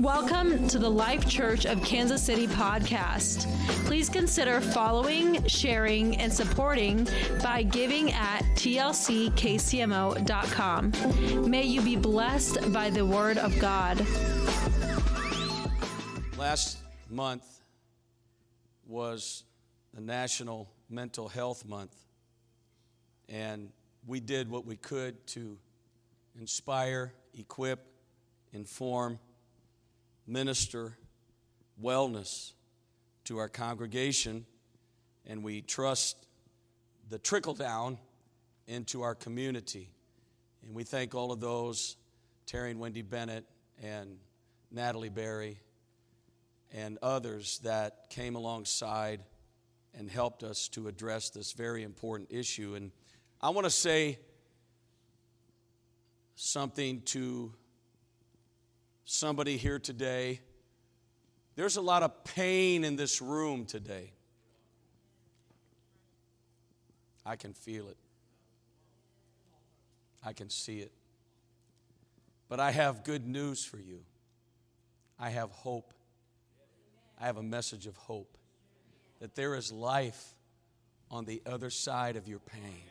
Welcome 0.00 0.66
to 0.68 0.78
the 0.78 0.88
Life 0.88 1.28
Church 1.28 1.66
of 1.66 1.82
Kansas 1.84 2.22
City 2.22 2.46
podcast. 2.46 3.46
Please 3.84 4.08
consider 4.08 4.62
following, 4.62 5.46
sharing, 5.46 6.16
and 6.16 6.32
supporting 6.32 7.06
by 7.42 7.64
giving 7.64 8.10
at 8.12 8.40
tlckcmo.com. 8.54 9.00
May 11.50 11.64
you 11.64 11.82
be 11.82 11.96
blessed 11.96 12.72
by 12.72 12.88
the 12.88 13.04
word 13.04 13.36
of 13.36 13.58
God. 13.58 13.98
Last 16.38 16.78
month 17.10 17.60
was 18.86 19.44
the 19.92 20.00
National 20.00 20.70
Mental 20.88 21.28
Health 21.28 21.68
Month, 21.68 21.94
and 23.28 23.68
we 24.06 24.18
did 24.18 24.50
what 24.50 24.64
we 24.64 24.76
could 24.76 25.26
to 25.26 25.58
inspire, 26.38 27.12
equip, 27.34 27.84
inform, 28.54 29.18
minister 30.30 30.96
wellness 31.82 32.52
to 33.24 33.38
our 33.38 33.48
congregation, 33.48 34.46
and 35.26 35.42
we 35.42 35.60
trust 35.60 36.16
the 37.08 37.18
trickle 37.18 37.54
down 37.54 37.98
into 38.68 39.02
our 39.02 39.16
community. 39.16 39.90
And 40.62 40.72
we 40.72 40.84
thank 40.84 41.16
all 41.16 41.32
of 41.32 41.40
those, 41.40 41.96
Terry 42.46 42.70
and 42.70 42.78
Wendy 42.78 43.02
Bennett 43.02 43.44
and 43.82 44.18
Natalie 44.70 45.08
Berry, 45.08 45.58
and 46.72 46.96
others 47.02 47.58
that 47.64 48.08
came 48.08 48.36
alongside 48.36 49.24
and 49.98 50.08
helped 50.08 50.44
us 50.44 50.68
to 50.68 50.86
address 50.86 51.30
this 51.30 51.52
very 51.52 51.82
important 51.82 52.30
issue. 52.30 52.76
And 52.76 52.92
I 53.40 53.48
want 53.48 53.64
to 53.64 53.70
say 53.70 54.20
something 56.36 57.00
to 57.06 57.52
somebody 59.10 59.56
here 59.56 59.78
today. 59.78 60.40
There's 61.56 61.76
a 61.76 61.80
lot 61.80 62.04
of 62.04 62.22
pain 62.22 62.84
in 62.84 62.94
this 62.94 63.20
room 63.20 63.66
today. 63.66 64.12
I 67.26 67.34
can 67.36 67.52
feel 67.52 67.88
it. 67.88 67.96
I 70.24 70.32
can 70.32 70.48
see 70.48 70.78
it. 70.78 70.92
But 72.48 72.60
I 72.60 72.70
have 72.70 73.02
good 73.02 73.26
news 73.26 73.64
for 73.64 73.78
you. 73.78 74.00
I 75.18 75.30
have 75.30 75.50
hope. 75.50 75.92
I 77.20 77.26
have 77.26 77.36
a 77.36 77.42
message 77.42 77.86
of 77.86 77.96
hope 77.96 78.38
that 79.18 79.34
there 79.34 79.56
is 79.56 79.72
life 79.72 80.34
on 81.10 81.24
the 81.24 81.42
other 81.44 81.70
side 81.70 82.14
of 82.14 82.28
your 82.28 82.38
pain. 82.38 82.89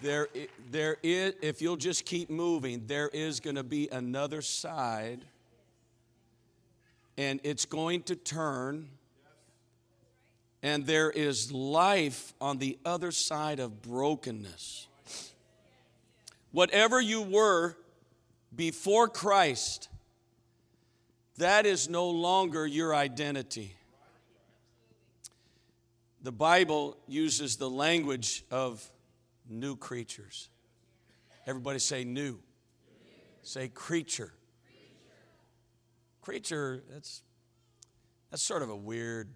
There, 0.00 0.28
there 0.70 0.96
is, 1.02 1.34
if 1.42 1.60
you'll 1.60 1.76
just 1.76 2.04
keep 2.04 2.30
moving, 2.30 2.86
there 2.86 3.08
is 3.08 3.40
going 3.40 3.56
to 3.56 3.64
be 3.64 3.88
another 3.90 4.42
side, 4.42 5.24
and 7.16 7.40
it's 7.42 7.64
going 7.64 8.04
to 8.04 8.14
turn, 8.14 8.90
and 10.62 10.86
there 10.86 11.10
is 11.10 11.50
life 11.50 12.32
on 12.40 12.58
the 12.58 12.78
other 12.84 13.10
side 13.10 13.58
of 13.58 13.82
brokenness. 13.82 14.86
Whatever 16.52 17.00
you 17.00 17.22
were 17.22 17.76
before 18.54 19.08
Christ, 19.08 19.88
that 21.38 21.66
is 21.66 21.88
no 21.88 22.08
longer 22.08 22.66
your 22.66 22.94
identity. 22.94 23.74
The 26.22 26.32
Bible 26.32 26.96
uses 27.08 27.56
the 27.56 27.70
language 27.70 28.44
of 28.50 28.88
new 29.48 29.76
creatures. 29.76 30.48
Everybody 31.46 31.78
say 31.78 32.04
new. 32.04 32.40
Say 33.42 33.68
creature. 33.68 34.32
Creature, 36.20 36.82
that's 36.90 37.22
that's 38.30 38.42
sort 38.42 38.62
of 38.62 38.68
a 38.68 38.76
weird 38.76 39.28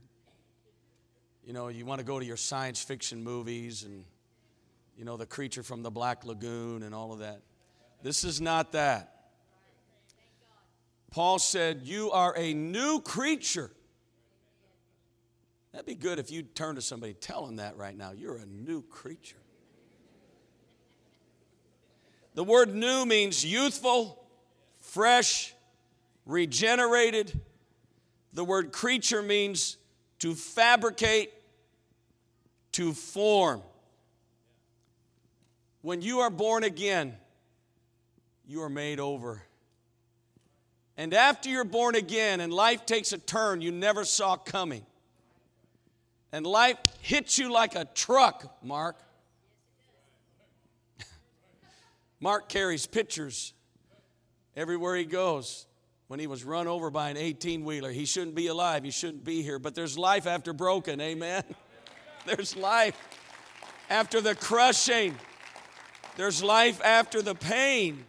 you 1.45 1.53
know, 1.53 1.69
you 1.69 1.85
want 1.85 1.99
to 1.99 2.05
go 2.05 2.21
to 2.21 2.25
your 2.25 2.37
science 2.37 2.83
fiction 2.83 3.23
movies 3.23 3.83
and 3.83 4.05
you 4.97 5.05
know, 5.05 5.17
the 5.17 5.27
creature 5.27 5.63
from 5.63 5.83
the 5.83 5.91
Black 5.91 6.25
Lagoon 6.25 6.83
and 6.83 6.95
all 6.95 7.13
of 7.13 7.21
that. 7.21 7.41
This 8.03 8.25
is 8.25 8.41
not 8.41 8.73
that. 8.73 9.13
Paul 11.11 11.39
said, 11.39 11.81
You 11.83 12.11
are 12.13 12.35
a 12.37 12.55
new 12.55 13.01
creature. 13.01 13.71
That'd 15.73 15.87
be 15.87 15.95
good 15.95 16.19
if 16.19 16.31
you 16.31 16.43
turn 16.43 16.75
to 16.77 16.83
somebody, 16.83 17.15
tell 17.15 17.47
them 17.47 17.57
that 17.57 17.77
right 17.77 17.97
now. 17.97 18.13
You're 18.13 18.37
a 18.37 18.47
new 18.47 18.83
creature. 18.83 19.42
The 22.35 22.45
word 22.45 22.75
new 22.75 23.05
means 23.05 23.45
youthful, 23.45 24.25
fresh, 24.81 25.55
regenerated. 26.25 27.41
The 28.33 28.45
word 28.45 28.73
creature 28.73 29.23
means 29.23 29.77
to 30.21 30.35
fabricate, 30.35 31.33
to 32.73 32.93
form. 32.93 33.63
When 35.83 36.01
you 36.01 36.21
are 36.21 36.31
born 36.31 36.65
again, 36.65 37.17
you 38.47 38.63
are 38.63 38.71
made 38.71 39.01
over. 39.01 39.43
And 40.97 41.13
after 41.13 41.49
you're 41.49 41.65
born 41.65 41.95
again 41.97 42.41
and 42.41 42.53
life 42.53 42.87
takes 42.87 43.13
a 43.13 43.19
turn 43.19 43.61
you 43.61 43.73
never 43.73 44.05
saw 44.05 44.37
coming, 44.37 44.87
and 46.31 46.47
life 46.47 46.79
hits 47.01 47.39
you 47.39 47.53
like 47.53 47.75
a 47.75 47.85
truck, 47.85 48.63
Mark. 48.63 48.97
Mark 52.23 52.49
carries 52.49 52.87
pictures 52.87 53.53
everywhere 54.55 54.95
he 54.95 55.05
goes. 55.05 55.67
When 56.07 56.21
he 56.21 56.29
was 56.29 56.45
run 56.45 56.69
over 56.69 56.89
by 56.89 57.11
an 57.11 57.17
18 57.17 57.65
wheeler, 57.65 57.91
he 57.91 58.05
shouldn't 58.05 58.37
be 58.37 58.47
alive, 58.47 58.85
he 58.85 58.93
shouldn't 58.93 59.25
be 59.25 59.43
here. 59.43 59.59
But 59.59 59.75
there's 59.75 59.99
life 59.99 60.29
after 60.29 60.53
broken, 60.53 61.01
amen? 61.01 61.43
There's 62.27 62.57
life 62.57 62.97
after 63.91 64.21
the 64.21 64.37
crushing, 64.37 65.17
there's 66.17 66.41
life 66.41 66.81
after 66.85 67.21
the 67.21 67.35
pain. 67.35 68.05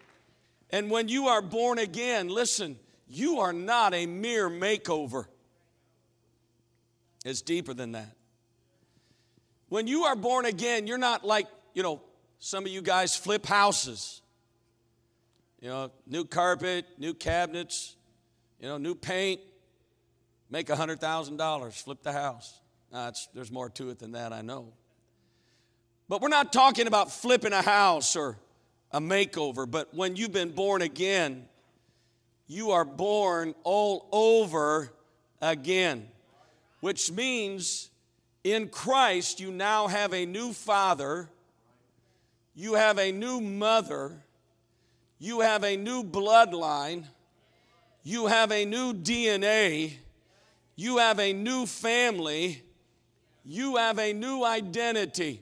And 0.69 0.91
when 0.91 1.07
you 1.07 1.30
are 1.30 1.41
born 1.41 1.80
again, 1.80 2.28
listen, 2.28 2.78
you 3.07 3.40
are 3.40 3.53
not 3.53 3.95
a 3.95 4.06
mere 4.06 4.51
makeover. 4.51 5.25
It's 7.25 7.41
deeper 7.41 7.74
than 7.74 7.94
that. 7.94 8.16
When 9.69 9.88
you 9.88 10.03
are 10.03 10.16
born 10.16 10.45
again, 10.45 10.85
you're 10.85 11.00
not 11.00 11.25
like, 11.25 11.47
you 11.74 11.81
know, 11.81 12.03
some 12.43 12.65
of 12.65 12.71
you 12.73 12.81
guys 12.81 13.15
flip 13.15 13.45
houses. 13.45 14.21
You 15.61 15.69
know, 15.69 15.91
new 16.05 16.25
carpet, 16.25 16.85
new 16.97 17.13
cabinets, 17.13 17.95
you 18.59 18.67
know, 18.67 18.77
new 18.77 18.95
paint, 18.95 19.39
make 20.49 20.67
$100,000, 20.67 21.73
flip 21.73 22.03
the 22.03 22.11
house. 22.11 22.59
there's 23.33 23.49
more 23.49 23.69
to 23.69 23.91
it 23.91 23.99
than 23.99 24.11
that, 24.11 24.33
I 24.33 24.41
know. 24.41 24.73
But 26.09 26.21
we're 26.21 26.27
not 26.27 26.51
talking 26.51 26.85
about 26.85 27.13
flipping 27.13 27.53
a 27.53 27.61
house 27.61 28.17
or 28.17 28.37
a 28.91 28.99
makeover, 28.99 29.69
but 29.69 29.93
when 29.93 30.17
you've 30.17 30.33
been 30.33 30.51
born 30.51 30.81
again, 30.81 31.45
you 32.47 32.71
are 32.71 32.83
born 32.83 33.55
all 33.63 34.09
over 34.11 34.91
again, 35.41 36.09
which 36.81 37.09
means 37.09 37.89
in 38.43 38.67
Christ 38.67 39.39
you 39.39 39.49
now 39.49 39.87
have 39.87 40.13
a 40.13 40.25
new 40.25 40.51
father 40.51 41.29
you 42.55 42.75
have 42.75 42.99
a 42.99 43.11
new 43.11 43.41
mother, 43.41 44.23
you 45.19 45.41
have 45.41 45.63
a 45.63 45.75
new 45.75 46.03
bloodline, 46.03 47.05
you 48.03 48.27
have 48.27 48.51
a 48.51 48.65
new 48.65 48.93
DNA, 48.93 49.93
you 50.75 50.97
have 50.97 51.19
a 51.19 51.33
new 51.33 51.65
family, 51.65 52.61
you 53.43 53.77
have 53.77 53.99
a 53.99 54.13
new 54.13 54.43
identity. 54.43 55.41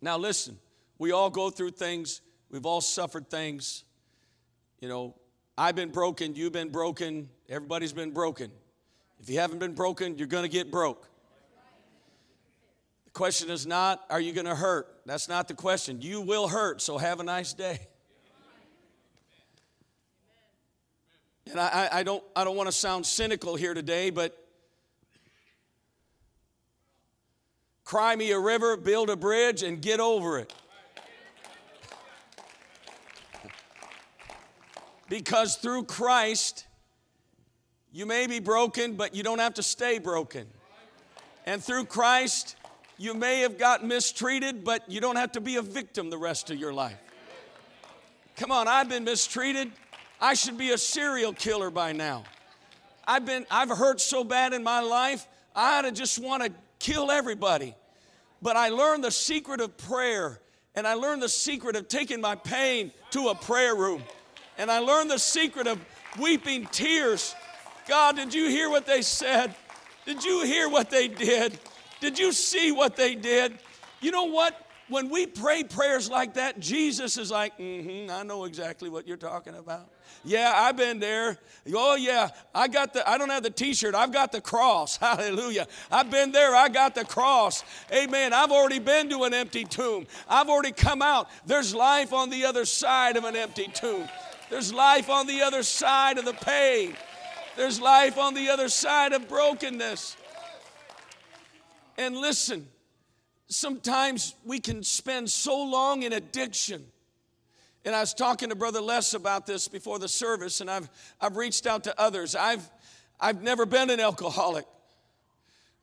Now, 0.00 0.18
listen, 0.18 0.58
we 0.98 1.12
all 1.12 1.30
go 1.30 1.50
through 1.50 1.70
things, 1.70 2.20
we've 2.50 2.66
all 2.66 2.80
suffered 2.80 3.30
things. 3.30 3.84
You 4.80 4.88
know, 4.88 5.14
I've 5.56 5.76
been 5.76 5.90
broken, 5.90 6.34
you've 6.34 6.52
been 6.52 6.70
broken, 6.70 7.30
everybody's 7.48 7.92
been 7.92 8.10
broken. 8.10 8.50
If 9.20 9.30
you 9.30 9.38
haven't 9.38 9.58
been 9.58 9.74
broken, 9.74 10.18
you're 10.18 10.26
gonna 10.26 10.48
get 10.48 10.70
broke 10.70 11.08
question 13.14 13.48
is 13.48 13.66
not, 13.66 14.04
are 14.10 14.20
you 14.20 14.32
going 14.32 14.46
to 14.46 14.54
hurt? 14.54 14.86
That's 15.06 15.28
not 15.28 15.48
the 15.48 15.54
question. 15.54 16.02
You 16.02 16.20
will 16.20 16.48
hurt, 16.48 16.82
so 16.82 16.98
have 16.98 17.20
a 17.20 17.24
nice 17.24 17.54
day. 17.54 17.78
And 21.50 21.58
I, 21.58 21.88
I 21.92 22.02
don't, 22.02 22.22
I 22.36 22.44
don't 22.44 22.56
want 22.56 22.66
to 22.66 22.72
sound 22.72 23.06
cynical 23.06 23.56
here 23.56 23.72
today, 23.72 24.10
but 24.10 24.36
cry 27.84 28.16
me 28.16 28.32
a 28.32 28.38
river, 28.38 28.76
build 28.76 29.08
a 29.08 29.16
bridge, 29.16 29.62
and 29.62 29.80
get 29.80 30.00
over 30.00 30.38
it. 30.38 30.52
because 35.08 35.56
through 35.56 35.84
Christ, 35.84 36.66
you 37.92 38.06
may 38.06 38.26
be 38.26 38.40
broken, 38.40 38.94
but 38.94 39.14
you 39.14 39.22
don't 39.22 39.38
have 39.38 39.54
to 39.54 39.62
stay 39.62 39.98
broken. 39.98 40.46
And 41.46 41.62
through 41.62 41.84
Christ, 41.84 42.56
you 42.96 43.14
may 43.14 43.40
have 43.40 43.58
gotten 43.58 43.88
mistreated, 43.88 44.64
but 44.64 44.88
you 44.90 45.00
don't 45.00 45.16
have 45.16 45.32
to 45.32 45.40
be 45.40 45.56
a 45.56 45.62
victim 45.62 46.10
the 46.10 46.18
rest 46.18 46.50
of 46.50 46.58
your 46.58 46.72
life. 46.72 46.98
Come 48.36 48.50
on, 48.50 48.68
I've 48.68 48.88
been 48.88 49.04
mistreated. 49.04 49.70
I 50.20 50.34
should 50.34 50.58
be 50.58 50.70
a 50.70 50.78
serial 50.78 51.32
killer 51.32 51.70
by 51.70 51.92
now. 51.92 52.24
I've 53.06 53.26
been 53.26 53.46
I've 53.50 53.68
hurt 53.68 54.00
so 54.00 54.24
bad 54.24 54.52
in 54.52 54.62
my 54.62 54.80
life, 54.80 55.26
I 55.54 55.78
ought 55.78 55.82
to 55.82 55.92
just 55.92 56.18
want 56.18 56.42
to 56.42 56.52
kill 56.78 57.10
everybody. 57.10 57.74
But 58.42 58.56
I 58.56 58.68
learned 58.68 59.04
the 59.04 59.10
secret 59.10 59.60
of 59.60 59.76
prayer, 59.76 60.40
and 60.74 60.86
I 60.86 60.94
learned 60.94 61.22
the 61.22 61.28
secret 61.28 61.76
of 61.76 61.88
taking 61.88 62.20
my 62.20 62.34
pain 62.34 62.92
to 63.10 63.28
a 63.28 63.34
prayer 63.34 63.74
room. 63.74 64.02
And 64.58 64.70
I 64.70 64.80
learned 64.80 65.10
the 65.10 65.18
secret 65.18 65.66
of 65.66 65.78
weeping 66.18 66.66
tears. 66.66 67.34
God, 67.88 68.16
did 68.16 68.34
you 68.34 68.48
hear 68.48 68.68
what 68.68 68.86
they 68.86 69.02
said? 69.02 69.54
Did 70.06 70.24
you 70.24 70.44
hear 70.44 70.68
what 70.68 70.90
they 70.90 71.08
did? 71.08 71.58
Did 72.04 72.18
you 72.18 72.32
see 72.32 72.70
what 72.70 72.96
they 72.96 73.14
did? 73.14 73.58
You 74.02 74.10
know 74.10 74.24
what? 74.24 74.54
When 74.88 75.08
we 75.08 75.24
pray 75.26 75.64
prayers 75.64 76.10
like 76.10 76.34
that, 76.34 76.60
Jesus 76.60 77.16
is 77.16 77.30
like, 77.30 77.56
mm-hmm, 77.56 78.10
I 78.10 78.22
know 78.24 78.44
exactly 78.44 78.90
what 78.90 79.08
you're 79.08 79.16
talking 79.16 79.54
about. 79.54 79.88
Yeah, 80.22 80.52
I've 80.54 80.76
been 80.76 81.00
there. 81.00 81.38
Oh 81.74 81.94
yeah, 81.94 82.28
I 82.54 82.68
got 82.68 82.92
the 82.92 83.08
I 83.08 83.16
don't 83.16 83.30
have 83.30 83.42
the 83.42 83.48
t-shirt. 83.48 83.94
I've 83.94 84.12
got 84.12 84.32
the 84.32 84.42
cross. 84.42 84.96
Hallelujah. 84.98 85.66
I've 85.90 86.10
been 86.10 86.30
there. 86.30 86.54
I 86.54 86.68
got 86.68 86.94
the 86.94 87.06
cross. 87.06 87.64
Amen. 87.90 88.34
I've 88.34 88.52
already 88.52 88.80
been 88.80 89.08
to 89.08 89.24
an 89.24 89.32
empty 89.32 89.64
tomb. 89.64 90.06
I've 90.28 90.50
already 90.50 90.72
come 90.72 91.00
out. 91.00 91.30
There's 91.46 91.74
life 91.74 92.12
on 92.12 92.28
the 92.28 92.44
other 92.44 92.66
side 92.66 93.16
of 93.16 93.24
an 93.24 93.34
empty 93.34 93.68
tomb. 93.72 94.06
There's 94.50 94.74
life 94.74 95.08
on 95.08 95.26
the 95.26 95.40
other 95.40 95.62
side 95.62 96.18
of 96.18 96.26
the 96.26 96.34
pain. 96.34 96.96
There's 97.56 97.80
life 97.80 98.18
on 98.18 98.34
the 98.34 98.50
other 98.50 98.68
side 98.68 99.14
of 99.14 99.26
brokenness. 99.26 100.18
And 101.96 102.16
listen, 102.16 102.66
sometimes 103.48 104.34
we 104.44 104.58
can 104.58 104.82
spend 104.82 105.30
so 105.30 105.62
long 105.64 106.02
in 106.02 106.12
addiction. 106.12 106.84
And 107.84 107.94
I 107.94 108.00
was 108.00 108.14
talking 108.14 108.48
to 108.48 108.54
Brother 108.54 108.80
Les 108.80 109.14
about 109.14 109.46
this 109.46 109.68
before 109.68 109.98
the 109.98 110.08
service, 110.08 110.60
and 110.60 110.70
I've, 110.70 110.88
I've 111.20 111.36
reached 111.36 111.66
out 111.66 111.84
to 111.84 112.00
others. 112.00 112.34
I've, 112.34 112.68
I've 113.20 113.42
never 113.42 113.66
been 113.66 113.90
an 113.90 114.00
alcoholic, 114.00 114.64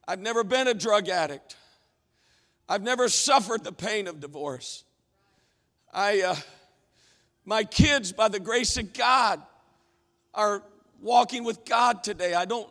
I've 0.08 0.20
never 0.20 0.44
been 0.44 0.68
a 0.68 0.74
drug 0.74 1.10
addict, 1.10 1.56
I've 2.68 2.82
never 2.82 3.08
suffered 3.08 3.64
the 3.64 3.72
pain 3.72 4.08
of 4.08 4.20
divorce. 4.20 4.84
I, 5.94 6.22
uh, 6.22 6.36
my 7.46 7.64
kids, 7.64 8.12
by 8.12 8.30
the 8.30 8.40
grace 8.40 8.78
of 8.78 8.94
God, 8.94 9.42
are 10.34 10.64
walking 11.02 11.44
with 11.44 11.66
God 11.66 12.04
today. 12.04 12.34
I 12.34 12.46
don't 12.46 12.70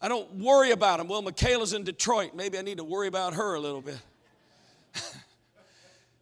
I 0.00 0.08
don't 0.08 0.34
worry 0.34 0.70
about 0.70 0.98
them. 0.98 1.08
Well, 1.08 1.22
Michaela's 1.22 1.72
in 1.72 1.82
Detroit. 1.82 2.34
Maybe 2.34 2.56
I 2.56 2.62
need 2.62 2.78
to 2.78 2.84
worry 2.84 3.08
about 3.08 3.34
her 3.34 3.54
a 3.54 3.60
little 3.60 3.80
bit. 3.80 3.98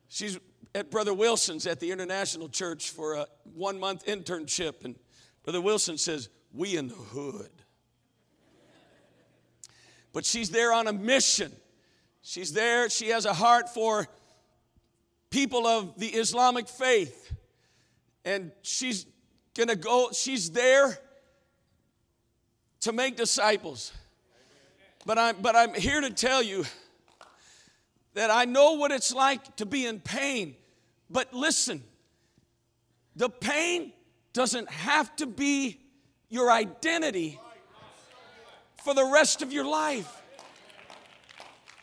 She's 0.09 0.39
at 0.75 0.91
Brother 0.91 1.13
Wilson's 1.13 1.67
at 1.67 1.81
the 1.81 1.91
International 1.91 2.49
Church 2.49 2.91
for 2.91 3.15
a 3.15 3.27
one 3.55 3.79
month 3.79 4.07
internship. 4.07 4.85
And 4.85 4.97
Brother 5.45 5.61
Wilson 5.61 5.99
says, 5.99 6.29
We 6.55 6.77
in 6.77 6.89
the 6.89 6.95
hood. 6.95 7.51
But 10.13 10.25
she's 10.25 10.49
there 10.49 10.73
on 10.73 10.87
a 10.87 10.95
mission. 10.95 11.53
She's 12.23 12.55
there, 12.55 12.89
she 12.89 13.09
has 13.11 13.27
a 13.27 13.35
heart 13.35 13.69
for 13.69 14.09
people 15.31 15.67
of 15.67 15.99
the 15.99 16.09
Islamic 16.09 16.69
faith. 16.69 17.35
And 18.25 18.53
she's 18.63 19.05
gonna 19.55 19.77
go, 19.77 20.09
she's 20.13 20.51
there 20.51 20.99
to 22.87 22.93
make 22.93 23.17
disciples. 23.17 23.93
But 25.05 25.19
I'm, 25.19 25.37
but 25.43 25.57
I'm 25.57 25.75
here 25.75 26.01
to 26.01 26.11
tell 26.11 26.41
you 26.41 26.65
that 28.15 28.31
I 28.31 28.45
know 28.45 28.75
what 28.75 28.93
it's 28.93 29.13
like 29.13 29.57
to 29.57 29.67
be 29.67 29.87
in 29.87 29.99
pain. 29.99 30.55
But 31.11 31.35
listen, 31.35 31.83
the 33.17 33.29
pain 33.29 33.93
doesn't 34.33 34.71
have 34.71 35.15
to 35.17 35.27
be 35.27 35.81
your 36.29 36.49
identity 36.49 37.41
for 38.85 38.95
the 38.95 39.05
rest 39.05 39.43
of 39.43 39.53
your 39.53 39.65
life. 39.65 40.23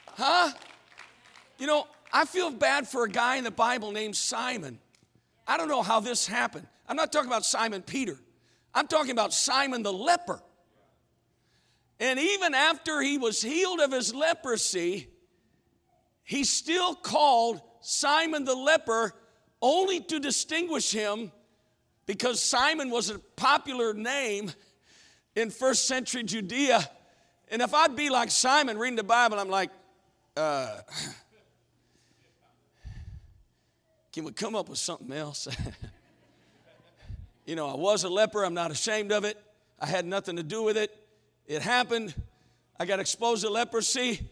Huh? 0.08 0.52
You 1.60 1.68
know, 1.68 1.86
I 2.14 2.24
feel 2.24 2.50
bad 2.50 2.88
for 2.88 3.04
a 3.04 3.10
guy 3.10 3.36
in 3.36 3.44
the 3.44 3.52
Bible 3.52 3.92
named 3.92 4.16
Simon. 4.16 4.80
I 5.46 5.58
don't 5.58 5.68
know 5.68 5.82
how 5.82 6.00
this 6.00 6.26
happened. 6.26 6.66
I'm 6.88 6.96
not 6.96 7.12
talking 7.12 7.28
about 7.28 7.44
Simon 7.44 7.82
Peter, 7.82 8.18
I'm 8.74 8.88
talking 8.88 9.12
about 9.12 9.34
Simon 9.34 9.84
the 9.84 9.92
leper. 9.92 10.42
And 12.04 12.20
even 12.20 12.54
after 12.54 13.00
he 13.00 13.18
was 13.18 13.42
healed 13.42 13.80
of 13.80 13.94
his 13.94 14.14
leprosy, 14.14 15.08
he 16.26 16.44
still 16.44 16.96
called 16.96 17.62
Simon 17.80 18.44
the 18.44 18.54
leper 18.54 19.14
only 19.62 20.02
to 20.02 20.20
distinguish 20.20 20.92
him 20.92 21.32
because 22.06 22.44
Simon 22.44 22.90
was 22.90 23.10
a 23.10 23.20
popular 23.20 23.94
name 23.94 24.52
in 25.38 25.50
first 25.50 25.88
century 25.88 26.24
Judea. 26.24 26.86
And 27.48 27.62
if 27.62 27.74
I'd 27.74 27.96
be 27.96 28.10
like 28.10 28.32
Simon 28.32 28.78
reading 28.78 28.98
the 28.98 29.04
Bible, 29.06 29.40
I'm 29.40 29.50
like, 29.50 29.70
uh, 30.36 30.80
can 34.12 34.26
we 34.26 34.34
come 34.34 34.56
up 34.56 34.68
with 34.68 34.80
something 34.80 35.14
else? 35.14 35.48
you 37.46 37.56
know, 37.56 37.70
I 37.70 37.76
was 37.76 38.04
a 38.04 38.10
leper, 38.10 38.44
I'm 38.44 38.54
not 38.54 38.72
ashamed 38.72 39.14
of 39.14 39.24
it, 39.24 39.42
I 39.80 39.86
had 39.86 40.06
nothing 40.06 40.36
to 40.36 40.44
do 40.44 40.64
with 40.64 40.76
it. 40.76 41.00
It 41.48 41.62
happened. 41.62 42.14
I 42.80 42.86
got 42.86 43.00
exposed 43.00 43.44
to 43.44 43.50
leprosy, 43.50 44.30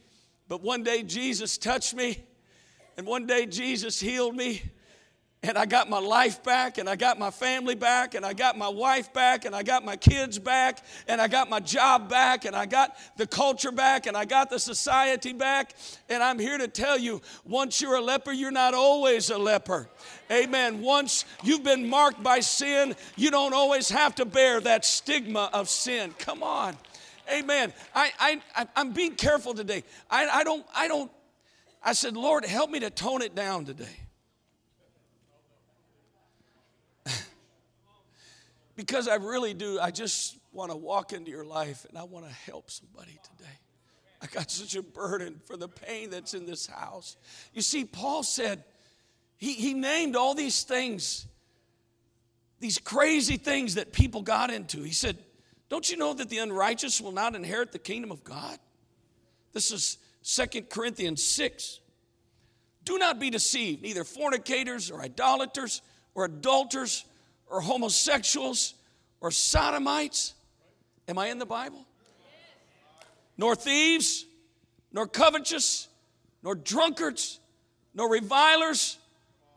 but 0.47 0.61
one 0.61 0.83
day 0.83 1.03
Jesus 1.03 1.57
touched 1.57 1.93
me, 1.93 2.23
and 2.97 3.05
one 3.05 3.27
day 3.27 3.45
Jesus 3.45 3.99
healed 3.99 4.35
me, 4.35 4.61
and 5.43 5.57
I 5.57 5.65
got 5.65 5.89
my 5.89 5.99
life 5.99 6.43
back, 6.43 6.77
and 6.77 6.89
I 6.89 6.95
got 6.95 7.17
my 7.17 7.31
family 7.31 7.75
back, 7.75 8.13
and 8.15 8.25
I 8.25 8.33
got 8.33 8.57
my 8.57 8.67
wife 8.69 9.11
back, 9.11 9.45
and 9.45 9.55
I 9.55 9.63
got 9.63 9.83
my 9.83 9.95
kids 9.95 10.37
back, 10.37 10.85
and 11.07 11.19
I 11.19 11.27
got 11.27 11.49
my 11.49 11.59
job 11.59 12.09
back, 12.09 12.45
and 12.45 12.55
I 12.55 12.65
got 12.65 12.95
the 13.17 13.25
culture 13.25 13.71
back, 13.71 14.05
and 14.05 14.15
I 14.15 14.25
got 14.25 14.49
the 14.49 14.59
society 14.59 15.33
back. 15.33 15.75
And 16.09 16.21
I'm 16.21 16.37
here 16.37 16.57
to 16.57 16.67
tell 16.67 16.97
you 16.97 17.21
once 17.43 17.81
you're 17.81 17.95
a 17.95 18.01
leper, 18.01 18.31
you're 18.31 18.51
not 18.51 18.73
always 18.73 19.29
a 19.31 19.37
leper. 19.37 19.89
Amen. 20.29 20.81
Once 20.81 21.25
you've 21.43 21.63
been 21.63 21.89
marked 21.89 22.21
by 22.21 22.39
sin, 22.39 22.95
you 23.15 23.31
don't 23.31 23.53
always 23.53 23.89
have 23.89 24.15
to 24.15 24.25
bear 24.25 24.61
that 24.61 24.85
stigma 24.85 25.49
of 25.53 25.69
sin. 25.69 26.13
Come 26.19 26.43
on. 26.43 26.77
Amen. 27.31 27.73
I, 27.93 28.41
I, 28.55 28.67
I'm 28.75 28.93
being 28.93 29.15
careful 29.15 29.53
today. 29.53 29.83
I, 30.09 30.27
I 30.27 30.43
don't, 30.43 30.65
I 30.73 30.87
don't, 30.87 31.11
I 31.83 31.93
said, 31.93 32.15
Lord, 32.15 32.45
help 32.45 32.69
me 32.69 32.79
to 32.79 32.89
tone 32.89 33.21
it 33.21 33.35
down 33.35 33.65
today. 33.65 33.97
because 38.75 39.07
I 39.07 39.15
really 39.15 39.53
do. 39.53 39.79
I 39.79 39.91
just 39.91 40.37
want 40.51 40.71
to 40.71 40.77
walk 40.77 41.13
into 41.13 41.31
your 41.31 41.45
life 41.45 41.85
and 41.89 41.97
I 41.97 42.03
want 42.03 42.27
to 42.27 42.33
help 42.33 42.69
somebody 42.69 43.19
today. 43.23 43.49
I 44.21 44.27
got 44.27 44.51
such 44.51 44.75
a 44.75 44.83
burden 44.83 45.41
for 45.45 45.57
the 45.57 45.67
pain 45.67 46.11
that's 46.11 46.33
in 46.33 46.45
this 46.45 46.67
house. 46.67 47.17
You 47.53 47.61
see, 47.61 47.85
Paul 47.85 48.21
said, 48.21 48.63
he, 49.37 49.53
he 49.53 49.73
named 49.73 50.15
all 50.15 50.35
these 50.35 50.61
things, 50.61 51.25
these 52.59 52.77
crazy 52.77 53.37
things 53.37 53.75
that 53.75 53.91
people 53.91 54.21
got 54.21 54.51
into. 54.51 54.83
He 54.83 54.91
said, 54.91 55.17
don't 55.71 55.89
you 55.89 55.95
know 55.95 56.13
that 56.13 56.27
the 56.27 56.39
unrighteous 56.39 56.99
will 56.99 57.13
not 57.13 57.33
inherit 57.33 57.71
the 57.71 57.79
kingdom 57.79 58.11
of 58.11 58.25
God? 58.25 58.59
This 59.53 59.71
is 59.71 59.99
Second 60.21 60.69
Corinthians 60.69 61.23
6. 61.23 61.79
Do 62.83 62.97
not 62.97 63.19
be 63.19 63.29
deceived, 63.29 63.81
neither 63.81 64.03
fornicators 64.03 64.91
or 64.91 64.99
idolaters 64.99 65.81
or 66.13 66.25
adulterers 66.25 67.05
or 67.49 67.61
homosexuals 67.61 68.73
or 69.21 69.31
sodomites. 69.31 70.33
Am 71.07 71.17
I 71.17 71.27
in 71.27 71.39
the 71.39 71.45
Bible? 71.45 71.85
Nor 73.37 73.55
thieves, 73.55 74.25
nor 74.91 75.07
covetous, 75.07 75.87
nor 76.43 76.53
drunkards, 76.53 77.39
nor 77.93 78.11
revilers, 78.11 78.97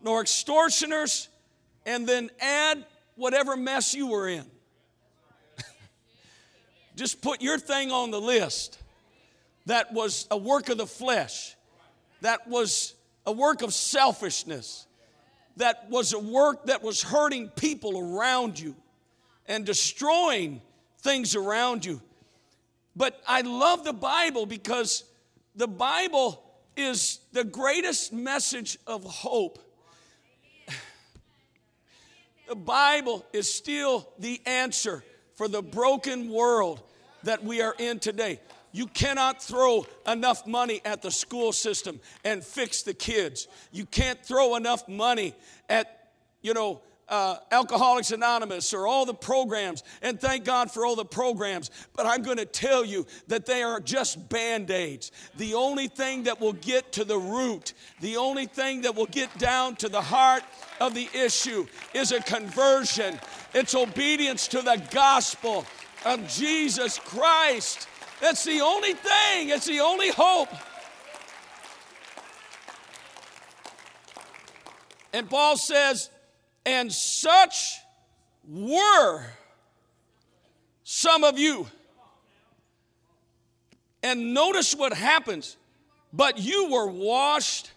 nor 0.00 0.20
extortioners, 0.20 1.28
and 1.84 2.06
then 2.06 2.30
add 2.38 2.86
whatever 3.16 3.56
mess 3.56 3.94
you 3.94 4.06
were 4.06 4.28
in. 4.28 4.44
Just 6.96 7.20
put 7.20 7.42
your 7.42 7.58
thing 7.58 7.90
on 7.90 8.10
the 8.10 8.20
list. 8.20 8.78
That 9.66 9.92
was 9.92 10.26
a 10.30 10.36
work 10.36 10.68
of 10.68 10.78
the 10.78 10.86
flesh. 10.86 11.56
That 12.20 12.46
was 12.46 12.94
a 13.26 13.32
work 13.32 13.62
of 13.62 13.74
selfishness. 13.74 14.86
That 15.56 15.88
was 15.90 16.12
a 16.12 16.18
work 16.18 16.66
that 16.66 16.82
was 16.82 17.02
hurting 17.02 17.48
people 17.48 17.98
around 17.98 18.58
you 18.58 18.74
and 19.46 19.64
destroying 19.64 20.60
things 21.00 21.34
around 21.34 21.84
you. 21.84 22.00
But 22.96 23.20
I 23.26 23.40
love 23.40 23.84
the 23.84 23.92
Bible 23.92 24.46
because 24.46 25.04
the 25.56 25.66
Bible 25.68 26.42
is 26.76 27.20
the 27.32 27.44
greatest 27.44 28.12
message 28.12 28.78
of 28.86 29.04
hope. 29.04 29.58
The 32.46 32.54
Bible 32.54 33.24
is 33.32 33.52
still 33.52 34.06
the 34.18 34.38
answer 34.44 35.02
for 35.34 35.48
the 35.48 35.62
broken 35.62 36.30
world 36.30 36.80
that 37.22 37.42
we 37.42 37.60
are 37.62 37.74
in 37.78 37.98
today. 37.98 38.40
You 38.72 38.86
cannot 38.86 39.42
throw 39.42 39.86
enough 40.06 40.46
money 40.46 40.80
at 40.84 41.00
the 41.00 41.10
school 41.10 41.52
system 41.52 42.00
and 42.24 42.42
fix 42.42 42.82
the 42.82 42.94
kids. 42.94 43.46
You 43.70 43.86
can't 43.86 44.20
throw 44.24 44.56
enough 44.56 44.88
money 44.88 45.34
at 45.68 46.04
you 46.44 46.52
know, 46.52 46.82
uh, 47.08 47.36
Alcoholics 47.50 48.10
Anonymous 48.10 48.72
or 48.72 48.86
all 48.86 49.04
the 49.04 49.14
programs, 49.14 49.82
and 50.02 50.20
thank 50.20 50.44
God 50.44 50.70
for 50.70 50.86
all 50.86 50.96
the 50.96 51.04
programs. 51.04 51.70
But 51.94 52.06
I'm 52.06 52.22
going 52.22 52.38
to 52.38 52.46
tell 52.46 52.84
you 52.84 53.06
that 53.28 53.46
they 53.46 53.62
are 53.62 53.80
just 53.80 54.28
band 54.28 54.70
aids. 54.70 55.12
The 55.36 55.54
only 55.54 55.88
thing 55.88 56.24
that 56.24 56.40
will 56.40 56.54
get 56.54 56.92
to 56.92 57.04
the 57.04 57.18
root, 57.18 57.74
the 58.00 58.16
only 58.16 58.46
thing 58.46 58.82
that 58.82 58.94
will 58.94 59.06
get 59.06 59.36
down 59.38 59.76
to 59.76 59.88
the 59.88 60.00
heart 60.00 60.42
of 60.80 60.94
the 60.94 61.08
issue 61.14 61.66
is 61.92 62.12
a 62.12 62.20
conversion, 62.20 63.18
it's 63.52 63.74
obedience 63.74 64.48
to 64.48 64.62
the 64.62 64.82
gospel 64.90 65.64
of 66.04 66.26
Jesus 66.28 66.98
Christ. 66.98 67.88
That's 68.20 68.44
the 68.44 68.60
only 68.60 68.94
thing, 68.94 69.50
it's 69.50 69.66
the 69.66 69.80
only 69.80 70.10
hope. 70.10 70.48
And 75.12 75.30
Paul 75.30 75.56
says, 75.56 76.10
and 76.66 76.92
such 76.92 77.78
were 78.48 79.24
some 80.84 81.24
of 81.24 81.38
you. 81.38 81.66
And 84.02 84.34
notice 84.34 84.74
what 84.74 84.92
happens. 84.92 85.56
But 86.12 86.38
you 86.38 86.70
were 86.70 86.86
washed, 86.86 87.72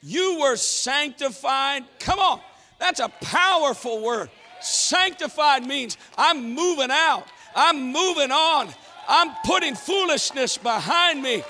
you 0.00 0.40
were 0.40 0.56
sanctified. 0.56 1.84
Come 2.00 2.18
on, 2.18 2.40
that's 2.80 3.00
a 3.00 3.08
powerful 3.08 4.02
word. 4.02 4.30
Sanctified 4.60 5.66
means 5.66 5.96
I'm 6.16 6.54
moving 6.54 6.90
out, 6.90 7.26
I'm 7.54 7.92
moving 7.92 8.30
on, 8.30 8.68
I'm 9.08 9.30
putting 9.44 9.74
foolishness 9.74 10.58
behind 10.58 11.22
me, 11.22 11.44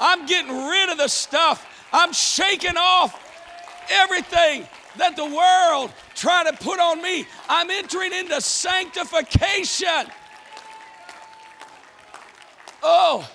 I'm 0.00 0.26
getting 0.26 0.66
rid 0.66 0.90
of 0.90 0.98
the 0.98 1.08
stuff, 1.08 1.64
I'm 1.92 2.12
shaking 2.12 2.76
off 2.76 3.18
everything 3.90 4.66
that 4.96 5.16
the 5.16 5.24
world 5.24 5.92
trying 6.14 6.46
to 6.46 6.52
put 6.62 6.80
on 6.80 7.02
me. 7.02 7.26
I'm 7.48 7.70
entering 7.70 8.12
into 8.12 8.40
sanctification. 8.40 10.06
Oh, 12.82 13.28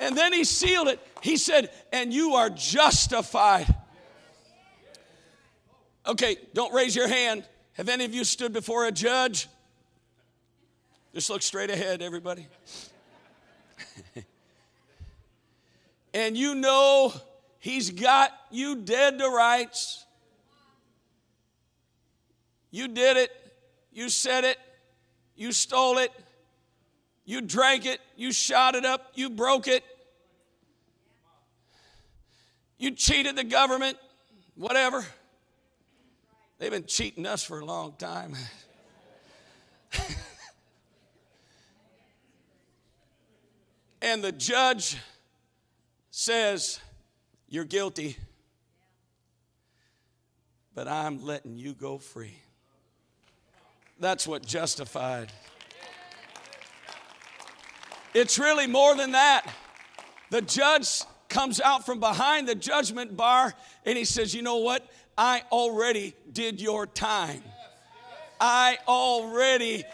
and 0.00 0.16
then 0.16 0.32
he 0.32 0.44
sealed 0.44 0.88
it. 0.88 1.00
He 1.22 1.36
said, 1.36 1.70
and 1.92 2.12
you 2.12 2.34
are 2.34 2.50
justified. 2.50 3.72
Okay, 6.06 6.36
don't 6.54 6.72
raise 6.72 6.94
your 6.94 7.08
hand. 7.08 7.44
Have 7.74 7.88
any 7.88 8.04
of 8.04 8.14
you 8.14 8.24
stood 8.24 8.52
before 8.52 8.86
a 8.86 8.92
judge? 8.92 9.48
Just 11.14 11.30
look 11.30 11.42
straight 11.42 11.70
ahead, 11.70 12.02
everybody. 12.02 12.46
and 16.14 16.36
you 16.36 16.54
know 16.54 17.12
he's 17.58 17.90
got 17.90 18.32
you 18.50 18.76
dead 18.76 19.18
to 19.18 19.28
rights. 19.28 20.05
You 22.70 22.88
did 22.88 23.16
it. 23.16 23.30
You 23.92 24.08
said 24.08 24.44
it. 24.44 24.58
You 25.34 25.52
stole 25.52 25.98
it. 25.98 26.12
You 27.24 27.40
drank 27.40 27.86
it. 27.86 28.00
You 28.16 28.32
shot 28.32 28.74
it 28.74 28.84
up. 28.84 29.12
You 29.14 29.30
broke 29.30 29.68
it. 29.68 29.84
You 32.78 32.90
cheated 32.92 33.36
the 33.36 33.44
government. 33.44 33.96
Whatever. 34.54 35.04
They've 36.58 36.70
been 36.70 36.86
cheating 36.86 37.26
us 37.26 37.44
for 37.44 37.60
a 37.60 37.64
long 37.64 37.94
time. 37.98 38.34
and 44.02 44.24
the 44.24 44.32
judge 44.32 44.96
says, 46.10 46.80
You're 47.48 47.64
guilty, 47.64 48.16
but 50.74 50.88
I'm 50.88 51.24
letting 51.24 51.56
you 51.58 51.74
go 51.74 51.98
free. 51.98 52.36
That's 53.98 54.26
what 54.26 54.44
justified. 54.44 55.32
It's 58.14 58.38
really 58.38 58.66
more 58.66 58.94
than 58.94 59.12
that. 59.12 59.46
The 60.30 60.42
judge 60.42 61.02
comes 61.28 61.60
out 61.60 61.86
from 61.86 62.00
behind 62.00 62.48
the 62.48 62.54
judgment 62.54 63.16
bar 63.16 63.54
and 63.84 63.96
he 63.96 64.04
says, 64.04 64.34
You 64.34 64.42
know 64.42 64.56
what? 64.56 64.86
I 65.16 65.42
already 65.50 66.14
did 66.32 66.60
your 66.60 66.86
time. 66.86 67.42
I 68.38 68.78
already, 68.86 69.84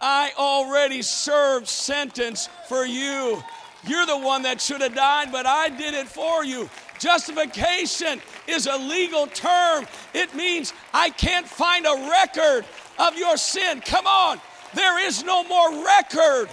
I 0.00 0.32
already 0.36 1.02
served 1.02 1.68
sentence 1.68 2.48
for 2.68 2.84
you. 2.84 3.42
You're 3.86 4.06
the 4.06 4.18
one 4.18 4.42
that 4.42 4.60
should 4.60 4.80
have 4.80 4.94
died, 4.94 5.30
but 5.32 5.46
I 5.46 5.68
did 5.68 5.94
it 5.94 6.08
for 6.08 6.44
you. 6.44 6.68
Justification 6.98 8.20
is 8.46 8.66
a 8.66 8.76
legal 8.76 9.26
term. 9.28 9.86
It 10.12 10.34
means 10.34 10.74
I 10.92 11.10
can't 11.10 11.46
find 11.46 11.86
a 11.86 12.08
record 12.10 12.66
of 13.00 13.16
your 13.16 13.36
sin. 13.36 13.80
Come 13.80 14.06
on, 14.06 14.40
there 14.74 15.04
is 15.04 15.24
no 15.24 15.42
more 15.44 15.84
record. 15.84 16.48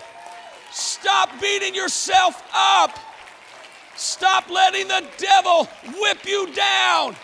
Stop 0.72 1.30
beating 1.42 1.76
yourself 1.76 2.42
up. 2.56 2.98
Stop 3.96 4.50
letting 4.50 4.88
the 4.88 5.06
devil 5.18 5.66
whip 6.00 6.26
you 6.26 6.52
down. 6.54 7.16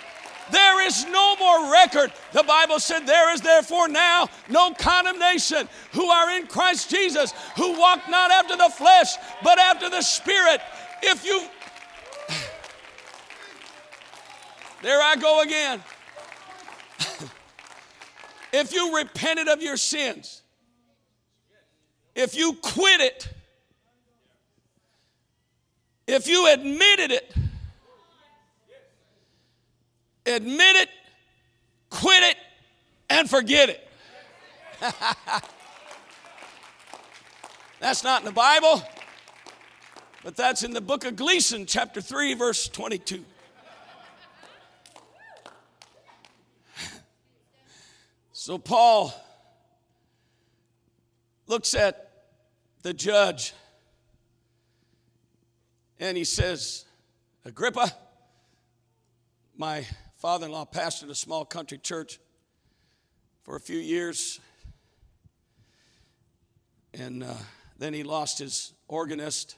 There 0.51 0.86
is 0.86 1.06
no 1.06 1.36
more 1.38 1.72
record. 1.72 2.12
The 2.34 2.44
Bible 2.44 2.80
said, 2.80 3.08
There 3.08 3.34
is 3.34 3.42
therefore 3.42 3.88
now 3.88 4.27
no 4.50 4.74
condemnation 4.74 5.70
who 5.94 6.10
are 6.10 6.32
in 6.38 6.48
Christ 6.48 6.89
Jesus, 6.89 7.34
who 7.56 7.80
walk 7.80 8.01
not 8.10 8.30
after 8.30 8.58
the 8.58 8.70
flesh, 8.70 9.15
but 9.44 9.58
after 9.58 9.89
the 9.89 10.01
Spirit. 10.01 10.62
If 11.01 11.25
you. 11.25 11.42
There 14.82 15.01
I 15.01 15.15
go 15.15 15.42
again. 15.42 15.82
If 18.53 18.72
you 18.72 18.95
repented 18.95 19.48
of 19.48 19.63
your 19.63 19.77
sins, 19.77 20.43
if 22.13 22.36
you 22.36 22.53
quit 22.53 23.01
it, 23.01 23.27
if 26.05 26.27
you 26.27 26.53
admitted 26.53 27.12
it, 27.12 27.36
admit 30.27 30.75
it, 30.75 30.89
quit 31.89 32.22
it, 32.22 32.38
and 33.10 33.27
forget 33.27 33.69
it. 33.69 33.89
that's 37.79 38.03
not 38.03 38.22
in 38.22 38.25
the 38.25 38.31
Bible, 38.31 38.83
but 40.24 40.36
that's 40.36 40.62
in 40.62 40.74
the 40.74 40.81
book 40.81 41.05
of 41.05 41.15
Galatians, 41.15 41.72
chapter 41.72 42.01
3, 42.01 42.36
verse 42.36 42.67
22. 42.67 43.25
So 48.46 48.58
Paul 48.58 49.14
looks 51.48 51.74
at 51.76 52.12
the 52.82 52.94
judge 52.94 53.54
and 55.98 56.18
he 56.18 56.26
says, 56.26 56.84
Agrippa, 57.46 57.90
my 59.56 59.86
father 60.18 60.48
in 60.48 60.52
law 60.52 60.66
pastored 60.66 61.10
a 61.10 61.16
small 61.16 61.46
country 61.46 61.78
church 61.78 62.20
for 63.44 63.56
a 63.56 63.62
few 63.62 63.80
years. 63.80 64.42
And 66.94 67.24
uh, 67.24 67.36
then 67.80 67.94
he 67.94 68.04
lost 68.04 68.40
his 68.40 68.74
organist 68.90 69.56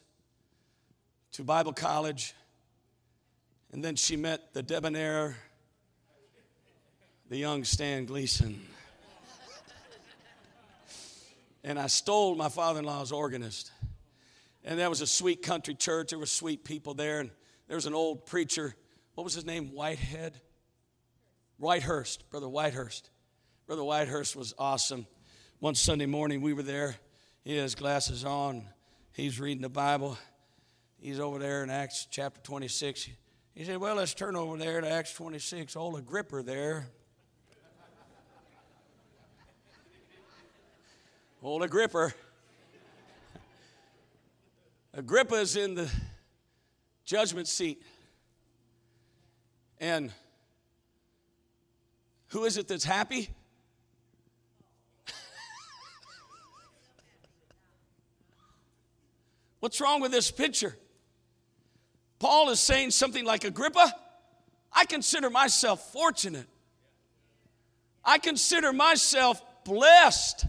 to 1.32 1.44
Bible 1.44 1.74
college. 1.74 2.36
And 3.72 3.84
then 3.84 3.96
she 3.96 4.16
met 4.16 4.54
the 4.54 4.62
debonair, 4.62 5.38
the 7.32 7.38
young 7.38 7.64
Stan 7.64 8.06
Gleason 8.06 8.62
and 11.66 11.80
I 11.80 11.88
stole 11.88 12.36
my 12.36 12.48
father 12.48 12.80
in 12.80 12.86
law's 12.86 13.12
organist. 13.12 13.72
And 14.64 14.80
that 14.80 14.90
was 14.90 15.02
a 15.02 15.08
sweet 15.08 15.42
country 15.42 15.74
church. 15.74 16.12
There 16.12 16.20
were 16.20 16.28
sweet 16.28 16.64
people 16.64 16.94
there. 16.94 17.20
And 17.20 17.32
there 17.68 17.76
was 17.76 17.88
an 17.88 17.96
old 17.96 18.28
preacher. 18.28 18.76
What 19.16 19.24
was 19.24 19.34
his 19.34 19.46
name? 19.46 19.72
Whitehead? 19.74 20.40
Whitehurst, 21.60 22.30
Brother 22.30 22.48
Whitehurst. 22.48 23.10
Brother 23.66 23.82
Whitehurst 23.82 24.36
was 24.36 24.54
awesome. 24.60 25.08
One 25.60 25.74
Sunday 25.74 26.06
morning, 26.06 26.42
we 26.42 26.54
were 26.54 26.62
there. 26.62 26.98
He 27.44 27.58
has 27.58 27.74
glasses 27.74 28.24
on. 28.24 28.68
He's 29.14 29.40
reading 29.40 29.64
the 29.64 29.70
Bible. 29.70 30.20
He's 31.00 31.20
over 31.20 31.40
there 31.40 31.64
in 31.64 31.72
Acts 31.72 32.08
chapter 32.12 32.42
26. 32.42 33.10
He 33.56 33.64
said, 33.64 33.78
Well, 33.78 33.96
let's 33.96 34.14
turn 34.14 34.36
over 34.36 34.56
there 34.58 34.82
to 34.82 34.92
Acts 34.92 35.14
26. 35.14 35.76
Old 35.76 35.98
Agrippa 35.98 36.44
there 36.44 36.90
Old 41.46 41.62
Agrippa. 41.62 42.12
Agrippa 44.96 45.36
is 45.36 45.56
in 45.56 45.76
the 45.76 45.88
judgment 47.06 47.48
seat. 47.48 47.84
And 49.80 50.12
who 52.30 52.46
is 52.46 52.58
it 52.58 52.68
that's 52.68 52.84
happy? 52.84 53.30
What's 59.60 59.80
wrong 59.80 60.02
with 60.02 60.12
this 60.12 60.32
picture? 60.32 60.76
Paul 62.18 62.50
is 62.50 62.60
saying 62.60 62.90
something 62.90 63.24
like 63.24 63.44
Agrippa, 63.44 63.94
I 64.74 64.86
consider 64.86 65.30
myself 65.30 65.92
fortunate. 65.94 66.48
I 68.04 68.18
consider 68.18 68.74
myself 68.74 69.44
blessed. 69.64 70.48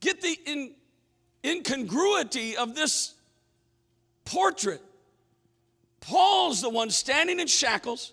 Get 0.00 0.20
the 0.20 0.38
in, 0.46 0.74
incongruity 1.44 2.56
of 2.56 2.74
this 2.74 3.14
portrait. 4.24 4.82
Paul's 6.00 6.62
the 6.62 6.70
one 6.70 6.90
standing 6.90 7.40
in 7.40 7.46
shackles, 7.46 8.12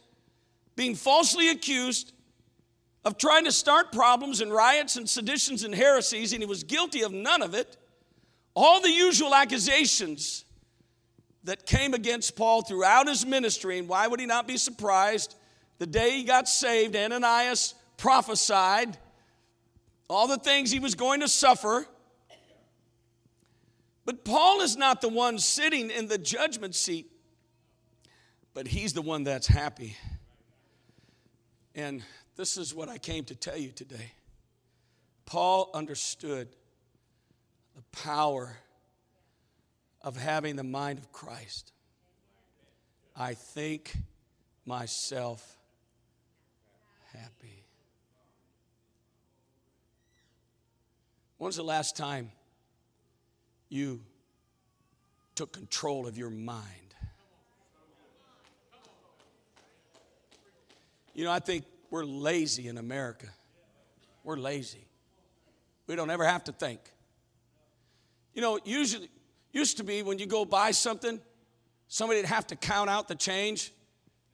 being 0.75 0.95
falsely 0.95 1.49
accused 1.49 2.13
of 3.05 3.17
trying 3.17 3.45
to 3.45 3.51
start 3.51 3.91
problems 3.91 4.41
and 4.41 4.51
riots 4.51 4.97
and 4.97 5.09
seditions 5.09 5.63
and 5.63 5.73
heresies, 5.73 6.33
and 6.33 6.41
he 6.41 6.45
was 6.45 6.63
guilty 6.63 7.03
of 7.03 7.13
none 7.13 7.41
of 7.41 7.53
it. 7.53 7.77
All 8.53 8.81
the 8.81 8.91
usual 8.91 9.33
accusations 9.33 10.43
that 11.45 11.65
came 11.65 11.93
against 11.93 12.35
Paul 12.35 12.63
throughout 12.63 13.07
his 13.07 13.25
ministry, 13.25 13.79
and 13.79 13.87
why 13.87 14.07
would 14.07 14.19
he 14.19 14.25
not 14.25 14.47
be 14.47 14.57
surprised? 14.57 15.35
The 15.77 15.87
day 15.87 16.17
he 16.17 16.23
got 16.23 16.49
saved, 16.49 16.95
Ananias 16.95 17.75
prophesied 17.95 18.97
all 20.09 20.27
the 20.27 20.37
things 20.37 20.71
he 20.71 20.79
was 20.79 20.95
going 20.95 21.19
to 21.21 21.27
suffer. 21.27 21.85
But 24.05 24.23
Paul 24.23 24.61
is 24.61 24.77
not 24.77 25.01
the 25.01 25.09
one 25.09 25.37
sitting 25.37 25.89
in 25.91 26.07
the 26.07 26.17
judgment 26.17 26.75
seat, 26.75 27.11
but 28.53 28.67
he's 28.67 28.93
the 28.93 29.01
one 29.01 29.23
that's 29.23 29.47
happy. 29.47 29.97
And 31.75 32.01
this 32.37 32.57
is 32.57 32.73
what 32.73 32.87
I 32.87 32.97
came 32.97 33.25
to 33.25 33.35
tell 33.35 33.57
you 33.57 33.71
today. 33.71 34.13
Paul 35.25 35.69
understood 35.73 36.47
the 37.75 37.83
power 37.91 38.55
of 40.01 40.15
having 40.15 40.55
the 40.55 40.63
mind 40.63 40.99
of 40.99 41.11
Christ. 41.11 41.73
I 43.15 43.33
think 43.33 43.97
myself 44.65 45.57
happy. 47.13 47.56
When's 51.37 51.55
the 51.55 51.63
last 51.63 51.95
time 51.95 52.31
you 53.69 54.01
took 55.35 55.53
control 55.53 56.07
of 56.07 56.17
your 56.17 56.29
mind? 56.29 56.63
You 61.13 61.23
know, 61.23 61.31
I 61.31 61.39
think 61.39 61.65
we're 61.89 62.05
lazy 62.05 62.67
in 62.67 62.77
America. 62.77 63.27
We're 64.23 64.37
lazy. 64.37 64.85
We 65.87 65.95
don't 65.95 66.09
ever 66.09 66.25
have 66.25 66.43
to 66.45 66.51
think. 66.51 66.79
You 68.33 68.41
know, 68.41 68.59
usually 68.63 69.09
Used 69.57 69.77
to 69.77 69.83
be 69.83 70.03
when 70.03 70.19
you 70.19 70.27
go 70.27 70.45
buy 70.45 70.69
something, 70.69 71.19
somebody'd 71.87 72.25
have 72.25 72.45
to 72.47 72.55
count 72.55 72.91
out 72.91 73.07
the 73.07 73.15
change. 73.15 73.73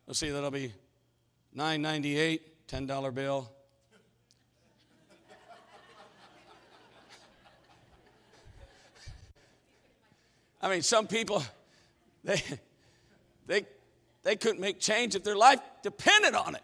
Let's 0.06 0.20
see, 0.20 0.32
that'll 0.32 0.52
be 0.52 0.74
$9.98, 1.56 2.42
$10 2.68 3.14
bill. 3.16 3.50
I 10.64 10.70
mean, 10.70 10.82
some 10.82 11.08
people, 11.08 11.44
they, 12.24 12.42
they, 13.46 13.66
they 14.24 14.36
couldn't 14.38 14.62
make 14.62 14.80
change 14.80 15.14
if 15.14 15.24
their 15.24 15.36
life 15.36 15.60
depended 15.84 16.34
on 16.34 16.56
it. 16.56 16.62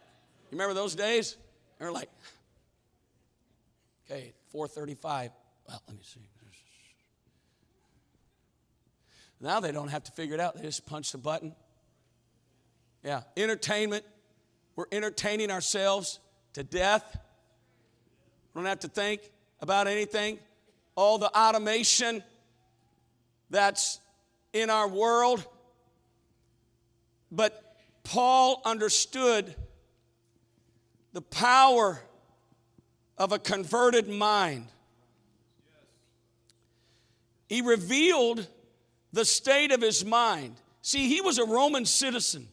You 0.50 0.58
remember 0.58 0.74
those 0.74 0.96
days? 0.96 1.38
They're 1.78 1.92
like, 1.92 2.10
okay, 4.06 4.34
435. 4.52 5.32
Well, 5.68 5.84
let 5.88 5.96
me 5.96 6.04
see. 6.04 6.22
Now 9.42 9.60
they 9.60 9.72
don't 9.72 9.88
have 9.88 10.04
to 10.04 10.12
figure 10.12 10.34
it 10.34 10.42
out, 10.42 10.58
they 10.58 10.64
just 10.64 10.86
punch 10.86 11.12
the 11.12 11.18
button. 11.18 11.56
Yeah, 13.04 13.22
entertainment. 13.38 14.04
We're 14.76 14.86
entertaining 14.92 15.52
ourselves 15.52 16.20
to 16.54 16.64
death. 16.64 17.18
We 18.54 18.60
don't 18.60 18.68
have 18.68 18.82
to 18.82 18.90
think 18.90 19.22
about 19.62 19.88
anything. 19.88 20.40
All 20.96 21.18
the 21.18 21.30
automation 21.38 22.24
that's 23.50 24.00
in 24.54 24.70
our 24.70 24.88
world. 24.88 25.46
But 27.32 27.76
Paul 28.04 28.62
understood 28.66 29.56
the 31.14 31.22
power 31.22 32.02
of 33.18 33.32
a 33.32 33.40
converted 33.40 34.08
mind. 34.08 34.68
He 37.48 37.62
revealed 37.62 38.48
the 39.12 39.26
state 39.26 39.72
of 39.72 39.82
his 39.82 40.06
mind. 40.06 40.56
See, 40.82 41.08
he 41.08 41.20
was 41.20 41.40
a 41.40 41.46
Roman 41.46 41.86
citizen, 41.86 42.48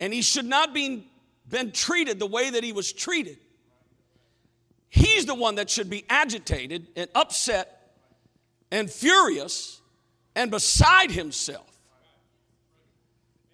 and 0.00 0.12
he 0.12 0.22
should 0.22 0.46
not 0.46 0.72
be 0.72 1.06
been 1.48 1.70
treated 1.70 2.18
the 2.18 2.26
way 2.26 2.50
that 2.50 2.64
he 2.64 2.72
was 2.72 2.92
treated. 2.92 3.36
He's 4.88 5.26
the 5.26 5.34
one 5.34 5.56
that 5.56 5.68
should 5.68 5.90
be 5.90 6.04
agitated 6.08 6.86
and 6.96 7.10
upset 7.14 7.94
and 8.70 8.90
furious 8.90 9.81
and 10.34 10.50
beside 10.50 11.10
himself. 11.10 11.68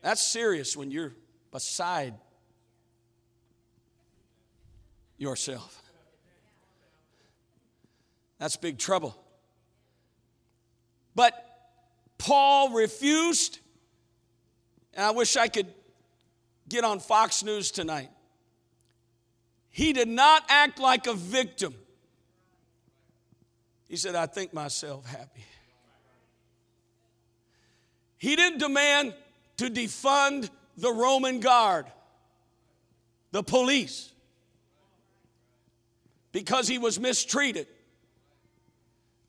That's 0.02 0.22
serious 0.22 0.76
when 0.76 0.90
you're 0.90 1.12
beside 1.50 2.14
yourself. 5.16 5.82
That's 8.38 8.56
big 8.56 8.78
trouble. 8.78 9.16
But 11.14 11.34
Paul 12.18 12.70
refused, 12.70 13.58
and 14.94 15.04
I 15.04 15.10
wish 15.10 15.36
I 15.36 15.48
could 15.48 15.66
get 16.68 16.84
on 16.84 17.00
Fox 17.00 17.42
News 17.42 17.72
tonight. 17.72 18.10
He 19.70 19.92
did 19.92 20.08
not 20.08 20.44
act 20.48 20.78
like 20.78 21.06
a 21.06 21.14
victim. 21.14 21.74
He 23.88 23.96
said, 23.96 24.14
I 24.14 24.26
think 24.26 24.52
myself 24.52 25.06
happy. 25.06 25.44
He 28.18 28.36
didn't 28.36 28.58
demand 28.58 29.14
to 29.58 29.70
defund 29.70 30.50
the 30.76 30.92
Roman 30.92 31.40
guard, 31.40 31.86
the 33.32 33.42
police, 33.42 34.12
because 36.32 36.68
he 36.68 36.78
was 36.78 37.00
mistreated. 37.00 37.66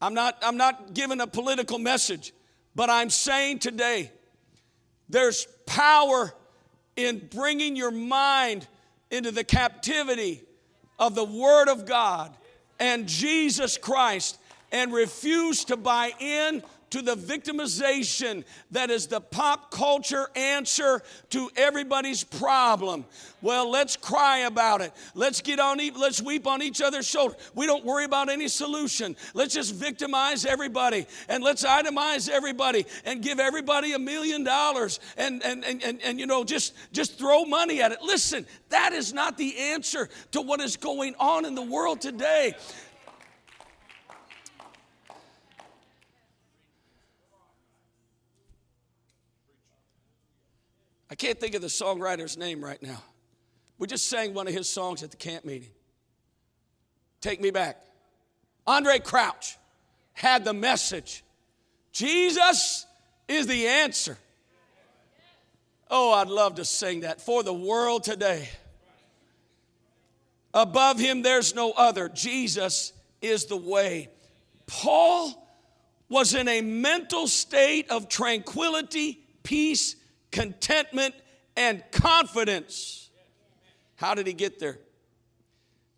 I'm 0.01 0.13
not, 0.13 0.37
I'm 0.41 0.57
not 0.57 0.93
giving 0.93 1.21
a 1.21 1.27
political 1.27 1.79
message. 1.79 2.33
But 2.75 2.89
I'm 2.89 3.09
saying 3.09 3.59
today, 3.59 4.11
there's 5.09 5.47
power 5.65 6.33
in 6.95 7.27
bringing 7.33 7.75
your 7.75 7.91
mind 7.91 8.67
into 9.11 9.31
the 9.31 9.43
captivity 9.43 10.43
of 10.97 11.15
the 11.15 11.25
Word 11.25 11.67
of 11.67 11.85
God 11.85 12.33
and 12.79 13.07
Jesus 13.07 13.77
Christ 13.77 14.37
and 14.71 14.93
refuse 14.93 15.65
to 15.65 15.77
buy 15.77 16.13
in 16.19 16.63
to 16.91 17.01
the 17.01 17.15
victimization 17.15 18.43
that 18.71 18.89
is 18.89 19.07
the 19.07 19.21
pop 19.21 19.71
culture 19.71 20.27
answer 20.35 21.01
to 21.29 21.49
everybody's 21.55 22.23
problem. 22.23 23.05
Well, 23.41 23.69
let's 23.69 23.95
cry 23.95 24.39
about 24.39 24.81
it. 24.81 24.91
Let's 25.13 25.41
get 25.41 25.59
on 25.59 25.79
let's 25.97 26.21
weep 26.21 26.45
on 26.45 26.61
each 26.61 26.81
other's 26.81 27.07
shoulder. 27.07 27.35
We 27.55 27.65
don't 27.65 27.85
worry 27.85 28.05
about 28.05 28.29
any 28.29 28.47
solution. 28.47 29.15
Let's 29.33 29.53
just 29.53 29.73
victimize 29.73 30.45
everybody 30.45 31.05
and 31.29 31.43
let's 31.43 31.63
itemize 31.63 32.29
everybody 32.29 32.85
and 33.05 33.21
give 33.21 33.39
everybody 33.39 33.93
a 33.93 33.99
million 33.99 34.43
dollars 34.43 34.99
and 35.17 35.43
and, 35.43 35.63
and, 35.63 35.83
and 35.83 36.01
and 36.01 36.19
you 36.19 36.25
know 36.25 36.43
just 36.43 36.73
just 36.91 37.17
throw 37.17 37.45
money 37.45 37.81
at 37.81 37.91
it. 37.91 38.01
Listen, 38.01 38.45
that 38.69 38.93
is 38.93 39.13
not 39.13 39.37
the 39.37 39.57
answer 39.57 40.09
to 40.31 40.41
what 40.41 40.59
is 40.59 40.75
going 40.75 41.15
on 41.19 41.45
in 41.45 41.55
the 41.55 41.61
world 41.61 42.01
today. 42.01 42.53
I 51.09 51.15
can't 51.15 51.39
think 51.39 51.55
of 51.55 51.61
the 51.61 51.67
songwriter's 51.67 52.37
name 52.37 52.63
right 52.63 52.81
now. 52.81 53.01
We 53.77 53.87
just 53.87 54.07
sang 54.07 54.33
one 54.33 54.47
of 54.47 54.53
his 54.53 54.69
songs 54.69 55.03
at 55.03 55.11
the 55.11 55.17
camp 55.17 55.45
meeting. 55.45 55.69
Take 57.21 57.41
me 57.41 57.49
back. 57.49 57.81
Andraé 58.67 59.03
Crouch 59.03 59.57
had 60.13 60.45
the 60.45 60.53
message 60.53 61.23
Jesus 61.91 62.85
is 63.27 63.47
the 63.47 63.67
answer. 63.67 64.17
Oh, 65.89 66.13
I'd 66.13 66.27
love 66.27 66.55
to 66.55 66.65
sing 66.65 67.01
that 67.01 67.19
for 67.19 67.41
the 67.41 67.53
world 67.53 68.03
today. 68.03 68.47
Above 70.53 70.99
him, 70.99 71.23
there's 71.23 71.55
no 71.55 71.71
other. 71.71 72.09
Jesus 72.09 72.93
is 73.21 73.45
the 73.45 73.57
way. 73.57 74.09
Paul 74.67 75.47
was 76.09 76.35
in 76.35 76.47
a 76.47 76.61
mental 76.61 77.27
state 77.27 77.89
of 77.89 78.07
tranquility, 78.07 79.19
peace, 79.43 79.95
contentment, 80.31 81.15
and 81.55 81.83
confidence. 81.91 83.09
How 83.95 84.15
did 84.15 84.27
he 84.27 84.33
get 84.33 84.59
there? 84.59 84.79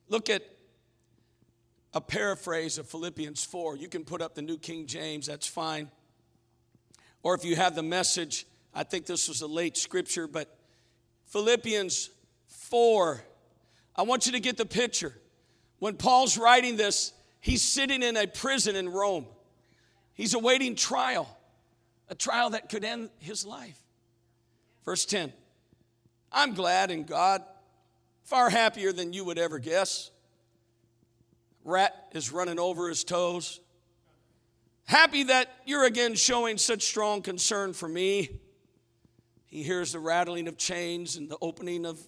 Look 0.09 0.29
at 0.29 0.43
a 1.93 2.01
paraphrase 2.01 2.77
of 2.77 2.87
Philippians 2.87 3.43
4. 3.45 3.75
You 3.77 3.87
can 3.87 4.03
put 4.03 4.21
up 4.21 4.33
the 4.33 4.41
New 4.41 4.57
King 4.57 4.87
James, 4.87 5.27
that's 5.27 5.47
fine. 5.47 5.89
Or 7.23 7.35
if 7.35 7.45
you 7.45 7.55
have 7.55 7.75
the 7.75 7.83
message, 7.83 8.47
I 8.73 8.83
think 8.83 9.05
this 9.05 9.27
was 9.27 9.41
a 9.41 9.47
late 9.47 9.77
scripture, 9.77 10.27
but 10.27 10.57
Philippians 11.27 12.09
4. 12.47 13.23
I 13.95 14.01
want 14.03 14.25
you 14.25 14.31
to 14.31 14.39
get 14.39 14.57
the 14.57 14.65
picture. 14.65 15.13
When 15.79 15.95
Paul's 15.95 16.37
writing 16.37 16.77
this, 16.77 17.13
he's 17.39 17.63
sitting 17.63 18.01
in 18.01 18.17
a 18.17 18.25
prison 18.25 18.75
in 18.75 18.89
Rome. 18.89 19.25
He's 20.13 20.33
awaiting 20.33 20.75
trial, 20.75 21.37
a 22.09 22.15
trial 22.15 22.51
that 22.51 22.69
could 22.69 22.83
end 22.83 23.09
his 23.19 23.45
life. 23.45 23.79
Verse 24.85 25.05
10 25.05 25.33
I'm 26.31 26.53
glad 26.53 26.91
in 26.91 27.03
God, 27.03 27.43
far 28.23 28.49
happier 28.49 28.91
than 28.91 29.13
you 29.13 29.25
would 29.25 29.37
ever 29.37 29.59
guess. 29.59 30.11
Rat 31.63 31.93
is 32.13 32.31
running 32.31 32.59
over 32.59 32.89
his 32.89 33.03
toes. 33.03 33.59
Happy 34.85 35.23
that 35.23 35.47
you're 35.65 35.85
again 35.85 36.15
showing 36.15 36.57
such 36.57 36.83
strong 36.83 37.21
concern 37.21 37.73
for 37.73 37.87
me. 37.87 38.39
He 39.45 39.63
hears 39.63 39.91
the 39.91 39.99
rattling 39.99 40.47
of 40.47 40.57
chains 40.57 41.17
and 41.17 41.29
the 41.29 41.37
opening 41.41 41.85
of 41.85 41.99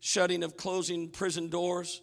shutting 0.00 0.42
of 0.42 0.56
closing 0.56 1.08
prison 1.08 1.48
doors. 1.48 2.02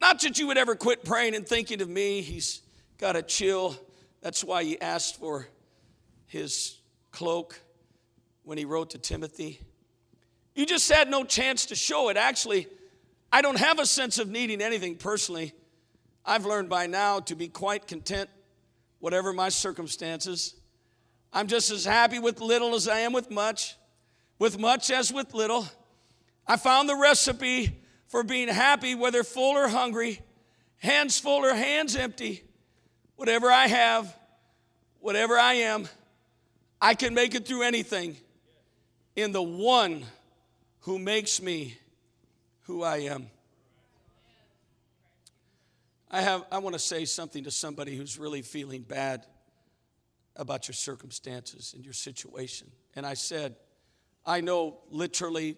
Not 0.00 0.20
that 0.22 0.38
you 0.38 0.46
would 0.48 0.58
ever 0.58 0.74
quit 0.74 1.04
praying 1.04 1.34
and 1.34 1.46
thinking 1.46 1.80
of 1.80 1.88
me. 1.88 2.20
He's 2.20 2.62
got 2.98 3.16
a 3.16 3.22
chill. 3.22 3.76
That's 4.22 4.42
why 4.42 4.64
he 4.64 4.80
asked 4.80 5.16
for 5.16 5.46
his 6.26 6.78
cloak 7.12 7.60
when 8.44 8.58
he 8.58 8.64
wrote 8.64 8.90
to 8.90 8.98
Timothy. 8.98 9.60
You 10.54 10.66
just 10.66 10.90
had 10.90 11.10
no 11.10 11.24
chance 11.24 11.66
to 11.66 11.74
show 11.74 12.10
it. 12.10 12.16
Actually, 12.16 12.68
I 13.32 13.42
don't 13.42 13.58
have 13.58 13.78
a 13.78 13.86
sense 13.86 14.18
of 14.18 14.28
needing 14.28 14.60
anything 14.60 14.96
personally. 14.96 15.52
I've 16.24 16.46
learned 16.46 16.68
by 16.68 16.86
now 16.86 17.20
to 17.20 17.34
be 17.34 17.48
quite 17.48 17.86
content, 17.86 18.30
whatever 19.00 19.32
my 19.32 19.48
circumstances. 19.48 20.54
I'm 21.32 21.48
just 21.48 21.70
as 21.70 21.84
happy 21.84 22.18
with 22.18 22.40
little 22.40 22.74
as 22.74 22.86
I 22.86 23.00
am 23.00 23.12
with 23.12 23.30
much, 23.30 23.76
with 24.38 24.58
much 24.58 24.90
as 24.90 25.12
with 25.12 25.34
little. 25.34 25.66
I 26.46 26.56
found 26.56 26.88
the 26.88 26.96
recipe 26.96 27.80
for 28.06 28.22
being 28.22 28.48
happy, 28.48 28.94
whether 28.94 29.24
full 29.24 29.56
or 29.56 29.68
hungry, 29.68 30.20
hands 30.76 31.18
full 31.18 31.44
or 31.44 31.54
hands 31.54 31.96
empty. 31.96 32.44
Whatever 33.16 33.50
I 33.50 33.66
have, 33.66 34.14
whatever 35.00 35.36
I 35.36 35.54
am, 35.54 35.88
I 36.80 36.94
can 36.94 37.14
make 37.14 37.34
it 37.34 37.46
through 37.46 37.62
anything 37.62 38.16
in 39.16 39.32
the 39.32 39.42
one 39.42 40.04
who 40.80 40.98
makes 40.98 41.40
me 41.40 41.78
who 42.62 42.82
I 42.82 42.98
am. 42.98 43.28
I, 46.10 46.20
have, 46.20 46.44
I 46.50 46.58
want 46.58 46.74
to 46.74 46.78
say 46.78 47.04
something 47.04 47.44
to 47.44 47.50
somebody 47.50 47.96
who's 47.96 48.18
really 48.18 48.42
feeling 48.42 48.82
bad 48.82 49.26
about 50.36 50.68
your 50.68 50.74
circumstances 50.74 51.72
and 51.74 51.84
your 51.84 51.94
situation. 51.94 52.70
And 52.94 53.06
I 53.06 53.14
said, 53.14 53.56
I 54.26 54.40
know 54.40 54.78
literally 54.90 55.56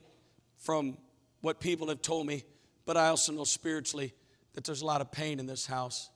from 0.57 0.99
what 1.40 1.61
people 1.61 1.88
have 1.88 2.03
told 2.03 2.27
me, 2.27 2.45
but 2.85 2.97
I 2.97 3.09
also 3.09 3.33
know 3.33 3.45
spiritually 3.45 4.14
that 4.55 4.64
there's 4.64 4.83
a 4.83 4.87
lot 4.87 5.01
of 5.01 5.12
pain 5.12 5.38
in 5.38 5.47
this 5.47 5.66
house. 5.66 6.11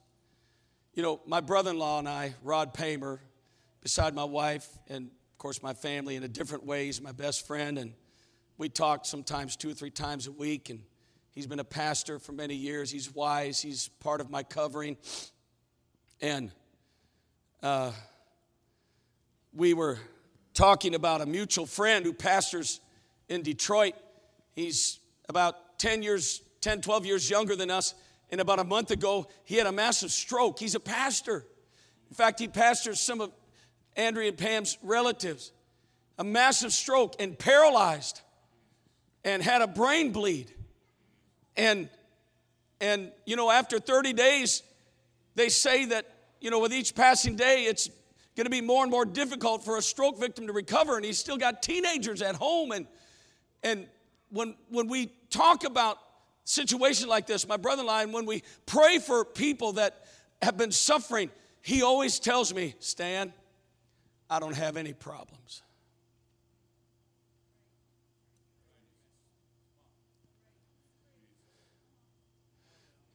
You 0.94 1.02
know, 1.02 1.20
my 1.26 1.40
brother 1.40 1.70
in 1.70 1.78
law 1.78 1.98
and 1.98 2.08
I, 2.08 2.34
Rod 2.42 2.74
Paymer, 2.74 3.20
beside 3.80 4.14
my 4.14 4.24
wife 4.24 4.66
and, 4.88 5.10
course, 5.40 5.62
my 5.62 5.72
family 5.72 6.16
in 6.16 6.22
a 6.22 6.28
different 6.28 6.66
ways, 6.66 7.00
my 7.00 7.12
best 7.12 7.46
friend, 7.46 7.78
and 7.78 7.94
we 8.58 8.68
talk 8.68 9.06
sometimes 9.06 9.56
two 9.56 9.70
or 9.70 9.72
three 9.72 9.88
times 9.88 10.26
a 10.26 10.32
week, 10.32 10.68
and 10.68 10.80
he's 11.32 11.46
been 11.46 11.60
a 11.60 11.64
pastor 11.64 12.18
for 12.18 12.32
many 12.32 12.54
years. 12.54 12.90
He's 12.90 13.10
wise, 13.14 13.58
he's 13.58 13.88
part 14.00 14.20
of 14.20 14.28
my 14.28 14.42
covering. 14.42 14.98
And 16.20 16.52
uh, 17.62 17.92
we 19.54 19.72
were 19.72 19.96
talking 20.52 20.94
about 20.94 21.22
a 21.22 21.26
mutual 21.26 21.64
friend 21.64 22.04
who 22.04 22.12
pastors 22.12 22.78
in 23.30 23.40
Detroit. 23.40 23.94
He's 24.52 24.98
about 25.26 25.78
10 25.78 26.02
years, 26.02 26.42
10, 26.60 26.82
12 26.82 27.06
years 27.06 27.30
younger 27.30 27.56
than 27.56 27.70
us. 27.70 27.94
And 28.28 28.42
about 28.42 28.58
a 28.58 28.64
month 28.64 28.90
ago, 28.90 29.26
he 29.44 29.54
had 29.54 29.66
a 29.66 29.72
massive 29.72 30.10
stroke. 30.10 30.58
He's 30.58 30.74
a 30.74 30.80
pastor. 30.80 31.46
In 32.10 32.14
fact, 32.14 32.40
he 32.40 32.46
pastors 32.46 33.00
some 33.00 33.22
of 33.22 33.32
Andrea 33.96 34.28
and 34.28 34.38
Pam's 34.38 34.78
relatives. 34.82 35.52
A 36.18 36.24
massive 36.24 36.72
stroke 36.72 37.16
and 37.18 37.38
paralyzed 37.38 38.20
and 39.24 39.42
had 39.42 39.62
a 39.62 39.66
brain 39.66 40.12
bleed. 40.12 40.52
And, 41.56 41.88
and 42.80 43.12
you 43.26 43.36
know, 43.36 43.50
after 43.50 43.78
30 43.78 44.12
days, 44.12 44.62
they 45.34 45.48
say 45.48 45.86
that, 45.86 46.06
you 46.40 46.50
know, 46.50 46.60
with 46.60 46.72
each 46.72 46.94
passing 46.94 47.36
day, 47.36 47.64
it's 47.64 47.88
going 48.36 48.44
to 48.44 48.50
be 48.50 48.60
more 48.60 48.82
and 48.82 48.90
more 48.90 49.04
difficult 49.04 49.64
for 49.64 49.76
a 49.76 49.82
stroke 49.82 50.18
victim 50.18 50.46
to 50.46 50.52
recover. 50.52 50.96
And 50.96 51.04
he's 51.04 51.18
still 51.18 51.36
got 51.36 51.62
teenagers 51.62 52.22
at 52.22 52.34
home. 52.34 52.72
And, 52.72 52.86
and 53.62 53.86
when, 54.30 54.54
when 54.68 54.88
we 54.88 55.12
talk 55.28 55.64
about 55.64 55.98
situations 56.44 57.08
like 57.08 57.26
this, 57.26 57.46
my 57.46 57.56
brother-in-law, 57.56 58.00
and 58.00 58.12
when 58.12 58.26
we 58.26 58.42
pray 58.66 58.98
for 58.98 59.24
people 59.24 59.74
that 59.74 60.04
have 60.42 60.56
been 60.56 60.72
suffering, 60.72 61.30
he 61.62 61.82
always 61.82 62.18
tells 62.18 62.54
me, 62.54 62.74
Stan, 62.78 63.32
I 64.30 64.38
don't 64.38 64.54
have 64.54 64.76
any 64.76 64.92
problems. 64.92 65.62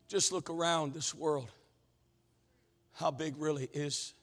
Just 0.09 0.33
look 0.33 0.49
around 0.49 0.93
this 0.93 1.15
world. 1.15 1.49
How 2.93 3.11
big 3.11 3.35
really 3.37 3.69
is 3.73 4.13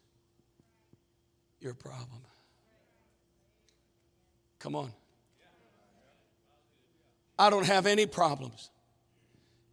your 1.61 1.75
problem? 1.75 2.23
Come 4.59 4.77
on. 4.77 4.93
I 7.39 7.51
don't 7.51 7.67
have 7.67 7.87
any 7.87 8.07
problems. 8.07 8.71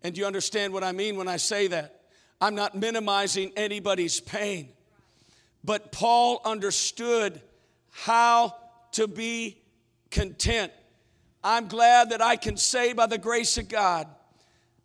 And 0.04 0.16
do 0.16 0.22
you 0.22 0.28
understand 0.28 0.74
what 0.74 0.84
I 0.84 0.94
mean 0.94 1.18
when 1.18 1.28
I 1.28 1.38
say 1.38 1.68
that? 1.68 2.02
I'm 2.42 2.56
not 2.56 2.76
minimizing 2.76 3.52
anybody's 3.56 4.20
pain. 4.20 4.70
But 5.64 5.92
Paul 5.92 6.42
understood 6.46 7.42
how 7.92 8.56
to 8.94 9.08
be 9.08 9.58
content. 10.10 10.72
I'm 11.44 11.68
glad 11.68 12.10
that 12.10 12.22
I 12.22 12.36
can 12.36 12.58
say 12.58 12.94
by 12.94 13.06
the 13.06 13.18
grace 13.18 13.58
of 13.58 13.70
God 13.70 14.08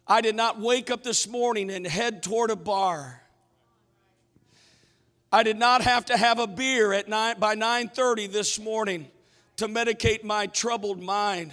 I 0.07 0.21
did 0.21 0.35
not 0.35 0.61
wake 0.61 0.91
up 0.91 1.03
this 1.03 1.27
morning 1.27 1.71
and 1.71 1.87
head 1.87 2.23
toward 2.23 2.51
a 2.51 2.57
bar. 2.57 3.23
I 5.33 5.43
did 5.43 5.57
not 5.57 5.83
have 5.83 6.05
to 6.07 6.17
have 6.17 6.39
a 6.39 6.47
beer 6.47 6.93
at 6.93 7.09
nine, 7.09 7.39
by 7.39 7.55
9:30 7.55 8.31
this 8.31 8.59
morning 8.59 9.11
to 9.57 9.67
medicate 9.67 10.23
my 10.23 10.47
troubled 10.47 11.03
mind. 11.03 11.53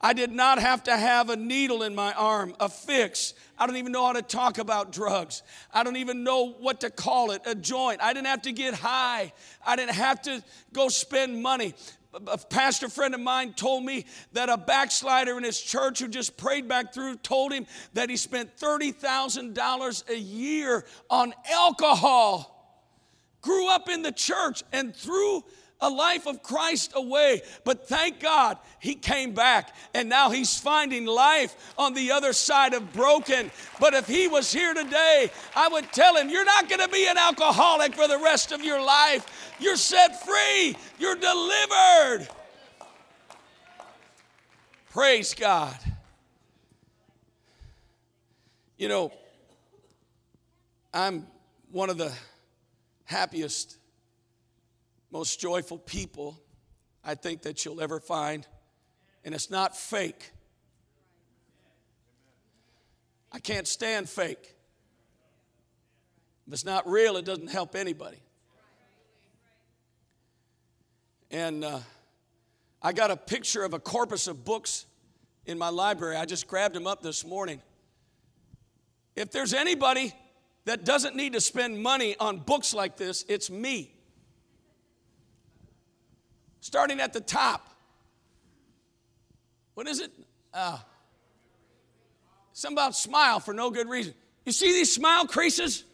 I 0.00 0.12
did 0.12 0.32
not 0.32 0.58
have 0.58 0.82
to 0.84 0.96
have 0.96 1.30
a 1.30 1.36
needle 1.36 1.82
in 1.82 1.94
my 1.94 2.12
arm, 2.12 2.54
a 2.60 2.68
fix. 2.68 3.32
I 3.58 3.66
don't 3.66 3.76
even 3.76 3.92
know 3.92 4.04
how 4.04 4.12
to 4.12 4.22
talk 4.22 4.58
about 4.58 4.92
drugs. 4.92 5.42
I 5.72 5.82
don't 5.82 5.96
even 5.96 6.24
know 6.24 6.52
what 6.52 6.80
to 6.80 6.90
call 6.90 7.30
it, 7.30 7.42
a 7.46 7.54
joint. 7.54 8.02
I 8.02 8.12
didn't 8.12 8.26
have 8.26 8.42
to 8.42 8.52
get 8.52 8.74
high. 8.74 9.32
I 9.64 9.76
didn't 9.76 9.94
have 9.94 10.20
to 10.22 10.42
go 10.72 10.88
spend 10.88 11.42
money 11.42 11.74
a 12.28 12.38
pastor 12.38 12.88
friend 12.88 13.14
of 13.14 13.20
mine 13.20 13.52
told 13.54 13.84
me 13.84 14.06
that 14.32 14.48
a 14.48 14.56
backslider 14.56 15.36
in 15.36 15.44
his 15.44 15.60
church 15.60 15.98
who 15.98 16.08
just 16.08 16.36
prayed 16.36 16.68
back 16.68 16.94
through 16.94 17.16
told 17.16 17.52
him 17.52 17.66
that 17.94 18.10
he 18.10 18.16
spent 18.16 18.56
$30,000 18.56 20.08
a 20.08 20.18
year 20.18 20.84
on 21.10 21.34
alcohol. 21.50 22.50
Grew 23.40 23.68
up 23.68 23.88
in 23.88 24.02
the 24.02 24.12
church 24.12 24.62
and 24.72 24.94
through 24.94 25.44
a 25.84 25.90
life 25.90 26.26
of 26.26 26.42
Christ 26.42 26.92
away. 26.94 27.42
But 27.62 27.86
thank 27.86 28.20
God 28.20 28.58
he 28.80 28.94
came 28.94 29.34
back 29.34 29.74
and 29.92 30.08
now 30.08 30.30
he's 30.30 30.58
finding 30.58 31.04
life 31.04 31.54
on 31.76 31.92
the 31.92 32.12
other 32.12 32.32
side 32.32 32.72
of 32.72 32.92
broken. 32.92 33.50
But 33.78 33.92
if 33.92 34.06
he 34.06 34.26
was 34.26 34.52
here 34.52 34.72
today, 34.72 35.30
I 35.54 35.68
would 35.68 35.92
tell 35.92 36.16
him, 36.16 36.30
You're 36.30 36.44
not 36.44 36.68
going 36.68 36.80
to 36.80 36.88
be 36.88 37.06
an 37.06 37.18
alcoholic 37.18 37.94
for 37.94 38.08
the 38.08 38.18
rest 38.18 38.50
of 38.52 38.64
your 38.64 38.82
life. 38.82 39.54
You're 39.60 39.76
set 39.76 40.24
free, 40.24 40.74
you're 40.98 41.16
delivered. 41.16 42.28
Praise 44.90 45.34
God. 45.34 45.76
You 48.78 48.88
know, 48.88 49.12
I'm 50.92 51.26
one 51.70 51.90
of 51.90 51.98
the 51.98 52.12
happiest 53.04 53.76
most 55.14 55.40
joyful 55.40 55.78
people 55.78 56.42
I 57.04 57.14
think 57.14 57.42
that 57.42 57.64
you'll 57.64 57.80
ever 57.80 58.00
find. 58.00 58.44
And 59.24 59.32
it's 59.32 59.48
not 59.48 59.76
fake. 59.76 60.32
I 63.30 63.38
can't 63.38 63.68
stand 63.68 64.08
fake. 64.08 64.56
If 66.48 66.52
it's 66.52 66.64
not 66.64 66.88
real, 66.88 67.16
it 67.16 67.24
doesn't 67.24 67.48
help 67.48 67.76
anybody. 67.76 68.16
And 71.30 71.64
uh, 71.64 71.78
I 72.82 72.92
got 72.92 73.12
a 73.12 73.16
picture 73.16 73.62
of 73.62 73.72
a 73.72 73.78
corpus 73.78 74.26
of 74.26 74.44
books 74.44 74.84
in 75.46 75.58
my 75.58 75.68
library. 75.68 76.16
I 76.16 76.24
just 76.24 76.48
grabbed 76.48 76.74
them 76.74 76.88
up 76.88 77.02
this 77.02 77.24
morning. 77.24 77.62
If 79.14 79.30
there's 79.30 79.54
anybody 79.54 80.12
that 80.64 80.84
doesn't 80.84 81.14
need 81.14 81.34
to 81.34 81.40
spend 81.40 81.80
money 81.80 82.16
on 82.18 82.38
books 82.38 82.74
like 82.74 82.96
this, 82.96 83.24
it's 83.28 83.48
me 83.48 83.93
starting 86.64 86.98
at 86.98 87.12
the 87.12 87.20
top. 87.20 87.68
What 89.74 89.86
is 89.86 90.00
it? 90.00 90.10
Uh, 90.54 90.78
Something 92.54 92.78
about 92.78 92.96
smile 92.96 93.38
for 93.38 93.52
no 93.52 93.70
good 93.70 93.86
reason. 93.86 94.14
You 94.46 94.52
see 94.52 94.72
these 94.72 94.94
smile 94.94 95.26
creases? 95.26 95.84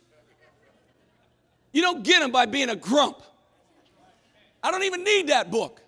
You 1.72 1.82
don't 1.82 2.04
get 2.04 2.20
them 2.20 2.30
by 2.30 2.46
being 2.46 2.68
a 2.68 2.76
grump. 2.76 3.20
I 4.62 4.70
don't 4.70 4.84
even 4.84 5.02
need 5.02 5.28
that 5.28 5.50
book. 5.50 5.80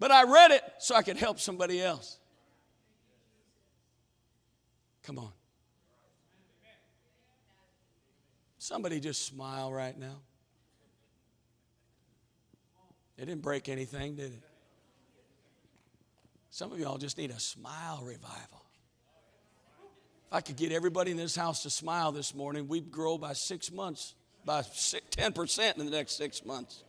But 0.00 0.10
I 0.10 0.24
read 0.24 0.50
it 0.50 0.64
so 0.78 0.96
I 0.96 1.02
could 1.02 1.16
help 1.16 1.38
somebody 1.38 1.80
else. 1.80 2.18
Come 5.04 5.18
on. 5.18 5.30
Somebody 8.58 8.98
just 8.98 9.26
smile 9.26 9.72
right 9.72 9.96
now. 9.96 10.16
It 13.20 13.26
didn't 13.26 13.42
break 13.42 13.68
anything, 13.68 14.14
did 14.14 14.32
it? 14.32 14.42
Some 16.48 16.72
of 16.72 16.80
y'all 16.80 16.96
just 16.96 17.18
need 17.18 17.30
a 17.30 17.38
smile 17.38 18.00
revival. 18.02 18.64
If 20.26 20.32
I 20.32 20.40
could 20.40 20.56
get 20.56 20.72
everybody 20.72 21.10
in 21.10 21.18
this 21.18 21.36
house 21.36 21.64
to 21.64 21.70
smile 21.70 22.12
this 22.12 22.34
morning, 22.34 22.66
we'd 22.66 22.90
grow 22.90 23.18
by 23.18 23.34
six 23.34 23.70
months, 23.70 24.14
by 24.46 24.62
10% 24.62 25.78
in 25.78 25.84
the 25.84 25.90
next 25.90 26.16
six 26.16 26.46
months. 26.46 26.82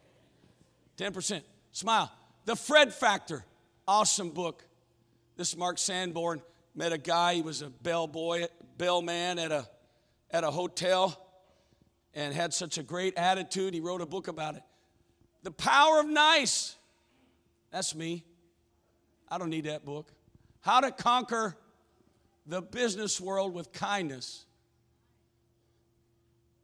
10%. 0.98 1.42
Smile. 1.74 2.10
The 2.46 2.56
Fred 2.56 2.94
Factor, 2.94 3.44
awesome 3.86 4.30
book. 4.30 4.64
This 5.36 5.58
Mark 5.58 5.78
Sanborn 5.80 6.42
met 6.74 6.94
a 6.94 6.98
guy, 6.98 7.36
he 7.36 7.42
was 7.42 7.62
a 7.62 7.70
bell 7.70 8.08
bellboy, 8.08 8.48
bellman 8.78 9.38
at 9.38 9.52
a, 9.52 9.68
at 10.32 10.46
a 10.46 10.52
hotel 10.52 11.28
and 12.14 12.34
had 12.34 12.54
such 12.54 12.78
a 12.78 12.84
great 12.84 13.18
attitude. 13.18 13.74
He 13.74 13.82
wrote 13.82 14.00
a 14.00 14.06
book 14.06 14.30
about 14.30 14.56
it. 14.56 14.64
The 15.44 15.52
Power 15.52 16.02
of 16.02 16.08
Nice. 16.08 16.76
That's 17.72 17.96
me. 17.96 18.24
I 19.30 19.38
don't 19.38 19.50
need 19.50 19.66
that 19.66 19.86
book. 19.86 20.12
How 20.60 20.82
to 20.82 20.92
Conquer 20.92 21.56
the 22.46 22.62
Business 22.62 23.20
World 23.20 23.54
with 23.54 23.72
Kindness. 23.72 24.46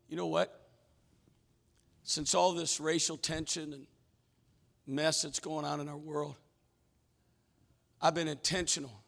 You 0.10 0.18
know 0.18 0.28
what? 0.28 0.68
Since 2.04 2.36
all 2.36 2.54
this 2.54 2.80
racial 2.80 3.18
tension 3.18 3.74
and 3.74 3.88
mess 4.86 5.24
that's 5.24 5.40
going 5.40 5.66
on 5.66 5.80
in 5.80 5.90
our 5.90 5.98
world, 5.98 6.36
I've 8.02 8.14
been 8.14 8.28
intentional, 8.28 9.04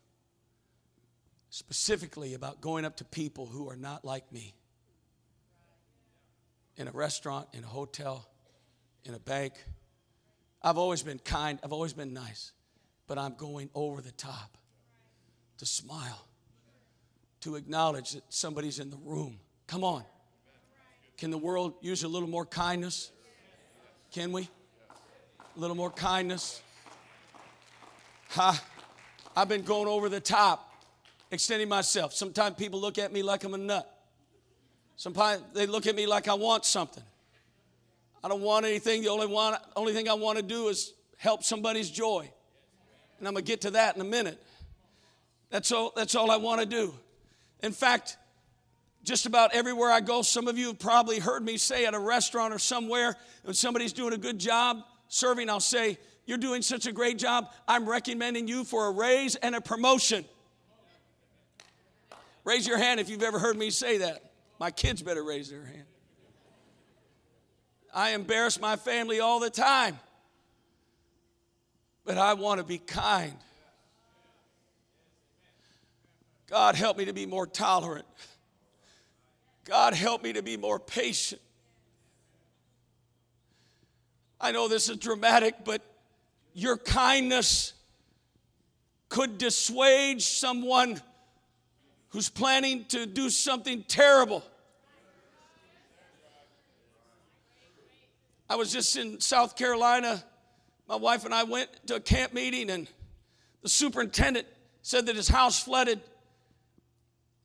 specifically 1.49 2.33
about 2.33 2.59
going 2.59 2.85
up 2.85 2.97
to 2.97 3.05
people 3.05 3.45
who 3.45 3.69
are 3.69 3.75
not 3.75 4.03
like 4.03 4.31
me 4.31 4.53
in 6.75 6.87
a 6.87 6.91
restaurant, 6.91 7.47
in 7.53 7.63
a 7.63 7.67
hotel, 7.67 8.27
in 9.05 9.13
a 9.13 9.19
bank. 9.19 9.53
I've 10.61 10.77
always 10.77 11.03
been 11.03 11.19
kind, 11.19 11.59
I've 11.63 11.73
always 11.73 11.93
been 11.93 12.13
nice, 12.13 12.51
but 13.07 13.17
I'm 13.17 13.35
going 13.35 13.69
over 13.73 14.01
the 14.01 14.11
top 14.11 14.57
to 15.57 15.65
smile, 15.65 16.25
to 17.41 17.55
acknowledge 17.55 18.11
that 18.11 18.23
somebody's 18.29 18.79
in 18.79 18.89
the 18.89 18.97
room. 18.97 19.39
Come 19.67 19.83
on. 19.83 20.03
Can 21.17 21.31
the 21.31 21.37
world 21.37 21.73
use 21.81 22.03
a 22.03 22.07
little 22.07 22.29
more 22.29 22.45
kindness? 22.45 23.11
Can 24.11 24.31
we? 24.31 24.49
A 25.55 25.59
little 25.59 25.75
more 25.75 25.91
kindness. 25.91 26.61
Ha. 28.29 28.63
I've 29.35 29.49
been 29.49 29.63
going 29.63 29.87
over 29.87 30.09
the 30.09 30.19
top, 30.19 30.73
extending 31.31 31.69
myself. 31.69 32.13
Sometimes 32.13 32.55
people 32.55 32.79
look 32.79 32.97
at 32.97 33.11
me 33.11 33.21
like 33.21 33.43
I'm 33.43 33.53
a 33.53 33.57
nut. 33.57 33.95
Sometimes 34.95 35.41
they 35.53 35.65
look 35.65 35.87
at 35.87 35.95
me 35.95 36.07
like 36.07 36.27
I 36.27 36.33
want 36.33 36.65
something. 36.65 37.03
I 38.23 38.27
don't 38.27 38.41
want 38.41 38.65
anything. 38.65 39.01
The 39.01 39.09
only, 39.09 39.27
want, 39.27 39.61
only 39.75 39.93
thing 39.93 40.09
I 40.09 40.13
want 40.13 40.37
to 40.37 40.43
do 40.43 40.67
is 40.67 40.93
help 41.17 41.43
somebody's 41.43 41.89
joy. 41.89 42.29
And 43.19 43.27
I'm 43.27 43.33
going 43.33 43.45
to 43.45 43.51
get 43.51 43.61
to 43.61 43.71
that 43.71 43.95
in 43.95 44.01
a 44.01 44.05
minute. 44.05 44.41
That's 45.49 45.71
all, 45.71 45.91
that's 45.95 46.15
all 46.15 46.31
I 46.31 46.37
want 46.37 46.61
to 46.61 46.65
do. 46.65 46.93
In 47.61 47.71
fact, 47.71 48.17
just 49.03 49.25
about 49.25 49.53
everywhere 49.53 49.91
I 49.91 50.01
go, 50.01 50.21
some 50.21 50.47
of 50.47 50.57
you 50.57 50.67
have 50.67 50.79
probably 50.79 51.19
heard 51.19 51.43
me 51.43 51.57
say 51.57 51.85
at 51.85 51.93
a 51.93 51.99
restaurant 51.99 52.53
or 52.53 52.59
somewhere, 52.59 53.15
when 53.43 53.53
somebody's 53.53 53.93
doing 53.93 54.13
a 54.13 54.17
good 54.17 54.39
job 54.39 54.83
serving, 55.07 55.49
I'll 55.49 55.59
say, 55.59 55.97
You're 56.25 56.37
doing 56.37 56.61
such 56.61 56.85
a 56.85 56.91
great 56.91 57.17
job. 57.17 57.51
I'm 57.67 57.89
recommending 57.89 58.47
you 58.47 58.63
for 58.63 58.87
a 58.87 58.91
raise 58.91 59.35
and 59.35 59.55
a 59.55 59.61
promotion. 59.61 60.25
Raise 62.43 62.67
your 62.67 62.77
hand 62.77 62.99
if 62.99 63.09
you've 63.09 63.23
ever 63.23 63.39
heard 63.39 63.57
me 63.57 63.69
say 63.69 63.99
that. 63.99 64.31
My 64.59 64.71
kids 64.71 65.01
better 65.01 65.23
raise 65.23 65.49
their 65.49 65.65
hand. 65.65 65.85
I 67.93 68.11
embarrass 68.11 68.59
my 68.59 68.75
family 68.75 69.19
all 69.19 69.39
the 69.39 69.49
time, 69.49 69.99
but 72.05 72.17
I 72.17 72.33
want 72.33 72.59
to 72.59 72.65
be 72.65 72.77
kind. 72.77 73.33
God, 76.49 76.75
help 76.75 76.97
me 76.97 77.05
to 77.05 77.13
be 77.13 77.25
more 77.25 77.45
tolerant. 77.45 78.05
God, 79.65 79.93
help 79.93 80.23
me 80.23 80.33
to 80.33 80.41
be 80.41 80.57
more 80.57 80.79
patient. 80.79 81.41
I 84.41 84.51
know 84.51 84.67
this 84.67 84.89
is 84.89 84.97
dramatic, 84.97 85.65
but 85.65 85.81
your 86.53 86.77
kindness 86.77 87.73
could 89.09 89.37
dissuade 89.37 90.21
someone 90.21 91.01
who's 92.09 92.29
planning 92.29 92.85
to 92.85 93.05
do 93.05 93.29
something 93.29 93.83
terrible. 93.87 94.43
I 98.49 98.55
was 98.55 98.71
just 98.71 98.97
in 98.97 99.19
South 99.19 99.55
Carolina. 99.55 100.23
My 100.87 100.95
wife 100.95 101.23
and 101.23 101.33
I 101.33 101.43
went 101.43 101.69
to 101.87 101.95
a 101.95 101.99
camp 101.99 102.33
meeting, 102.33 102.71
and 102.71 102.87
the 103.61 103.69
superintendent 103.69 104.47
said 104.81 105.05
that 105.05 105.15
his 105.15 105.27
house 105.27 105.61
flooded, 105.61 106.01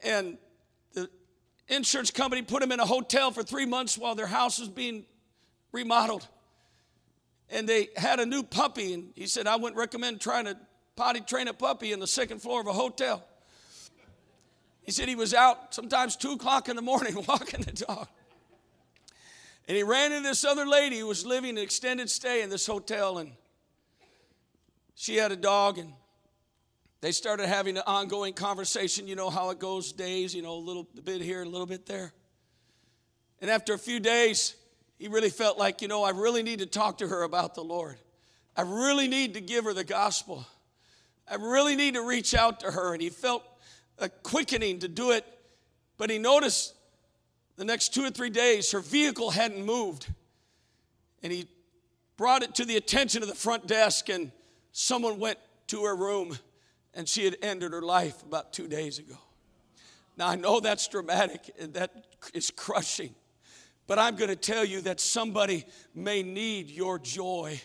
and 0.03 0.39
the 0.95 1.11
insurance 1.69 2.11
company 2.11 2.41
put 2.41 2.63
him 2.63 2.73
in 2.73 2.81
a 2.81 2.87
hotel 2.87 3.31
for 3.33 3.43
three 3.43 3.67
months 3.67 3.99
while 3.99 4.15
their 4.15 4.27
house 4.27 4.59
was 4.59 4.69
being 4.71 5.05
remodeled. 5.73 6.27
And 7.51 7.69
they 7.69 7.91
had 7.97 8.19
a 8.19 8.25
new 8.25 8.43
puppy, 8.43 8.95
and 8.95 9.13
he 9.15 9.27
said, 9.27 9.47
I 9.47 9.57
wouldn't 9.57 9.77
recommend 9.77 10.23
trying 10.23 10.47
to 10.47 10.57
potty 10.97 11.21
train 11.21 11.49
a 11.49 11.53
puppy 11.53 11.93
in 11.93 12.01
the 12.01 12.07
second 12.07 12.41
floor 12.41 12.63
of 12.63 12.67
a 12.67 12.73
hotel. 12.73 13.23
He 14.83 14.93
said 14.93 15.09
he 15.09 15.17
was 15.17 15.35
out 15.35 15.75
sometimes 15.75 16.17
two 16.17 16.33
o'clock 16.33 16.71
in 16.71 16.77
the 16.77 16.83
morning 16.83 17.15
walking 17.29 17.61
the 17.61 17.73
dog. 17.73 18.09
And 19.67 19.77
he 19.77 19.83
ran 19.83 20.13
into 20.13 20.29
this 20.29 20.45
other 20.45 20.67
lady 20.67 20.99
who 20.99 21.07
was 21.07 21.25
living 21.25 21.51
an 21.51 21.59
extended 21.59 22.11
stay 22.11 22.43
in 22.43 22.51
this 22.51 22.67
hotel, 22.67 23.19
and 23.19 23.33
she 24.95 25.17
had 25.17 25.33
a 25.33 25.37
dog, 25.37 25.79
and 25.79 25.93
they 27.01 27.13
started 27.13 27.47
having 27.47 27.77
an 27.77 27.83
ongoing 27.87 28.35
conversation. 28.35 29.09
You 29.09 29.17
know 29.17 29.31
how 29.31 29.51
it 29.51 29.59
goes 29.59 29.93
days, 29.93 30.35
you 30.35 30.43
know, 30.43 30.55
a 30.55 30.65
little 30.65 30.87
bit 31.05 31.23
here, 31.23 31.43
a 31.43 31.49
little 31.49 31.67
bit 31.67 31.87
there. 31.87 32.13
And 33.41 33.51
after 33.51 33.75
a 33.75 33.79
few 33.79 34.01
days, 34.01 34.55
he 34.99 35.09
really 35.09 35.31
felt 35.31 35.59
like, 35.59 35.83
you 35.83 35.89
know, 35.89 36.03
I 36.03 36.11
really 36.11 36.43
need 36.43 36.61
to 36.61 36.67
talk 36.67 36.99
to 36.99 37.09
her 37.09 37.23
about 37.23 37.55
the 37.55 37.65
Lord. 37.65 37.97
I 38.57 38.63
really 38.63 39.09
need 39.09 39.35
to 39.35 39.41
give 39.41 39.65
her 39.65 39.75
the 39.75 39.85
gospel. 39.85 40.47
I 41.29 41.35
really 41.37 41.75
need 41.75 41.95
to 41.95 42.07
reach 42.07 42.35
out 42.35 42.61
to 42.61 42.71
her. 42.71 42.93
And 42.93 43.03
he 43.03 43.11
felt 43.11 43.43
a 43.99 44.09
quickening 44.09 44.79
to 44.81 44.89
do 44.89 45.11
it, 45.11 45.27
but 45.99 46.11
he 46.11 46.19
noticed 46.19 46.75
the 47.57 47.65
next 47.65 47.95
two 47.95 48.05
or 48.05 48.11
three 48.11 48.31
days 48.31 48.73
her 48.73 48.81
vehicle 48.81 49.31
hadn't 49.31 49.65
moved. 49.65 50.09
And 51.23 51.33
he 51.33 51.47
brought 52.17 52.43
it 52.43 52.55
to 52.57 52.65
the 52.65 52.77
attention 52.77 53.23
of 53.23 53.29
the 53.29 53.35
front 53.35 53.67
desk, 53.67 54.09
and 54.09 54.31
someone 54.73 55.19
went 55.19 55.39
to 55.69 55.85
her 55.85 55.97
room, 55.97 56.39
and 56.93 57.09
she 57.09 57.25
had 57.25 57.37
ended 57.43 57.73
her 57.73 57.83
life 57.83 58.23
about 58.23 58.53
two 58.53 58.69
days 58.69 58.99
ago. 58.99 59.17
Now, 60.17 60.29
I 60.29 60.37
know 60.37 60.61
that's 60.61 60.87
dramatic 60.87 61.51
and 61.59 61.75
that 61.75 61.91
is 62.33 62.51
crushing, 62.51 63.15
but 63.87 63.99
I'm 63.99 64.17
going 64.17 64.31
to 64.31 64.37
tell 64.37 64.65
you 64.65 64.81
that 64.83 65.01
somebody 65.01 65.65
may 65.95 66.23
need 66.23 66.71
your 66.71 66.99
joy. 66.99 67.61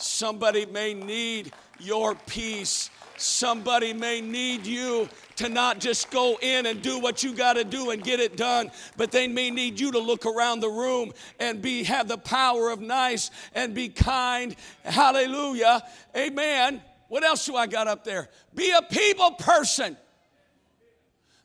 Somebody 0.00 0.66
may 0.66 0.94
need 0.94 1.52
your 1.78 2.14
peace. 2.14 2.90
Somebody 3.16 3.92
may 3.92 4.22
need 4.22 4.66
you 4.66 5.08
to 5.36 5.50
not 5.50 5.78
just 5.78 6.10
go 6.10 6.38
in 6.40 6.64
and 6.64 6.80
do 6.80 6.98
what 6.98 7.22
you 7.22 7.34
got 7.34 7.54
to 7.54 7.64
do 7.64 7.90
and 7.90 8.02
get 8.02 8.18
it 8.18 8.36
done, 8.36 8.70
but 8.96 9.12
they 9.12 9.28
may 9.28 9.50
need 9.50 9.78
you 9.78 9.92
to 9.92 9.98
look 9.98 10.24
around 10.24 10.60
the 10.60 10.70
room 10.70 11.12
and 11.38 11.60
be 11.60 11.84
have 11.84 12.08
the 12.08 12.16
power 12.16 12.70
of 12.70 12.80
nice 12.80 13.30
and 13.54 13.74
be 13.74 13.90
kind. 13.90 14.56
Hallelujah. 14.84 15.82
Amen. 16.16 16.82
What 17.08 17.22
else 17.22 17.44
do 17.44 17.56
I 17.56 17.66
got 17.66 17.88
up 17.88 18.04
there? 18.04 18.30
Be 18.54 18.70
a 18.70 18.82
people 18.82 19.32
person. 19.32 19.96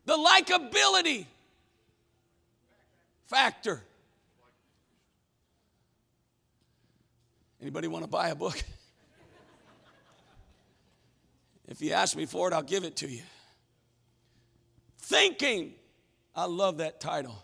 The 0.06 0.14
likability 0.14 1.26
factor. 3.28 3.82
Anybody 7.66 7.88
want 7.88 8.04
to 8.04 8.08
buy 8.08 8.30
a 8.30 8.36
book? 8.36 8.62
If 11.68 11.82
you 11.82 11.94
ask 11.94 12.16
me 12.16 12.28
for 12.28 12.48
it, 12.48 12.54
I'll 12.54 12.62
give 12.62 12.84
it 12.84 12.98
to 12.98 13.10
you. 13.10 13.24
Thinking. 15.00 15.74
I 16.36 16.46
love 16.46 16.78
that 16.78 17.00
title. 17.00 17.44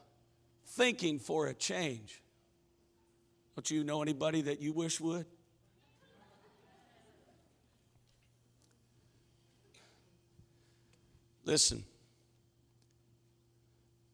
Thinking 0.68 1.18
for 1.18 1.48
a 1.48 1.56
change. 1.56 2.22
Don't 3.56 3.72
you 3.72 3.84
know 3.84 4.04
anybody 4.04 4.44
that 4.44 4.62
you 4.62 4.74
wish 4.74 5.02
would? 5.02 5.26
Listen, 11.46 11.84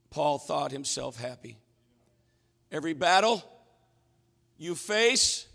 Paul 0.09 0.37
thought 0.37 0.71
himself 0.71 1.19
happy. 1.19 1.57
Every 2.71 2.93
battle 2.93 3.43
you 4.57 4.73
face, 4.73 5.47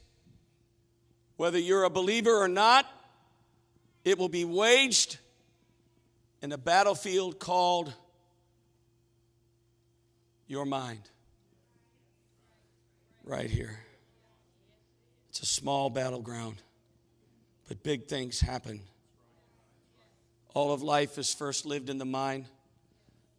whether 1.43 1.59
you're 1.59 1.83
a 1.83 1.91
believer 1.91 2.41
or 2.41 2.47
not, 2.47 2.87
it 4.05 4.17
will 4.17 4.29
be 4.29 4.45
waged 4.45 5.19
in 6.41 6.53
a 6.53 6.57
battlefield 6.57 7.41
called 7.41 7.93
your 10.47 10.65
mind. 10.65 11.01
Right 13.25 13.51
here. 13.51 13.77
It's 15.31 15.43
a 15.43 15.47
small 15.47 15.91
battleground, 15.91 16.63
but 17.67 17.83
big 17.83 18.07
things 18.07 18.39
happen. 18.39 18.81
All 20.55 20.73
of 20.73 20.81
life 20.81 21.19
is 21.19 21.35
first 21.35 21.67
lived 21.67 21.91
in 21.91 21.99
the 21.99 22.05
mind. 22.05 22.45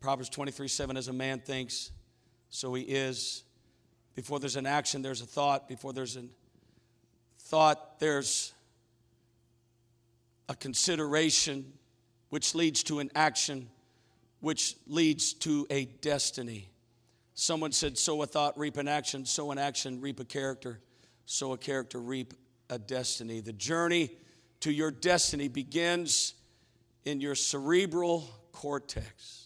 Proverbs 0.02 0.28
23 0.28 0.68
7 0.68 0.98
As 0.98 1.08
a 1.08 1.14
man 1.14 1.40
thinks, 1.40 1.90
so 2.50 2.74
he 2.74 2.84
is. 2.84 3.44
Before 4.14 4.42
there's 4.42 4.58
an 4.58 4.66
action, 4.66 5.02
there's 5.02 5.22
a 5.22 5.26
thought. 5.26 5.70
Before 5.70 5.94
there's 5.94 6.18
a 6.18 6.26
thought, 7.54 8.00
there's 8.00 8.52
a 10.50 10.56
consideration, 10.56 11.72
which 12.30 12.56
leads 12.56 12.82
to 12.82 12.98
an 12.98 13.12
action, 13.14 13.70
which 14.40 14.76
leads 14.88 15.34
to 15.34 15.68
a 15.70 15.86
destiny. 15.86 16.68
Someone 17.36 17.72
said, 17.72 17.96
sow 17.96 18.24
a 18.24 18.26
thought, 18.26 18.58
reap 18.58 18.78
an 18.78 18.88
action, 18.88 19.24
sow 19.24 19.52
an 19.52 19.60
action, 19.60 20.02
reap 20.02 20.20
a 20.20 20.26
character, 20.26 20.80
sow 21.28 21.54
a 21.54 21.58
character, 21.60 22.02
reap 22.02 22.34
a 22.72 22.80
destiny. 22.80 23.40
The 23.40 23.54
journey 23.54 24.10
to 24.62 24.72
your 24.72 24.90
destiny 24.90 25.48
begins 25.48 26.34
in 27.06 27.22
your 27.22 27.36
cerebral 27.36 28.28
cortex. 28.52 29.46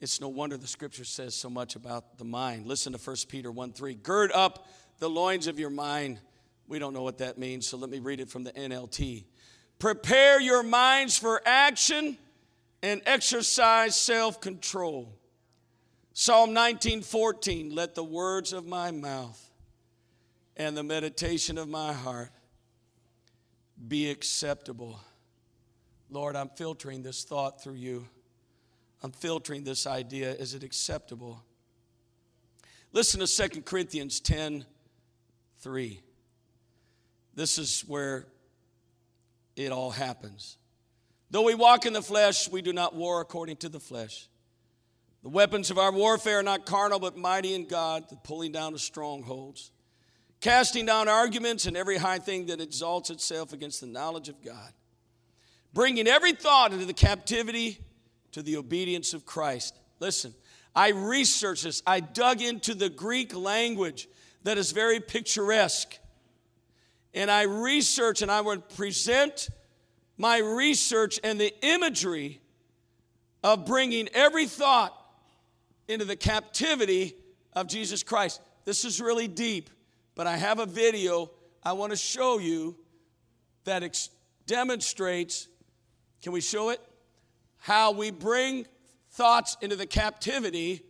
It's 0.00 0.20
no 0.20 0.28
wonder 0.28 0.56
the 0.56 0.66
scripture 0.66 1.04
says 1.04 1.36
so 1.36 1.48
much 1.48 1.76
about 1.76 2.18
the 2.18 2.24
mind. 2.24 2.66
Listen 2.66 2.92
to 2.92 2.98
1 2.98 3.16
Peter 3.28 3.52
1 3.52 3.74
3. 3.74 3.94
Gird 3.94 4.32
up 4.32 4.66
the 4.98 5.08
loins 5.08 5.46
of 5.46 5.60
your 5.60 5.70
mind. 5.70 6.18
We 6.72 6.78
don't 6.78 6.94
know 6.94 7.02
what 7.02 7.18
that 7.18 7.36
means, 7.36 7.66
so 7.66 7.76
let 7.76 7.90
me 7.90 7.98
read 7.98 8.18
it 8.18 8.30
from 8.30 8.44
the 8.44 8.52
NLT. 8.52 9.24
Prepare 9.78 10.40
your 10.40 10.62
minds 10.62 11.18
for 11.18 11.42
action 11.44 12.16
and 12.82 13.02
exercise 13.04 13.94
self 13.94 14.40
control. 14.40 15.14
Psalm 16.14 16.54
19:14 16.54 17.74
Let 17.74 17.94
the 17.94 18.02
words 18.02 18.54
of 18.54 18.66
my 18.66 18.90
mouth 18.90 19.50
and 20.56 20.74
the 20.74 20.82
meditation 20.82 21.58
of 21.58 21.68
my 21.68 21.92
heart 21.92 22.32
be 23.86 24.08
acceptable. 24.08 24.98
Lord, 26.08 26.36
I'm 26.36 26.48
filtering 26.48 27.02
this 27.02 27.22
thought 27.22 27.62
through 27.62 27.74
you. 27.74 28.08
I'm 29.02 29.12
filtering 29.12 29.64
this 29.64 29.86
idea. 29.86 30.32
Is 30.32 30.54
it 30.54 30.62
acceptable? 30.62 31.44
Listen 32.92 33.20
to 33.20 33.26
2 33.26 33.60
Corinthians 33.60 34.20
10 34.20 34.64
3. 35.60 36.02
This 37.34 37.58
is 37.58 37.82
where 37.86 38.26
it 39.56 39.72
all 39.72 39.90
happens. 39.90 40.56
Though 41.30 41.42
we 41.42 41.54
walk 41.54 41.86
in 41.86 41.92
the 41.92 42.02
flesh, 42.02 42.50
we 42.50 42.60
do 42.60 42.72
not 42.72 42.94
war 42.94 43.20
according 43.20 43.56
to 43.58 43.68
the 43.68 43.80
flesh. 43.80 44.28
The 45.22 45.28
weapons 45.28 45.70
of 45.70 45.78
our 45.78 45.92
warfare 45.92 46.40
are 46.40 46.42
not 46.42 46.66
carnal, 46.66 46.98
but 46.98 47.16
mighty 47.16 47.54
in 47.54 47.66
God, 47.66 48.08
the 48.10 48.16
pulling 48.16 48.52
down 48.52 48.74
of 48.74 48.80
strongholds, 48.80 49.70
casting 50.40 50.84
down 50.84 51.08
arguments 51.08 51.66
and 51.66 51.76
every 51.76 51.96
high 51.96 52.18
thing 52.18 52.46
that 52.46 52.60
exalts 52.60 53.08
itself 53.08 53.52
against 53.52 53.80
the 53.80 53.86
knowledge 53.86 54.28
of 54.28 54.42
God, 54.42 54.72
bringing 55.72 56.08
every 56.08 56.32
thought 56.32 56.72
into 56.72 56.86
the 56.86 56.92
captivity 56.92 57.78
to 58.32 58.42
the 58.42 58.56
obedience 58.56 59.14
of 59.14 59.24
Christ. 59.24 59.78
Listen, 60.00 60.34
I 60.74 60.90
researched 60.90 61.64
this, 61.64 61.82
I 61.86 62.00
dug 62.00 62.42
into 62.42 62.74
the 62.74 62.90
Greek 62.90 63.34
language 63.34 64.08
that 64.42 64.58
is 64.58 64.72
very 64.72 64.98
picturesque. 64.98 65.98
And 67.14 67.30
I 67.30 67.42
research 67.42 68.22
and 68.22 68.30
I 68.30 68.40
would 68.40 68.68
present 68.70 69.48
my 70.16 70.38
research 70.38 71.20
and 71.22 71.40
the 71.40 71.52
imagery 71.64 72.40
of 73.42 73.66
bringing 73.66 74.08
every 74.14 74.46
thought 74.46 74.96
into 75.88 76.04
the 76.04 76.16
captivity 76.16 77.16
of 77.54 77.66
Jesus 77.66 78.02
Christ. 78.02 78.40
This 78.64 78.84
is 78.84 79.00
really 79.00 79.28
deep, 79.28 79.68
but 80.14 80.26
I 80.26 80.36
have 80.36 80.58
a 80.58 80.66
video 80.66 81.30
I 81.62 81.72
want 81.72 81.90
to 81.90 81.96
show 81.96 82.38
you 82.38 82.76
that 83.64 83.82
ex- 83.82 84.10
demonstrates. 84.46 85.48
Can 86.22 86.32
we 86.32 86.40
show 86.40 86.70
it? 86.70 86.80
How 87.58 87.92
we 87.92 88.10
bring 88.10 88.66
thoughts 89.10 89.56
into 89.60 89.76
the 89.76 89.86
captivity. 89.86 90.82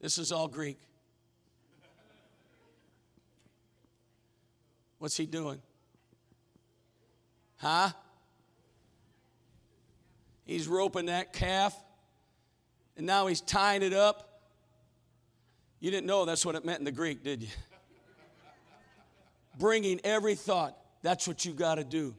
This 0.00 0.18
is 0.18 0.30
all 0.30 0.48
Greek. 0.48 0.78
What's 4.98 5.16
he 5.16 5.26
doing? 5.26 5.60
Huh? 7.56 7.90
He's 10.44 10.66
roping 10.66 11.06
that 11.06 11.32
calf, 11.32 11.76
and 12.96 13.06
now 13.06 13.26
he's 13.26 13.40
tying 13.40 13.82
it 13.82 13.92
up. 13.92 14.42
You 15.80 15.90
didn't 15.90 16.06
know 16.06 16.24
that's 16.24 16.44
what 16.44 16.54
it 16.54 16.64
meant 16.64 16.78
in 16.78 16.84
the 16.84 16.92
Greek, 16.92 17.22
did 17.22 17.42
you? 17.42 17.48
Bringing 19.58 20.00
every 20.04 20.34
thought. 20.34 20.76
That's 21.02 21.28
what 21.28 21.44
you 21.44 21.52
got 21.52 21.76
to 21.76 21.84
do. 21.84 22.14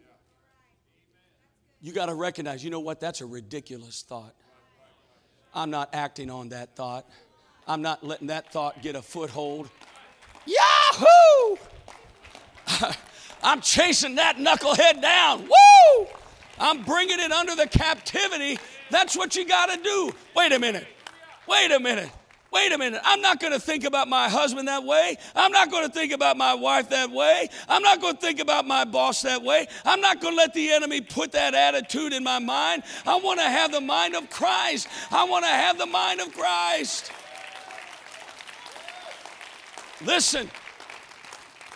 You 1.81 1.93
got 1.93 2.07
to 2.07 2.13
recognize, 2.13 2.63
you 2.63 2.69
know 2.69 2.79
what? 2.79 2.99
That's 2.99 3.21
a 3.21 3.25
ridiculous 3.25 4.01
thought. 4.01 4.35
I'm 5.53 5.69
not 5.71 5.89
acting 5.93 6.29
on 6.29 6.49
that 6.49 6.75
thought. 6.75 7.09
I'm 7.67 7.81
not 7.81 8.03
letting 8.03 8.27
that 8.27 8.51
thought 8.51 8.81
get 8.81 8.95
a 8.95 9.01
foothold. 9.01 9.69
Yahoo! 10.45 11.57
I'm 13.43 13.61
chasing 13.61 14.15
that 14.15 14.37
knucklehead 14.37 15.01
down. 15.01 15.43
Woo! 15.43 16.07
I'm 16.59 16.83
bringing 16.83 17.19
it 17.19 17.31
under 17.31 17.55
the 17.55 17.67
captivity. 17.67 18.59
That's 18.89 19.15
what 19.15 19.35
you 19.35 19.47
got 19.47 19.67
to 19.67 19.81
do. 19.81 20.11
Wait 20.35 20.51
a 20.51 20.59
minute. 20.59 20.87
Wait 21.47 21.71
a 21.71 21.79
minute. 21.79 22.11
Wait 22.51 22.71
a 22.71 22.77
minute. 22.79 22.99
I'm 23.05 23.21
not 23.21 23.39
going 23.39 23.53
to 23.53 23.59
think 23.59 23.83
about 23.83 24.07
my 24.07 24.27
husband 24.27 24.67
that 24.67 24.83
way. 24.83 25.17
I'm 25.35 25.51
not 25.51 25.69
going 25.69 25.85
to 25.85 25.93
think 25.93 26.11
about 26.11 26.35
my 26.35 26.55
wife 26.55 26.89
that 26.89 27.11
way. 27.11 27.47
I'm 27.67 27.83
not 27.83 28.01
going 28.01 28.15
to 28.15 28.19
think 28.19 28.39
about 28.39 28.65
my 28.65 28.85
boss 28.85 29.21
that 29.21 29.43
way. 29.43 29.67
I'm 29.85 30.01
not 30.01 30.19
going 30.19 30.33
to 30.33 30.37
let 30.37 30.55
the 30.55 30.71
enemy 30.71 31.01
put 31.01 31.31
that 31.33 31.53
attitude 31.53 32.11
in 32.11 32.23
my 32.23 32.39
mind. 32.39 32.83
I 33.05 33.19
want 33.19 33.39
to 33.39 33.45
have 33.45 33.71
the 33.71 33.81
mind 33.81 34.15
of 34.15 34.31
Christ. 34.31 34.87
I 35.11 35.25
want 35.25 35.45
to 35.45 35.51
have 35.51 35.77
the 35.77 35.85
mind 35.85 36.21
of 36.21 36.33
Christ. 36.33 37.11
Listen, 40.03 40.49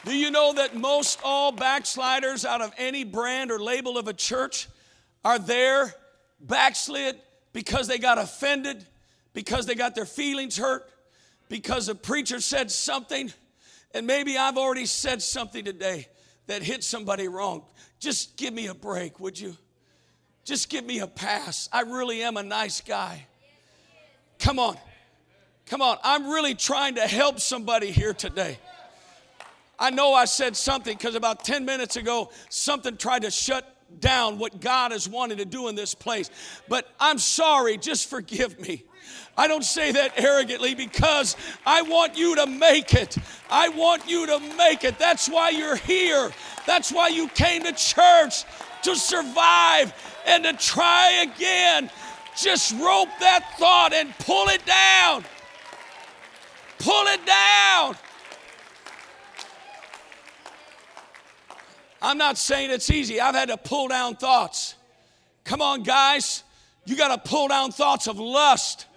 do 0.05 0.15
you 0.15 0.31
know 0.31 0.53
that 0.53 0.75
most 0.75 1.19
all 1.23 1.51
backsliders 1.51 2.45
out 2.45 2.61
of 2.61 2.73
any 2.77 3.03
brand 3.03 3.51
or 3.51 3.59
label 3.59 3.97
of 3.97 4.07
a 4.07 4.13
church 4.13 4.67
are 5.23 5.39
there 5.39 5.93
backslid 6.39 7.17
because 7.53 7.87
they 7.87 7.97
got 7.97 8.17
offended, 8.17 8.85
because 9.33 9.65
they 9.65 9.75
got 9.75 9.95
their 9.95 10.05
feelings 10.05 10.57
hurt, 10.57 10.89
because 11.47 11.87
a 11.87 11.95
preacher 11.95 12.41
said 12.41 12.69
something, 12.69 13.31
and 13.93 14.05
maybe 14.05 14.37
I've 14.37 14.57
already 14.57 14.85
said 14.85 15.21
something 15.21 15.63
today 15.63 16.07
that 16.47 16.63
hit 16.63 16.83
somebody 16.83 17.27
wrong. 17.27 17.63
Just 17.99 18.35
give 18.35 18.53
me 18.53 18.67
a 18.67 18.73
break, 18.73 19.19
would 19.19 19.39
you? 19.39 19.55
Just 20.43 20.69
give 20.69 20.83
me 20.83 20.99
a 20.99 21.07
pass. 21.07 21.69
I 21.71 21.81
really 21.81 22.21
am 22.23 22.35
a 22.35 22.43
nice 22.43 22.81
guy. 22.81 23.25
Come 24.39 24.59
on. 24.59 24.77
Come 25.67 25.81
on. 25.81 25.97
I'm 26.03 26.27
really 26.29 26.53
trying 26.53 26.95
to 26.95 27.07
help 27.07 27.39
somebody 27.39 27.91
here 27.91 28.13
today. 28.13 28.57
I 29.79 29.89
know 29.89 30.13
I 30.13 30.25
said 30.25 30.55
something 30.55 30.95
because 30.95 31.15
about 31.15 31.43
10 31.43 31.65
minutes 31.65 31.95
ago, 31.95 32.31
something 32.49 32.97
tried 32.97 33.23
to 33.23 33.31
shut 33.31 33.69
down 33.99 34.39
what 34.39 34.59
God 34.59 34.91
is 34.91 35.07
wanting 35.07 35.37
to 35.37 35.45
do 35.45 35.67
in 35.67 35.75
this 35.75 35.93
place. 35.93 36.29
But 36.67 36.87
I'm 36.99 37.17
sorry, 37.17 37.77
just 37.77 38.09
forgive 38.09 38.59
me. 38.59 38.83
I 39.35 39.47
don't 39.47 39.63
say 39.63 39.91
that 39.91 40.19
arrogantly 40.19 40.75
because 40.75 41.35
I 41.65 41.81
want 41.81 42.17
you 42.17 42.35
to 42.35 42.45
make 42.45 42.93
it. 42.93 43.17
I 43.49 43.69
want 43.69 44.07
you 44.07 44.27
to 44.27 44.39
make 44.57 44.83
it. 44.83 44.99
That's 44.99 45.27
why 45.27 45.49
you're 45.49 45.75
here. 45.75 46.31
That's 46.65 46.91
why 46.91 47.09
you 47.09 47.27
came 47.29 47.63
to 47.63 47.73
church 47.73 48.45
to 48.83 48.95
survive 48.95 49.93
and 50.25 50.43
to 50.43 50.53
try 50.53 51.25
again. 51.33 51.89
Just 52.37 52.73
rope 52.73 53.09
that 53.19 53.55
thought 53.57 53.93
and 53.93 54.13
pull 54.19 54.47
it 54.49 54.65
down. 54.65 55.23
Pull 56.79 57.07
it 57.07 57.25
down. 57.25 57.95
I'm 62.03 62.17
not 62.17 62.37
saying 62.37 62.69
it's 62.69 62.91
easy. 62.91 63.21
I've 63.21 63.33
had 63.33 63.47
to 63.47 63.57
pull 63.57 63.87
down 63.87 64.17
thoughts. 64.17 64.75
Come 65.45 65.61
on, 65.61 65.83
guys. 65.83 66.43
You 66.85 66.97
got 66.97 67.15
to 67.15 67.29
pull 67.29 67.47
down 67.47 67.71
thoughts 67.71 68.07
of 68.07 68.19
lust. 68.19 68.87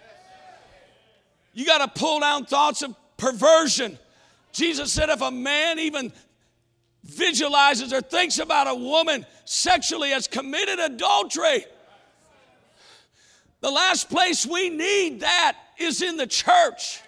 You 1.55 1.65
got 1.65 1.79
to 1.79 2.01
pull 2.01 2.21
down 2.21 2.47
thoughts 2.47 2.83
of 2.83 2.97
perversion. 3.17 3.97
Jesus 4.53 4.93
said, 4.93 5.09
if 5.09 5.23
a 5.23 5.31
man 5.31 5.79
even 5.79 6.13
visualizes 7.05 7.93
or 7.93 8.01
thinks 8.01 8.39
about 8.39 8.67
a 8.67 8.75
woman 8.75 9.25
sexually 9.45 10.11
has 10.11 10.27
committed 10.27 10.81
adultery. 10.81 11.65
The 13.61 13.71
last 13.71 14.11
place 14.11 14.45
we 14.45 14.69
need 14.69 15.21
that 15.21 15.57
is 15.79 16.03
in 16.03 16.17
the 16.17 16.27
church. 16.27 17.01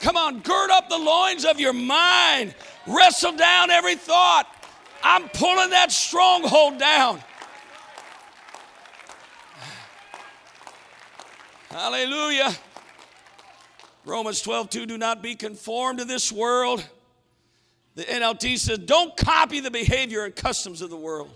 Come 0.00 0.16
on, 0.16 0.40
gird 0.40 0.70
up 0.70 0.88
the 0.88 0.98
loins 0.98 1.44
of 1.44 1.60
your 1.60 1.72
mind, 1.72 2.54
wrestle 2.86 3.36
down 3.36 3.70
every 3.70 3.96
thought. 3.96 4.59
I'm 5.02 5.28
pulling 5.28 5.70
that 5.70 5.90
stronghold 5.90 6.78
down. 6.78 7.20
Hallelujah. 11.70 12.52
Romans 14.04 14.40
12, 14.42 14.70
2, 14.70 14.86
do 14.86 14.98
not 14.98 15.22
be 15.22 15.34
conformed 15.34 16.00
to 16.00 16.04
this 16.04 16.32
world. 16.32 16.84
The 17.94 18.02
NLT 18.02 18.58
says, 18.58 18.78
don't 18.78 19.16
copy 19.16 19.60
the 19.60 19.70
behavior 19.70 20.24
and 20.24 20.34
customs 20.34 20.82
of 20.82 20.90
the 20.90 20.96
world. 20.96 21.30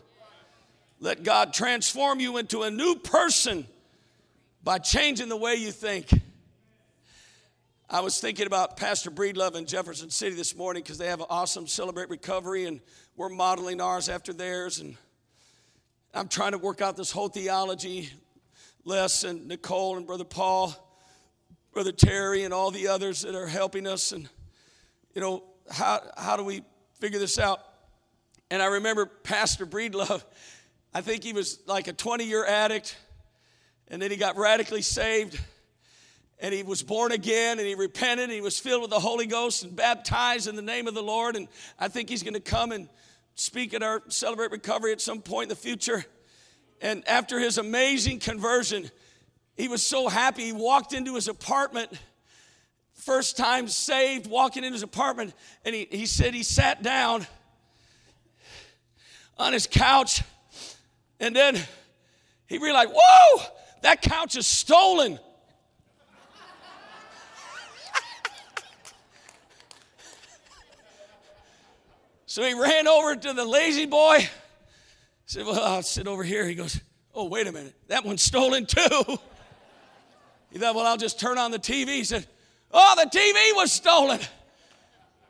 Let 1.01 1.23
God 1.23 1.53
transform 1.53 2.21
you 2.21 2.39
into 2.39 2.63
a 2.63 2.71
new 2.71 2.97
person 2.97 3.67
by 4.63 4.79
changing 4.79 5.29
the 5.29 5.37
way 5.37 5.57
you 5.57 5.71
think. 5.71 6.09
I 7.95 8.01
was 8.01 8.19
thinking 8.19 8.49
about 8.49 8.77
Pastor 8.77 9.09
Breedlove 9.09 9.55
in 9.55 9.67
Jefferson 9.67 10.11
City 10.11 10.35
this 10.35 10.57
morning 10.57 10.83
because 10.83 10.99
they 10.99 11.07
have 11.07 11.21
an 11.21 11.29
awesome 11.31 11.69
Celebrate 11.69 12.11
Recovery, 12.11 12.65
and 12.65 12.81
we're 13.15 13.29
modeling 13.29 13.81
ours 13.81 14.09
after 14.09 14.33
theirs. 14.33 14.81
And 14.81 14.97
I'm 16.13 16.27
trying 16.27 16.51
to 16.51 16.59
work 16.59 16.83
out 16.83 16.97
this 16.97 17.13
whole 17.13 17.29
theology. 17.29 18.11
Les 18.85 19.23
and 19.23 19.47
Nicole 19.47 19.97
and 19.97 20.09
Brother 20.09 20.25
Paul, 20.25 20.75
Brother 21.73 21.93
Terry, 21.93 22.43
and 22.43 22.53
all 22.53 22.73
the 22.73 22.89
others 22.89 23.23
that 23.23 23.37
are 23.37 23.47
helping 23.47 23.87
us. 23.87 24.11
And, 24.11 24.29
you 25.15 25.21
know, 25.21 25.45
how, 25.71 26.01
how 26.17 26.37
do 26.37 26.43
we 26.43 26.63
figure 26.99 27.21
this 27.21 27.39
out? 27.39 27.61
And 28.51 28.61
I 28.61 28.67
remember 28.67 29.07
Pastor 29.07 29.67
Breedlove, 29.67 30.25
I 30.93 31.01
think 31.01 31.23
he 31.23 31.33
was 31.33 31.61
like 31.69 31.87
a 31.87 31.93
20 31.93 32.25
year 32.25 32.45
addict, 32.45 32.97
and 33.87 34.03
then 34.03 34.11
he 34.11 34.17
got 34.17 34.37
radically 34.37 34.83
saved, 34.83 35.39
and 36.41 36.53
he 36.53 36.63
was 36.63 36.83
born 36.83 37.13
again, 37.13 37.59
and 37.59 37.67
he 37.67 37.75
repented, 37.75 38.25
and 38.25 38.33
he 38.33 38.41
was 38.41 38.59
filled 38.59 38.83
with 38.83 38.91
the 38.91 39.01
Holy 39.01 39.27
Ghost 39.27 39.65
and 39.65 39.75
baptized 39.75 40.49
in 40.49 40.57
the 40.57 40.63
name 40.63 40.87
of 40.87 40.95
the 40.95 41.03
Lord. 41.03 41.37
And 41.37 41.49
I 41.79 41.89
think 41.89 42.09
he's 42.09 42.23
going 42.23 42.35
to 42.35 42.41
come 42.41 42.73
and 42.73 42.89
speak 43.35 43.75
at 43.75 43.83
our 43.83 44.03
Celebrate 44.09 44.51
Recovery 44.51 44.93
at 44.93 45.01
some 45.01 45.21
point 45.21 45.45
in 45.45 45.49
the 45.49 45.57
future. 45.57 46.05
And 46.81 47.07
after 47.09 47.39
his 47.39 47.57
amazing 47.57 48.19
conversion, 48.19 48.91
he 49.57 49.69
was 49.69 49.85
so 49.85 50.09
happy. 50.09 50.45
He 50.45 50.53
walked 50.53 50.93
into 50.93 51.15
his 51.15 51.29
apartment, 51.29 51.91
first 52.93 53.37
time 53.37 53.69
saved, 53.69 54.29
walking 54.29 54.65
in 54.65 54.73
his 54.73 54.83
apartment, 54.83 55.35
and 55.65 55.75
he, 55.75 55.87
he 55.91 56.07
said 56.07 56.35
he 56.35 56.43
sat 56.43 56.83
down 56.83 57.27
on 59.39 59.53
his 59.53 59.67
couch, 59.67 60.23
and 61.21 61.35
then 61.35 61.59
he 62.47 62.59
realized, 62.59 62.91
whoa, 62.95 63.43
that 63.83 64.03
couch 64.03 64.37
is 64.37 64.47
stolen. 64.47 65.19
So 72.35 72.43
he 72.43 72.53
ran 72.53 72.89
over 72.89 73.15
to 73.15 73.33
the 73.33 73.45
La-Z-Boy 73.45 74.29
said, 75.25 75.47
Well, 75.47 75.63
I'll 75.63 75.85
sit 75.85 76.09
over 76.09 76.25
here. 76.25 76.45
He 76.45 76.57
goes, 76.57 76.81
Oh, 77.15 77.27
wait 77.27 77.47
a 77.47 77.53
minute. 77.53 77.77
That 77.87 78.05
one's 78.05 78.23
stolen 78.23 78.67
too. 78.67 78.81
He 80.51 80.59
thought, 80.59 80.75
Well, 80.75 80.85
I'll 80.85 80.97
just 80.97 81.21
turn 81.21 81.39
on 81.39 81.53
the 81.53 81.61
TV. 81.61 81.91
He 81.91 82.03
said, 82.03 82.27
Oh, 82.73 82.95
the 82.97 83.09
TV 83.09 83.55
was 83.55 83.71
stolen. 83.71 84.19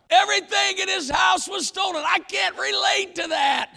Everything 0.08 0.78
in 0.78 0.88
his 0.88 1.10
house 1.10 1.46
was 1.46 1.66
stolen. 1.66 2.02
I 2.06 2.20
can't 2.20 2.56
relate 2.56 3.16
to 3.16 3.28
that. 3.28 3.68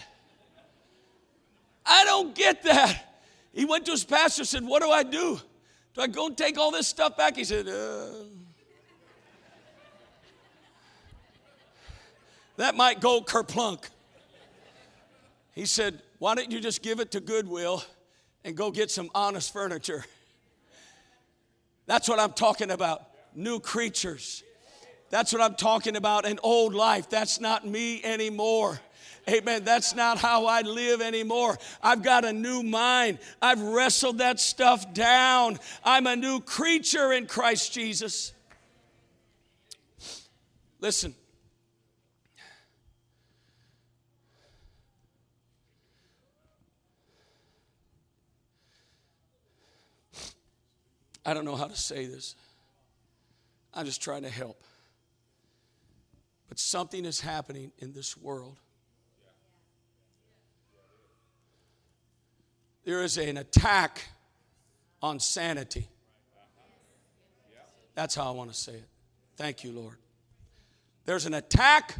I 1.85 2.05
don't 2.05 2.33
get 2.33 2.63
that. 2.63 3.19
He 3.51 3.65
went 3.65 3.83
to 3.87 3.91
his 3.91 4.05
pastor 4.05 4.43
and 4.43 4.47
said, 4.47 4.63
What 4.63 4.81
do 4.81 4.89
I 4.89 5.03
do? 5.03 5.37
Do 5.95 6.01
I 6.01 6.07
go 6.07 6.27
and 6.27 6.37
take 6.37 6.57
all 6.57 6.71
this 6.71 6.87
stuff 6.87 7.17
back? 7.17 7.35
He 7.35 7.43
said, 7.43 7.67
uh, 7.67 8.23
That 12.57 12.75
might 12.75 12.99
go 12.99 13.21
kerplunk. 13.21 13.85
He 15.53 15.65
said, 15.65 16.01
why 16.19 16.35
don't 16.35 16.51
you 16.51 16.59
just 16.59 16.81
give 16.81 16.99
it 16.99 17.11
to 17.11 17.19
Goodwill 17.19 17.83
and 18.43 18.55
go 18.55 18.71
get 18.71 18.91
some 18.91 19.09
honest 19.15 19.53
furniture? 19.53 20.05
That's 21.85 22.09
what 22.09 22.19
I'm 22.19 22.33
talking 22.33 22.71
about. 22.71 23.03
New 23.33 23.59
creatures. 23.59 24.43
That's 25.09 25.31
what 25.31 25.41
I'm 25.41 25.55
talking 25.55 25.95
about. 25.95 26.25
An 26.25 26.39
old 26.43 26.73
life. 26.73 27.09
That's 27.09 27.39
not 27.39 27.65
me 27.65 28.03
anymore. 28.03 28.79
Amen. 29.29 29.63
That's 29.63 29.93
not 29.93 30.17
how 30.17 30.45
I 30.45 30.61
live 30.61 31.01
anymore. 31.01 31.57
I've 31.83 32.01
got 32.01 32.25
a 32.25 32.33
new 32.33 32.63
mind. 32.63 33.19
I've 33.41 33.61
wrestled 33.61 34.19
that 34.19 34.39
stuff 34.39 34.93
down. 34.93 35.59
I'm 35.83 36.07
a 36.07 36.15
new 36.15 36.39
creature 36.39 37.11
in 37.11 37.27
Christ 37.27 37.73
Jesus. 37.73 38.33
Listen, 40.79 41.13
I 51.27 51.33
don't 51.33 51.43
know 51.43 51.57
how 51.57 51.67
to 51.67 51.75
say 51.75 52.05
this. 52.05 52.35
I'm 53.73 53.85
just 53.85 54.01
trying 54.01 54.23
to 54.23 54.29
help. 54.29 54.63
But 56.47 56.57
something 56.57 57.03
is 57.03 57.19
happening 57.19 57.73
in 57.79 57.91
this 57.91 58.15
world. 58.15 58.55
There 62.85 63.03
is 63.03 63.17
an 63.17 63.35
attack 63.35 64.07
on 65.01 65.19
sanity. 65.19 65.89
That's 67.93 68.15
how 68.15 68.29
I 68.29 68.31
want 68.31 68.49
to 68.53 68.57
say 68.57 68.75
it. 68.75 68.87
Thank 69.35 69.65
you, 69.65 69.73
Lord. 69.73 69.97
There's 71.03 71.25
an 71.25 71.33
attack 71.33 71.95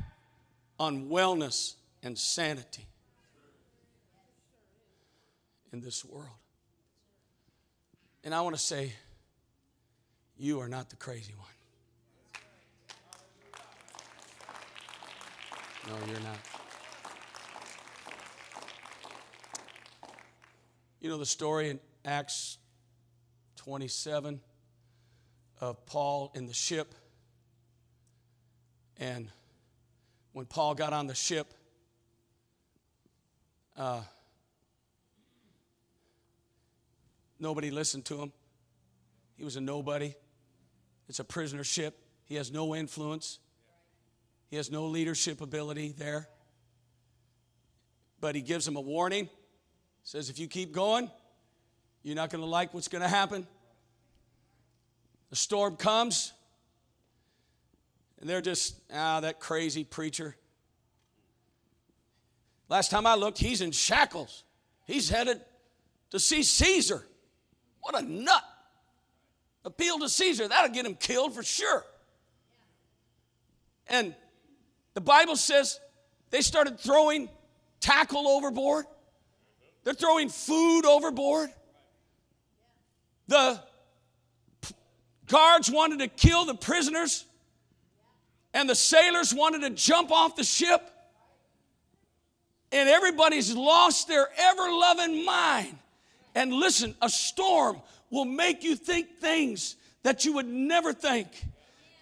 on 0.80 1.10
wellness 1.10 1.74
and 2.02 2.18
sanity 2.18 2.88
in 5.74 5.82
this 5.82 6.06
world. 6.06 6.28
And 8.24 8.34
I 8.34 8.40
want 8.40 8.56
to 8.56 8.62
say, 8.62 8.94
you 10.40 10.60
are 10.60 10.70
not 10.70 10.90
the 10.90 10.96
crazy 10.96 11.34
one. 11.36 11.48
No, 15.88 15.94
you're 16.08 16.20
not. 16.20 16.38
You 21.00 21.10
know 21.10 21.18
the 21.18 21.26
story 21.26 21.70
in 21.70 21.80
Acts 22.04 22.58
27 23.58 24.42
of 25.62 25.86
Paul 25.86 26.32
in 26.36 26.46
the 26.46 26.54
ship. 26.54 26.94
And 29.00 29.30
when 30.34 30.46
Paul 30.46 30.76
got 30.76 30.94
on 30.94 31.08
the 31.08 31.16
ship, 31.16 31.54
uh, 33.78 34.02
nobody 37.40 37.72
listened 37.72 38.06
to 38.06 38.22
him. 38.22 38.32
He 39.38 39.44
was 39.44 39.56
a 39.56 39.62
nobody. 39.62 40.14
It's 41.08 41.20
a 41.20 41.24
prisoner 41.24 41.64
ship. 41.64 41.98
He 42.26 42.36
has 42.36 42.52
no 42.52 42.76
influence, 42.76 43.40
he 44.50 44.58
has 44.58 44.72
no 44.72 44.86
leadership 44.86 45.42
ability 45.42 45.94
there. 45.98 46.28
But 48.20 48.36
he 48.36 48.42
gives 48.42 48.68
him 48.68 48.76
a 48.76 48.82
warning. 48.82 49.30
Says, 50.04 50.30
if 50.30 50.40
you 50.40 50.48
keep 50.48 50.72
going, 50.72 51.12
you're 52.02 52.16
not 52.16 52.30
going 52.30 52.42
to 52.42 52.50
like 52.50 52.74
what's 52.74 52.88
going 52.88 53.02
to 53.02 53.10
happen. 53.10 53.46
The 55.30 55.36
storm 55.36 55.76
comes, 55.76 56.32
and 58.20 58.30
they're 58.30 58.42
just, 58.42 58.76
ah, 58.94 59.20
that 59.20 59.40
crazy 59.40 59.84
preacher. 59.84 60.36
Last 62.70 62.90
time 62.90 63.06
I 63.06 63.16
looked, 63.16 63.38
he's 63.38 63.62
in 63.62 63.72
shackles. 63.72 64.44
He's 64.86 65.10
headed 65.10 65.42
to 66.12 66.20
see 66.20 66.44
Caesar. 66.44 67.06
What 67.82 68.02
a 68.02 68.02
nut. 68.02 68.44
Appeal 69.68 70.00
to 70.00 70.08
Caesar. 70.08 70.48
That'll 70.48 70.74
get 70.74 70.86
him 70.86 70.96
killed 70.96 71.36
for 71.36 71.44
sure. 71.44 71.84
And 73.88 74.16
the 74.94 75.02
Bible 75.02 75.36
says 75.36 75.78
they 76.30 76.40
started 76.40 76.80
throwing 76.80 77.28
tackle 77.82 78.30
overboard, 78.30 78.86
they're 79.84 79.94
throwing 79.94 80.30
food 80.30 80.86
overboard. 80.86 81.50
The 83.28 83.62
guards 85.28 85.70
wanted 85.70 86.00
to 86.00 86.08
kill 86.08 86.46
the 86.46 86.56
prisoners, 86.56 87.26
and 88.54 88.70
the 88.70 88.76
sailors 88.76 89.34
wanted 89.34 89.64
to 89.64 89.72
jump 89.72 90.12
off 90.14 90.38
the 90.38 90.46
ship. 90.46 90.90
And 92.72 92.88
everybody's 92.88 93.54
lost 93.54 94.08
their 94.08 94.30
ever 94.38 94.72
loving 94.72 95.26
mind. 95.26 95.78
And 96.36 96.54
listen, 96.54 96.96
a 97.02 97.10
storm 97.10 97.82
will 98.10 98.26
make 98.26 98.64
you 98.64 98.76
think 98.76 99.18
things 99.20 99.76
that 100.04 100.26
you 100.26 100.34
would 100.34 100.48
never 100.48 100.94
think. 100.94 101.28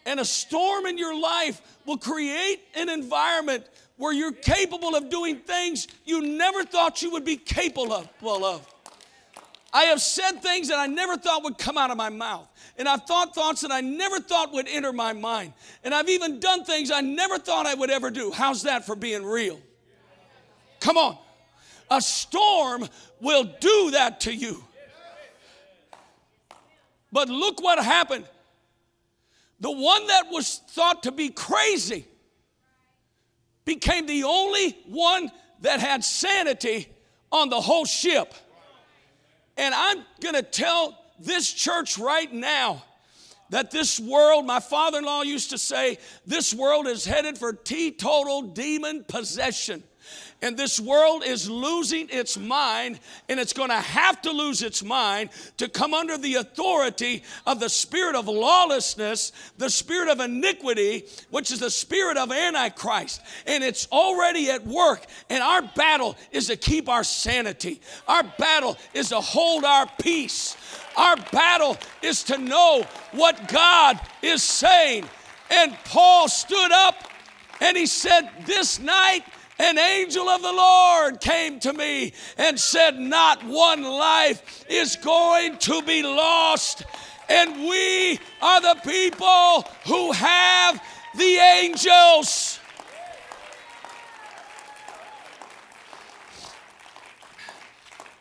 And 0.05 0.19
a 0.19 0.25
storm 0.25 0.85
in 0.85 0.97
your 0.97 1.19
life 1.19 1.61
will 1.85 1.97
create 1.97 2.59
an 2.75 2.89
environment 2.89 3.65
where 3.97 4.13
you're 4.13 4.31
capable 4.31 4.95
of 4.95 5.09
doing 5.09 5.37
things 5.37 5.87
you 6.03 6.21
never 6.21 6.63
thought 6.63 7.01
you 7.01 7.11
would 7.11 7.25
be 7.25 7.37
capable 7.37 7.91
of. 7.91 8.07
Well, 8.21 8.45
of. 8.45 8.67
I 9.73 9.85
have 9.85 10.01
said 10.01 10.41
things 10.41 10.69
that 10.69 10.79
I 10.79 10.87
never 10.87 11.17
thought 11.17 11.43
would 11.43 11.57
come 11.57 11.77
out 11.77 11.91
of 11.91 11.97
my 11.97 12.09
mouth. 12.09 12.47
And 12.77 12.87
I've 12.87 13.03
thought 13.03 13.35
thoughts 13.35 13.61
that 13.61 13.71
I 13.71 13.81
never 13.81 14.19
thought 14.19 14.53
would 14.53 14.67
enter 14.69 14.93
my 14.93 15.11
mind. 15.11 15.53
And 15.83 15.93
I've 15.93 16.07
even 16.07 16.39
done 16.39 16.63
things 16.63 16.91
I 16.91 17.01
never 17.01 17.37
thought 17.37 17.65
I 17.65 17.73
would 17.73 17.89
ever 17.89 18.09
do. 18.09 18.31
How's 18.31 18.63
that 18.63 18.85
for 18.85 18.95
being 18.95 19.23
real? 19.25 19.59
Come 20.79 20.97
on. 20.97 21.17
A 21.91 21.99
storm 21.99 22.87
will 23.19 23.43
do 23.59 23.91
that 23.91 24.21
to 24.21 24.33
you. 24.33 24.63
But 27.16 27.30
look 27.30 27.63
what 27.63 27.82
happened. 27.82 28.26
The 29.61 29.72
one 29.72 30.07
that 30.07 30.26
was 30.32 30.59
thought 30.72 31.03
to 31.03 31.13
be 31.13 31.30
crazy 31.30 32.05
became 33.63 34.05
the 34.05 34.26
only 34.26 34.72
one 34.86 35.32
that 35.61 35.80
had 35.80 36.03
sanity 36.03 36.89
on 37.32 37.47
the 37.47 37.61
whole 37.61 37.86
ship. 37.86 38.34
And 39.55 39.74
I'm 39.74 40.03
going 40.20 40.36
to 40.36 40.43
tell 40.43 41.01
this 41.18 41.53
church 41.53 41.97
right 41.97 42.34
now 42.34 42.84
that 43.49 43.72
this 43.72 43.97
world, 43.97 44.45
my 44.45 44.59
father 44.59 44.97
in 44.97 45.05
law 45.05 45.22
used 45.22 45.51
to 45.51 45.57
say, 45.57 45.99
this 46.26 46.53
world 46.53 46.86
is 46.86 47.05
headed 47.05 47.38
for 47.38 47.53
teetotal 47.53 48.41
demon 48.41 49.05
possession. 49.07 49.84
And 50.45 50.55
this 50.55 50.79
world 50.79 51.23
is 51.25 51.49
losing 51.49 52.07
its 52.11 52.37
mind, 52.37 52.99
and 53.27 53.39
it's 53.39 53.51
going 53.51 53.71
to 53.71 53.81
have 53.81 54.21
to 54.21 54.31
lose 54.31 54.61
its 54.61 54.83
mind 54.83 55.31
to 55.57 55.67
come 55.67 55.95
under 55.95 56.19
the 56.19 56.35
authority 56.35 57.23
of 57.47 57.59
the 57.59 57.67
spirit 57.67 58.15
of 58.15 58.27
lawlessness, 58.27 59.31
the 59.57 59.71
spirit 59.71 60.07
of 60.07 60.19
iniquity, 60.19 61.05
which 61.31 61.49
is 61.49 61.61
the 61.61 61.71
spirit 61.71 62.15
of 62.15 62.31
Antichrist. 62.31 63.21
And 63.47 63.63
it's 63.63 63.87
already 63.91 64.51
at 64.51 64.63
work. 64.67 65.07
And 65.31 65.41
our 65.41 65.63
battle 65.63 66.15
is 66.31 66.45
to 66.45 66.57
keep 66.57 66.89
our 66.89 67.03
sanity, 67.03 67.81
our 68.07 68.21
battle 68.37 68.77
is 68.93 69.09
to 69.09 69.21
hold 69.21 69.65
our 69.65 69.89
peace. 69.99 70.55
Our 70.95 71.15
battle 71.31 71.75
is 72.03 72.21
to 72.25 72.37
know 72.37 72.85
what 73.13 73.47
God 73.47 73.99
is 74.21 74.43
saying. 74.43 75.09
And 75.49 75.75
Paul 75.85 76.29
stood 76.29 76.71
up 76.71 77.09
and 77.61 77.75
he 77.75 77.87
said, 77.87 78.29
This 78.45 78.79
night 78.79 79.23
an 79.57 79.77
angel 79.77 80.27
of 80.27 80.41
the 80.41 80.51
Lord 80.51 81.21
came 81.21 81.59
to 81.61 81.73
me 81.73 82.13
and 82.37 82.59
said, 82.59 82.99
Not 82.99 83.43
one 83.45 83.83
life 83.83 84.65
is 84.69 84.95
going 84.97 85.57
to 85.59 85.81
be 85.83 86.03
lost. 86.03 86.83
And 87.29 87.67
we 87.67 88.19
are 88.41 88.61
the 88.61 88.79
people 88.83 89.65
who 89.85 90.11
have 90.11 90.81
the 91.15 91.37
angels. 91.37 92.59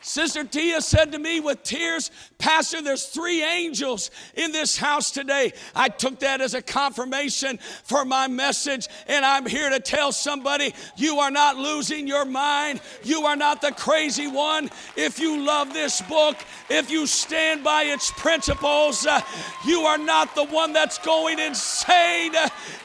Sister 0.04 0.44
Tia 0.44 0.82
said 0.82 1.12
to 1.12 1.18
me 1.18 1.40
with 1.40 1.62
tears, 1.62 2.10
Pastor, 2.36 2.82
there's 2.82 3.06
three 3.06 3.42
angels 3.42 4.10
in 4.34 4.52
this 4.52 4.76
house 4.76 5.10
today. 5.10 5.54
I 5.74 5.88
took 5.88 6.20
that 6.20 6.42
as 6.42 6.52
a 6.52 6.60
confirmation 6.60 7.58
for 7.84 8.04
my 8.04 8.28
message, 8.28 8.86
and 9.06 9.24
I'm 9.24 9.46
here 9.46 9.70
to 9.70 9.80
tell 9.80 10.12
somebody 10.12 10.74
you 10.98 11.20
are 11.20 11.30
not 11.30 11.56
losing 11.56 12.06
your 12.06 12.26
mind. 12.26 12.82
You 13.02 13.24
are 13.24 13.34
not 13.34 13.62
the 13.62 13.72
crazy 13.72 14.26
one. 14.26 14.68
If 14.94 15.18
you 15.18 15.42
love 15.42 15.72
this 15.72 16.02
book, 16.02 16.36
if 16.68 16.90
you 16.90 17.06
stand 17.06 17.64
by 17.64 17.84
its 17.84 18.10
principles, 18.10 19.06
uh, 19.06 19.22
you 19.66 19.80
are 19.84 19.96
not 19.96 20.34
the 20.34 20.44
one 20.44 20.74
that's 20.74 20.98
going 20.98 21.38
insane. 21.38 22.34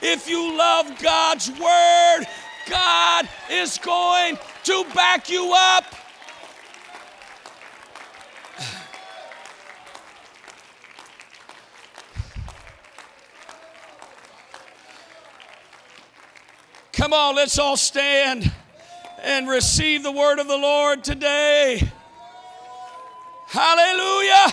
If 0.01 0.29
you 0.29 0.57
love 0.57 0.97
God's 1.01 1.49
word, 1.49 2.23
God 2.69 3.27
is 3.51 3.77
going 3.77 4.37
to 4.63 4.85
back 4.95 5.29
you 5.29 5.53
up. 5.53 5.83
Come 16.99 17.13
on, 17.13 17.33
let's 17.33 17.57
all 17.57 17.77
stand 17.77 18.51
and 19.23 19.47
receive 19.47 20.03
the 20.03 20.11
word 20.11 20.37
of 20.37 20.49
the 20.49 20.57
Lord 20.57 21.01
today. 21.01 21.81
Hallelujah. 23.47 24.47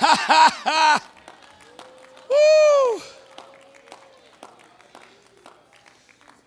Woo. 2.30 3.02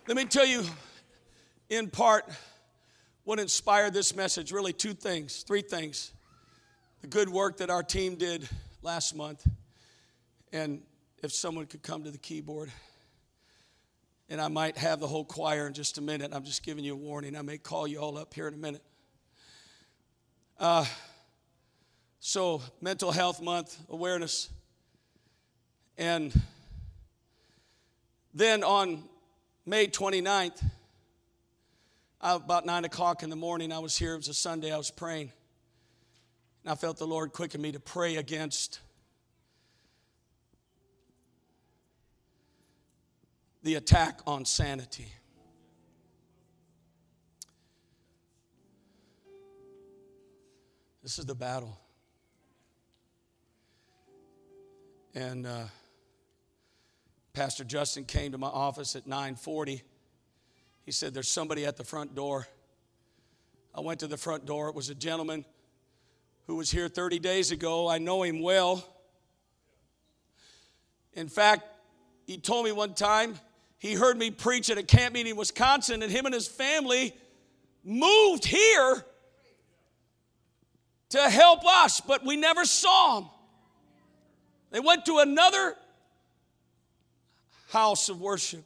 Let 0.07 0.15
me 0.15 0.23
tell 0.23 0.45
you, 0.45 0.63
in 1.69 1.89
part, 1.89 2.23
what 3.25 3.37
inspired 3.37 3.93
this 3.93 4.15
message 4.15 4.53
really 4.53 4.71
two 4.71 4.93
things, 4.93 5.43
three 5.43 5.61
things. 5.61 6.13
The 7.01 7.07
good 7.07 7.27
work 7.27 7.57
that 7.57 7.69
our 7.69 7.83
team 7.83 8.15
did 8.15 8.47
last 8.81 9.13
month, 9.13 9.45
and 10.53 10.83
if 11.21 11.33
someone 11.33 11.65
could 11.65 11.83
come 11.83 12.05
to 12.05 12.11
the 12.11 12.17
keyboard 12.17 12.71
and 14.29 14.39
I 14.41 14.47
might 14.47 14.77
have 14.77 14.99
the 14.99 15.07
whole 15.07 15.25
choir 15.25 15.67
in 15.67 15.73
just 15.73 15.97
a 15.97 16.01
minute. 16.01 16.31
I'm 16.33 16.43
just 16.43 16.63
giving 16.63 16.83
you 16.83 16.93
a 16.93 16.97
warning. 16.97 17.35
I 17.35 17.41
may 17.41 17.57
call 17.57 17.87
you 17.87 17.99
all 17.99 18.17
up 18.17 18.33
here 18.33 18.47
in 18.47 18.53
a 18.53 18.57
minute. 18.57 18.83
Uh, 20.59 20.85
so, 22.19 22.61
Mental 22.79 23.11
Health 23.11 23.41
Month 23.41 23.77
awareness. 23.89 24.49
And 25.97 26.33
then 28.33 28.63
on 28.63 29.03
May 29.65 29.87
29th, 29.87 30.63
about 32.21 32.65
9 32.65 32.85
o'clock 32.85 33.23
in 33.23 33.29
the 33.29 33.35
morning, 33.35 33.71
I 33.71 33.79
was 33.79 33.97
here. 33.97 34.13
It 34.13 34.17
was 34.17 34.29
a 34.29 34.33
Sunday. 34.33 34.71
I 34.71 34.77
was 34.77 34.89
praying. 34.89 35.31
And 36.63 36.71
I 36.71 36.75
felt 36.75 36.97
the 36.97 37.05
Lord 37.05 37.33
quicken 37.33 37.61
me 37.61 37.73
to 37.73 37.79
pray 37.79 38.15
against 38.15 38.79
the 43.63 43.75
attack 43.75 44.19
on 44.27 44.43
sanity. 44.43 45.07
This 51.01 51.17
is 51.17 51.25
the 51.25 51.35
battle. 51.35 51.77
And 55.15 55.45
uh, 55.45 55.65
Pastor 57.33 57.63
Justin 57.63 58.05
came 58.05 58.33
to 58.33 58.37
my 58.37 58.47
office 58.47 58.95
at 58.95 59.05
9:40. 59.05 59.81
He 60.85 60.91
said, 60.91 61.13
"There's 61.13 61.29
somebody 61.29 61.65
at 61.65 61.77
the 61.77 61.83
front 61.83 62.15
door." 62.15 62.47
I 63.75 63.81
went 63.81 64.01
to 64.01 64.07
the 64.07 64.17
front 64.17 64.45
door. 64.45 64.69
It 64.69 64.75
was 64.75 64.89
a 64.89 64.95
gentleman 64.95 65.45
who 66.47 66.55
was 66.55 66.69
here 66.69 66.87
30 66.87 67.19
days 67.19 67.51
ago. 67.51 67.87
I 67.87 67.97
know 67.97 68.23
him 68.23 68.41
well. 68.41 68.85
In 71.13 71.27
fact, 71.27 71.63
he 72.27 72.37
told 72.37 72.65
me 72.65 72.71
one 72.71 72.93
time 72.93 73.39
he 73.83 73.95
heard 73.95 74.17
me 74.17 74.31
preach 74.31 74.69
at 74.69 74.77
a 74.77 74.83
camp 74.83 75.13
meeting 75.13 75.31
in 75.31 75.37
Wisconsin, 75.37 76.03
and 76.03 76.09
him 76.09 76.25
and 76.25 76.33
his 76.33 76.47
family 76.47 77.13
moved 77.83 78.45
here 78.45 79.03
to 81.09 81.29
help 81.29 81.65
us, 81.65 81.99
but 81.99 82.25
we 82.25 82.37
never 82.37 82.63
saw 82.63 83.19
them. 83.19 83.29
They 84.71 84.79
went 84.79 85.05
to 85.07 85.17
another 85.17 85.75
house 87.71 88.07
of 88.07 88.21
worship. 88.21 88.63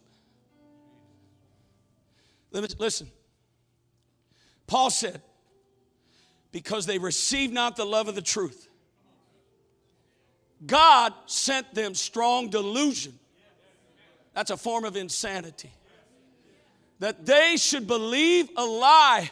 Listen, 2.51 3.09
Paul 4.67 4.91
said, 4.91 5.19
because 6.51 6.85
they 6.85 6.99
received 6.99 7.53
not 7.53 7.75
the 7.75 7.85
love 7.85 8.07
of 8.07 8.13
the 8.13 8.21
truth, 8.21 8.67
God 10.63 11.11
sent 11.25 11.73
them 11.73 11.95
strong 11.95 12.51
delusion 12.51 13.17
that's 14.37 14.51
a 14.51 14.57
form 14.57 14.85
of 14.85 14.95
insanity. 14.95 15.71
That 16.99 17.25
they 17.25 17.57
should 17.57 17.87
believe 17.87 18.47
a 18.55 18.63
lie. 18.63 19.31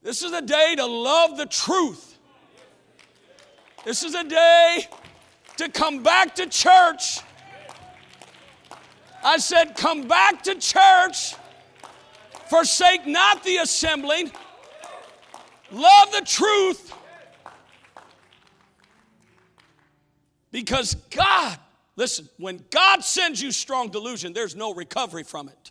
This 0.00 0.22
is 0.22 0.30
a 0.30 0.40
day 0.40 0.76
to 0.76 0.86
love 0.86 1.36
the 1.36 1.46
truth. 1.46 2.16
This 3.84 4.04
is 4.04 4.14
a 4.14 4.22
day 4.22 4.86
to 5.56 5.68
come 5.68 6.04
back 6.04 6.36
to 6.36 6.46
church. 6.46 7.18
I 9.24 9.38
said, 9.38 9.74
Come 9.74 10.06
back 10.06 10.44
to 10.44 10.54
church. 10.54 11.34
Forsake 12.48 13.08
not 13.08 13.42
the 13.42 13.56
assembling. 13.56 14.30
Love 15.72 16.12
the 16.12 16.24
truth. 16.24 16.94
Because 20.52 20.94
God 21.10 21.58
Listen, 21.96 22.28
when 22.38 22.64
God 22.70 23.04
sends 23.04 23.40
you 23.40 23.52
strong 23.52 23.88
delusion, 23.88 24.32
there's 24.32 24.56
no 24.56 24.74
recovery 24.74 25.22
from 25.22 25.48
it. 25.48 25.70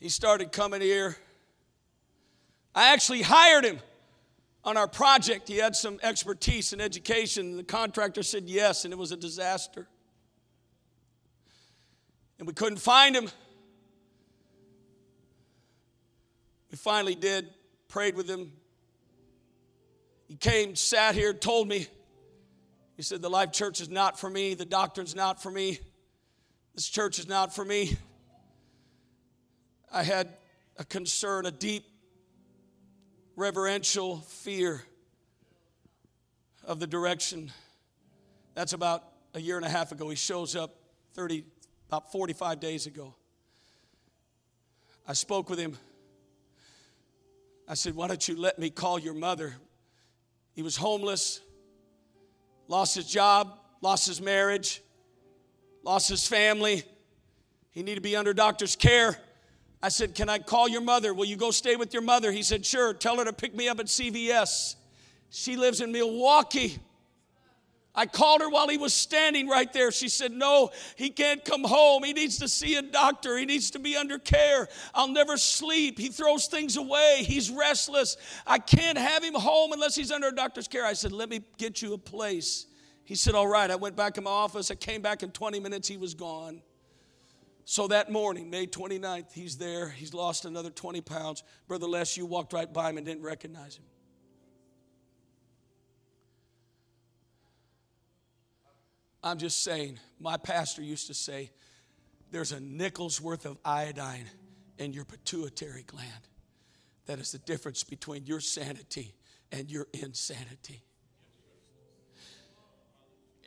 He 0.00 0.08
started 0.08 0.52
coming 0.52 0.80
here. 0.80 1.16
I 2.74 2.92
actually 2.92 3.22
hired 3.22 3.64
him 3.64 3.78
on 4.64 4.76
our 4.76 4.88
project. 4.88 5.48
He 5.48 5.56
had 5.56 5.76
some 5.76 5.98
expertise 6.02 6.72
in 6.72 6.80
education. 6.80 7.56
The 7.56 7.64
contractor 7.64 8.22
said 8.22 8.44
yes, 8.44 8.84
and 8.84 8.92
it 8.92 8.96
was 8.98 9.12
a 9.12 9.16
disaster. 9.16 9.86
And 12.38 12.48
we 12.48 12.54
couldn't 12.54 12.78
find 12.78 13.14
him. 13.14 13.28
We 16.70 16.76
finally 16.76 17.14
did, 17.14 17.48
prayed 17.88 18.16
with 18.16 18.28
him. 18.28 18.52
He 20.26 20.36
came, 20.36 20.74
sat 20.74 21.14
here, 21.14 21.32
told 21.32 21.68
me, 21.68 21.86
he 22.96 23.02
said, 23.02 23.22
The 23.22 23.30
Life 23.30 23.52
Church 23.52 23.80
is 23.80 23.88
not 23.88 24.18
for 24.18 24.30
me, 24.30 24.54
the 24.54 24.64
doctrine's 24.64 25.14
not 25.14 25.42
for 25.42 25.50
me, 25.50 25.78
this 26.74 26.88
church 26.88 27.18
is 27.18 27.28
not 27.28 27.54
for 27.54 27.64
me. 27.64 27.96
I 29.92 30.02
had 30.02 30.28
a 30.76 30.84
concern, 30.84 31.46
a 31.46 31.52
deep 31.52 31.84
reverential 33.36 34.18
fear 34.18 34.82
of 36.64 36.80
the 36.80 36.86
direction. 36.86 37.52
That's 38.54 38.72
about 38.72 39.04
a 39.34 39.40
year 39.40 39.56
and 39.56 39.64
a 39.64 39.68
half 39.68 39.92
ago. 39.92 40.08
He 40.08 40.16
shows 40.16 40.56
up 40.56 40.76
30, 41.14 41.44
about 41.88 42.10
45 42.10 42.58
days 42.58 42.86
ago. 42.86 43.14
I 45.06 45.12
spoke 45.12 45.50
with 45.50 45.58
him. 45.58 45.76
I 47.68 47.74
said, 47.74 47.94
Why 47.94 48.08
don't 48.08 48.26
you 48.26 48.36
let 48.36 48.58
me 48.58 48.70
call 48.70 48.98
your 48.98 49.14
mother? 49.14 49.54
He 50.54 50.62
was 50.62 50.76
homeless, 50.76 51.40
lost 52.68 52.94
his 52.94 53.06
job, 53.06 53.58
lost 53.80 54.06
his 54.06 54.22
marriage, 54.22 54.82
lost 55.82 56.08
his 56.08 56.26
family. 56.26 56.84
He 57.70 57.82
needed 57.82 57.96
to 57.96 58.00
be 58.00 58.16
under 58.16 58.32
doctor's 58.32 58.76
care. 58.76 59.18
I 59.82 59.88
said, 59.88 60.14
Can 60.14 60.28
I 60.28 60.38
call 60.38 60.68
your 60.68 60.80
mother? 60.80 61.12
Will 61.12 61.26
you 61.26 61.36
go 61.36 61.50
stay 61.50 61.76
with 61.76 61.92
your 61.92 62.02
mother? 62.02 62.32
He 62.32 62.42
said, 62.42 62.64
Sure. 62.64 62.94
Tell 62.94 63.18
her 63.18 63.24
to 63.24 63.32
pick 63.32 63.54
me 63.54 63.68
up 63.68 63.80
at 63.80 63.86
CVS. 63.86 64.76
She 65.28 65.56
lives 65.56 65.80
in 65.80 65.92
Milwaukee. 65.92 66.78
I 67.96 68.06
called 68.06 68.40
her 68.40 68.48
while 68.48 68.68
he 68.68 68.76
was 68.76 68.92
standing 68.92 69.46
right 69.46 69.72
there. 69.72 69.92
She 69.92 70.08
said, 70.08 70.32
No, 70.32 70.70
he 70.96 71.10
can't 71.10 71.44
come 71.44 71.62
home. 71.62 72.02
He 72.02 72.12
needs 72.12 72.38
to 72.38 72.48
see 72.48 72.74
a 72.74 72.82
doctor. 72.82 73.36
He 73.36 73.46
needs 73.46 73.70
to 73.72 73.78
be 73.78 73.96
under 73.96 74.18
care. 74.18 74.68
I'll 74.94 75.08
never 75.08 75.36
sleep. 75.36 75.98
He 75.98 76.08
throws 76.08 76.46
things 76.46 76.76
away. 76.76 77.22
He's 77.24 77.50
restless. 77.50 78.16
I 78.46 78.58
can't 78.58 78.98
have 78.98 79.22
him 79.22 79.34
home 79.34 79.72
unless 79.72 79.94
he's 79.94 80.10
under 80.10 80.28
a 80.28 80.34
doctor's 80.34 80.66
care. 80.66 80.84
I 80.84 80.94
said, 80.94 81.12
Let 81.12 81.28
me 81.28 81.42
get 81.56 81.82
you 81.82 81.92
a 81.92 81.98
place. 81.98 82.66
He 83.04 83.14
said, 83.14 83.34
All 83.36 83.46
right. 83.46 83.70
I 83.70 83.76
went 83.76 83.94
back 83.94 84.18
in 84.18 84.24
my 84.24 84.30
office. 84.30 84.72
I 84.72 84.74
came 84.74 85.00
back 85.00 85.22
in 85.22 85.30
20 85.30 85.60
minutes. 85.60 85.86
He 85.86 85.96
was 85.96 86.14
gone. 86.14 86.62
So 87.64 87.86
that 87.88 88.10
morning, 88.10 88.50
May 88.50 88.66
29th, 88.66 89.32
he's 89.32 89.56
there. 89.56 89.88
He's 89.88 90.12
lost 90.12 90.44
another 90.44 90.68
20 90.68 91.00
pounds. 91.00 91.42
Brother 91.66 91.86
Les, 91.86 92.16
you 92.16 92.26
walked 92.26 92.52
right 92.52 92.70
by 92.70 92.90
him 92.90 92.98
and 92.98 93.06
didn't 93.06 93.22
recognize 93.22 93.76
him. 93.76 93.84
I'm 99.24 99.38
just 99.38 99.64
saying, 99.64 99.98
my 100.20 100.36
pastor 100.36 100.82
used 100.82 101.06
to 101.06 101.14
say, 101.14 101.50
there's 102.30 102.52
a 102.52 102.60
nickel's 102.60 103.20
worth 103.20 103.46
of 103.46 103.58
iodine 103.64 104.26
in 104.78 104.92
your 104.92 105.06
pituitary 105.06 105.82
gland. 105.86 106.28
That 107.06 107.18
is 107.18 107.32
the 107.32 107.38
difference 107.38 107.84
between 107.84 108.26
your 108.26 108.40
sanity 108.40 109.14
and 109.50 109.70
your 109.70 109.86
insanity. 109.94 110.82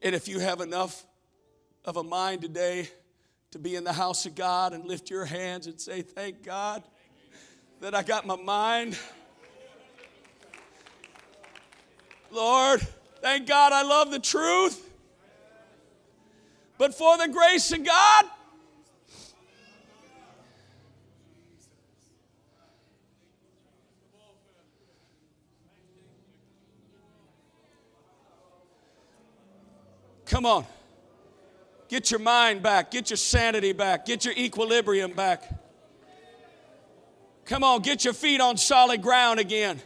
And 0.01 0.15
if 0.15 0.27
you 0.27 0.39
have 0.39 0.61
enough 0.61 1.05
of 1.85 1.97
a 1.97 2.03
mind 2.03 2.41
today, 2.41 2.89
to 3.51 3.59
be 3.59 3.75
in 3.75 3.83
the 3.83 3.93
house 3.93 4.25
of 4.25 4.35
God 4.35 4.73
and 4.73 4.85
lift 4.85 5.09
your 5.09 5.25
hands 5.25 5.67
and 5.67 5.79
say, 5.79 6.01
Thank 6.01 6.43
God 6.43 6.83
that 7.79 7.95
I 7.95 8.03
got 8.03 8.25
my 8.25 8.35
mind. 8.35 8.97
Lord, 12.29 12.85
thank 13.21 13.47
God 13.47 13.71
I 13.71 13.83
love 13.83 14.11
the 14.11 14.19
truth. 14.19 14.86
But 16.77 16.93
for 16.93 17.17
the 17.17 17.27
grace 17.27 17.71
of 17.71 17.83
God, 17.83 18.25
Come 30.25 30.45
on. 30.45 30.65
Get 31.87 32.11
your 32.11 32.19
mind 32.19 32.61
back. 32.61 32.91
Get 32.91 33.09
your 33.09 33.17
sanity 33.17 33.71
back. 33.71 34.05
Get 34.05 34.25
your 34.25 34.33
equilibrium 34.33 35.13
back. 35.13 35.49
Come 37.45 37.63
on, 37.63 37.81
get 37.81 38.03
your 38.03 38.13
feet 38.13 38.41
on 38.41 38.57
solid 38.57 39.01
ground 39.01 39.39
again. 39.39 39.79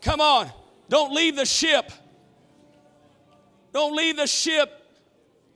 Come 0.00 0.20
on, 0.20 0.50
don't 0.88 1.12
leave 1.12 1.36
the 1.36 1.44
ship. 1.44 1.92
Don't 3.76 3.94
leave 3.94 4.16
the 4.16 4.26
ship. 4.26 4.72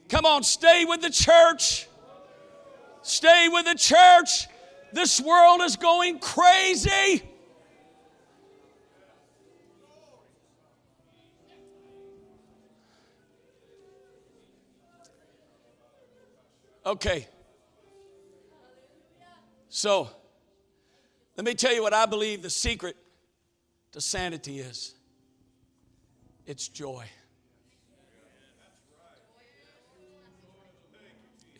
Come 0.07 0.27
on, 0.27 0.43
stay 0.43 0.85
with 0.85 1.01
the 1.01 1.09
church. 1.09 1.87
Stay 3.01 3.47
with 3.49 3.65
the 3.65 3.73
church. 3.73 4.47
This 4.93 5.19
world 5.19 5.61
is 5.61 5.75
going 5.75 6.19
crazy. 6.19 7.23
Okay. 16.85 17.27
So, 19.69 20.11
let 21.37 21.43
me 21.43 21.55
tell 21.55 21.73
you 21.73 21.81
what 21.81 21.95
I 21.95 22.05
believe 22.05 22.43
the 22.43 22.51
secret 22.51 22.97
to 23.93 23.99
sanity 23.99 24.59
is 24.59 24.93
it's 26.45 26.67
joy. 26.67 27.07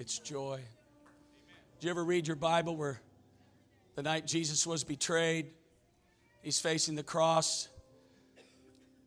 It's 0.01 0.17
joy. 0.17 0.59
Did 1.79 1.85
you 1.85 1.91
ever 1.91 2.03
read 2.03 2.25
your 2.25 2.35
Bible 2.35 2.75
where 2.75 2.99
the 3.93 4.01
night 4.01 4.25
Jesus 4.25 4.65
was 4.65 4.83
betrayed, 4.83 5.51
he's 6.41 6.59
facing 6.59 6.95
the 6.95 7.03
cross? 7.03 7.67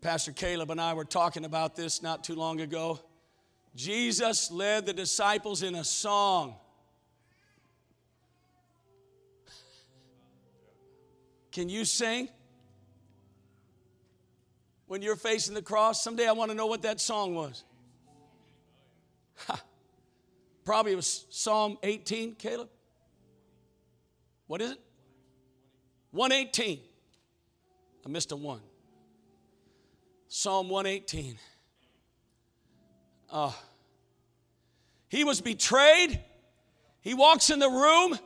Pastor 0.01 0.31
Caleb 0.31 0.71
and 0.71 0.81
I 0.81 0.95
were 0.95 1.05
talking 1.05 1.45
about 1.45 1.75
this 1.75 2.01
not 2.01 2.23
too 2.23 2.37
long 2.37 2.61
ago. 2.61 3.01
Jesus 3.75 4.53
led 4.53 4.87
the 4.87 4.93
disciples 4.93 5.65
in 5.65 5.75
a 5.75 5.83
song. 5.83 6.55
Can 11.51 11.69
you 11.69 11.85
sing? 11.85 12.29
When 14.87 15.03
you're 15.03 15.17
facing 15.17 15.55
the 15.55 15.63
cross, 15.63 16.05
someday 16.05 16.29
I 16.29 16.33
want 16.33 16.53
to 16.53 16.57
know 16.57 16.67
what 16.67 16.83
that 16.83 17.01
song 17.01 17.35
was. 17.35 17.65
Ha. 19.49 19.61
Probably 20.65 20.93
it 20.93 20.97
was 20.97 21.27
Psalm 21.31 21.79
18, 21.83 22.37
Caleb. 22.37 22.69
What 24.47 24.61
is 24.61 24.73
it? 24.73 24.81
118. 26.13 26.81
I 28.05 28.09
missed 28.09 28.33
a 28.33 28.37
one. 28.37 28.61
Psalm 30.29 30.69
118. 30.69 31.39
Uh, 33.31 33.53
he 35.09 35.25
was 35.25 35.41
betrayed. 35.41 36.21
He 37.01 37.15
walks 37.15 37.51
in 37.51 37.59
the 37.59 37.69
room. 37.69 38.19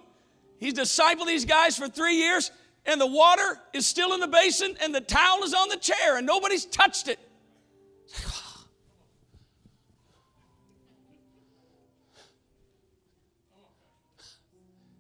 He's 0.59 0.75
discipled 0.75 1.27
these 1.27 1.45
guys 1.45 1.77
for 1.77 1.89
three 1.89 2.17
years, 2.17 2.51
and 2.87 3.01
the 3.01 3.07
water 3.07 3.59
is 3.73 3.87
still 3.87 4.15
in 4.15 4.21
the 4.21 4.29
basin, 4.29 4.77
and 4.83 4.95
the 4.95 5.01
towel 5.01 5.43
is 5.45 5.55
on 5.55 5.69
the 5.69 5.77
chair, 5.77 6.17
and 6.17 6.27
nobody's 6.27 6.65
touched 6.65 7.09
it. 7.09 7.19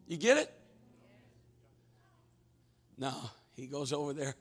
You 0.08 0.16
get 0.16 0.38
it? 0.38 0.52
No, 2.96 3.14
he 3.54 3.66
goes 3.66 3.92
over 3.92 4.12
there. 4.12 4.34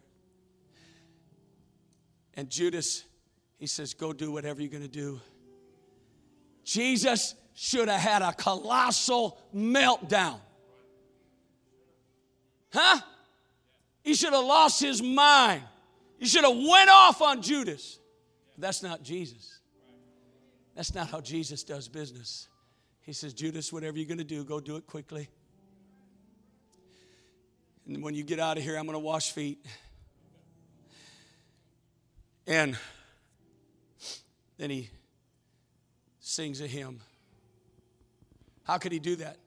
And 2.34 2.50
Judas, 2.50 3.04
he 3.58 3.68
says, 3.68 3.94
Go 3.94 4.14
do 4.14 4.32
whatever 4.32 4.62
you're 4.62 4.72
going 4.72 4.84
to 4.84 4.88
do. 4.88 5.20
Jesus 6.64 7.36
should 7.54 7.90
have 7.90 8.00
had 8.00 8.22
a 8.22 8.34
colossal 8.34 9.40
meltdown. 9.54 10.40
Huh? 12.72 13.00
He 14.04 14.14
should 14.14 14.34
have 14.34 14.46
lost 14.46 14.82
his 14.82 15.02
mind. 15.02 15.64
He 16.18 16.28
should 16.28 16.44
have 16.44 16.56
went 16.56 16.90
off 16.90 17.22
on 17.22 17.42
Judas. 17.42 18.00
But 18.56 18.62
that's 18.62 18.84
not 18.84 19.04
Jesus. 19.04 19.60
That's 20.76 20.94
not 20.94 21.10
how 21.10 21.22
Jesus 21.22 21.64
does 21.64 21.88
business. 21.88 22.48
He 23.02 23.14
says, 23.14 23.34
Judas, 23.34 23.74
whatever 23.74 23.98
you're 23.98 24.08
going 24.08 24.18
to 24.20 24.24
do, 24.24 24.44
go 24.44 24.60
do 24.60 24.76
it 24.76 24.86
quickly. 24.86 25.30
And 27.88 28.04
when 28.04 28.14
you 28.14 28.24
get 28.24 28.40
out 28.40 28.58
of 28.58 28.64
here, 28.64 28.78
I'm 28.78 28.86
going 28.86 28.96
to 28.96 29.00
wash 29.00 29.32
feet. 29.32 29.66
And 32.46 32.78
then 34.58 34.70
he 34.70 34.90
sings 36.20 36.60
a 36.60 36.68
hymn. 36.68 37.00
How 38.64 38.78
could 38.78 38.92
he 38.92 39.00
do 39.00 39.16
that? 39.18 39.38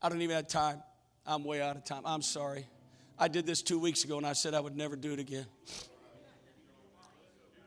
I 0.00 0.08
don't 0.08 0.22
even 0.22 0.36
have 0.36 0.46
time. 0.46 0.80
I'm 1.26 1.42
way 1.42 1.60
out 1.60 1.76
of 1.76 1.84
time. 1.84 2.02
I'm 2.04 2.22
sorry. 2.22 2.66
I 3.18 3.26
did 3.26 3.46
this 3.46 3.62
two 3.62 3.78
weeks 3.80 4.04
ago 4.04 4.16
and 4.16 4.26
I 4.26 4.32
said 4.32 4.54
I 4.54 4.60
would 4.60 4.76
never 4.76 4.94
do 4.94 5.12
it 5.12 5.18
again. 5.18 5.46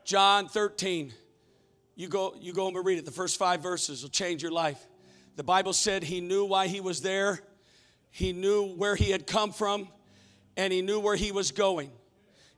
John 0.04 0.48
13. 0.48 1.12
You 1.94 2.08
go, 2.08 2.34
you 2.38 2.52
go 2.54 2.68
and 2.68 2.84
read 2.84 2.98
it. 2.98 3.04
The 3.04 3.10
first 3.10 3.38
five 3.38 3.62
verses 3.62 4.02
will 4.02 4.10
change 4.10 4.42
your 4.42 4.52
life. 4.52 4.86
The 5.36 5.44
Bible 5.44 5.72
said 5.74 6.02
he 6.02 6.22
knew 6.22 6.44
why 6.46 6.68
he 6.68 6.80
was 6.80 7.02
there. 7.02 7.40
he 8.10 8.32
knew 8.32 8.74
where 8.76 8.96
he 8.96 9.10
had 9.10 9.26
come 9.26 9.52
from 9.52 9.88
and 10.56 10.72
he 10.72 10.82
knew 10.82 11.00
where 11.00 11.16
he 11.16 11.32
was 11.32 11.52
going. 11.52 11.90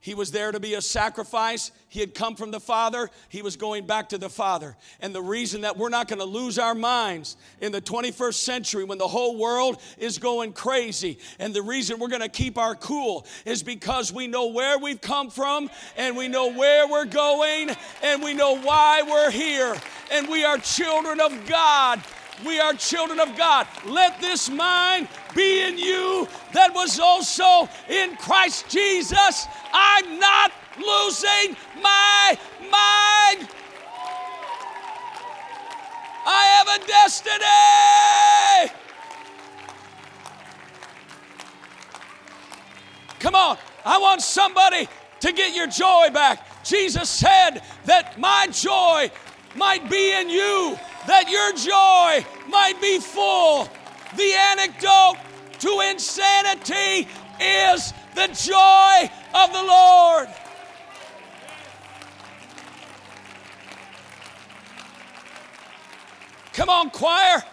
He 0.01 0.13
was 0.13 0.31
there 0.31 0.53
to 0.53 0.61
be 0.61 0.75
a 0.75 0.81
sacrifice. 0.81 1.71
He 1.89 1.99
had 1.99 2.15
come 2.15 2.37
from 2.37 2.51
the 2.51 2.59
Father. 2.61 3.09
He 3.27 3.41
was 3.41 3.57
going 3.57 3.85
back 3.85 4.09
to 4.09 4.17
the 4.17 4.29
Father. 4.29 4.77
And 5.01 5.13
the 5.13 5.21
reason 5.21 5.61
that 5.61 5.77
we're 5.77 5.89
not 5.89 6.07
going 6.07 6.19
to 6.19 6.25
lose 6.25 6.57
our 6.57 6.73
minds 6.73 7.35
in 7.59 7.73
the 7.73 7.81
21st 7.81 8.35
century 8.35 8.85
when 8.85 8.97
the 8.97 9.07
whole 9.07 9.37
world 9.37 9.81
is 9.97 10.17
going 10.17 10.53
crazy, 10.53 11.19
and 11.37 11.53
the 11.53 11.61
reason 11.61 11.99
we're 11.99 12.07
going 12.07 12.21
to 12.21 12.29
keep 12.29 12.57
our 12.57 12.75
cool 12.75 13.25
is 13.43 13.61
because 13.61 14.13
we 14.13 14.25
know 14.27 14.47
where 14.47 14.79
we've 14.79 15.01
come 15.01 15.29
from, 15.29 15.69
and 15.97 16.15
we 16.15 16.29
know 16.29 16.53
where 16.53 16.87
we're 16.87 17.05
going, 17.05 17.69
and 18.01 18.23
we 18.23 18.33
know 18.33 18.57
why 18.57 19.01
we're 19.01 19.31
here. 19.31 19.75
And 20.13 20.29
we 20.29 20.45
are 20.45 20.57
children 20.59 21.19
of 21.19 21.45
God. 21.45 22.01
We 22.45 22.59
are 22.59 22.73
children 22.73 23.19
of 23.19 23.35
God. 23.37 23.67
Let 23.85 24.21
this 24.21 24.49
mind 24.49 25.07
be 25.35 25.61
in 25.61 25.77
you 25.77 26.27
that 26.53 26.73
was 26.73 26.99
also 26.99 27.67
in 27.89 28.15
Christ 28.15 28.69
Jesus. 28.69 29.45
I'm 29.73 30.19
not 30.19 30.51
losing 30.77 31.57
my 31.81 32.37
mind. 32.61 33.49
I 36.25 36.45
have 36.57 36.81
a 36.81 36.87
destiny. 36.87 37.45
Come 43.19 43.35
on, 43.35 43.57
I 43.85 43.97
want 43.97 44.21
somebody 44.21 44.87
to 45.19 45.33
get 45.33 45.53
your 45.53 45.67
joy 45.67 46.09
back. 46.13 46.63
Jesus 46.63 47.09
said 47.09 47.61
that 47.85 48.17
my 48.17 48.47
joy 48.51 49.11
might 49.55 49.89
be 49.89 50.13
in 50.13 50.29
you 50.29 50.79
that 51.07 51.29
your 51.29 51.53
joy 51.53 52.25
might 52.49 52.79
be 52.81 52.99
full. 52.99 53.69
The 54.15 54.33
antidote 54.33 55.17
to 55.59 55.81
insanity 55.89 57.07
is 57.39 57.93
the 58.15 58.27
joy 58.27 59.11
of 59.33 59.53
the 59.53 59.63
Lord. 59.63 60.27
Come 66.53 66.69
on, 66.69 66.89
choir. 66.89 67.43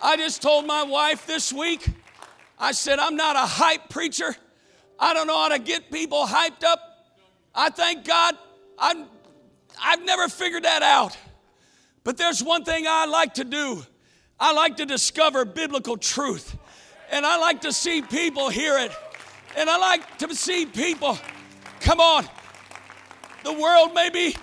I 0.00 0.16
just 0.16 0.42
told 0.42 0.66
my 0.66 0.82
wife 0.82 1.26
this 1.26 1.52
week, 1.52 1.86
I 2.58 2.72
said, 2.72 2.98
I'm 2.98 3.16
not 3.16 3.34
a 3.34 3.40
hype 3.40 3.88
preacher. 3.88 4.36
I 4.98 5.14
don't 5.14 5.26
know 5.26 5.36
how 5.36 5.48
to 5.48 5.58
get 5.58 5.90
people 5.90 6.24
hyped 6.26 6.62
up. 6.62 6.80
I 7.54 7.70
thank 7.70 8.04
God 8.04 8.36
I'm 8.78 9.06
I've 9.80 10.04
never 10.04 10.28
figured 10.28 10.64
that 10.64 10.82
out. 10.82 11.16
But 12.04 12.16
there's 12.16 12.42
one 12.42 12.64
thing 12.64 12.86
I 12.88 13.06
like 13.06 13.34
to 13.34 13.44
do 13.44 13.84
I 14.40 14.52
like 14.52 14.78
to 14.78 14.86
discover 14.86 15.44
biblical 15.44 15.96
truth. 15.96 16.56
And 17.12 17.24
I 17.24 17.38
like 17.38 17.60
to 17.60 17.72
see 17.72 18.02
people 18.02 18.48
hear 18.48 18.76
it. 18.76 18.90
And 19.56 19.70
I 19.70 19.76
like 19.76 20.18
to 20.18 20.34
see 20.34 20.66
people, 20.66 21.16
come 21.80 22.00
on, 22.00 22.26
the 23.44 23.52
world 23.52 23.94
may 23.94 24.10
be 24.10 24.34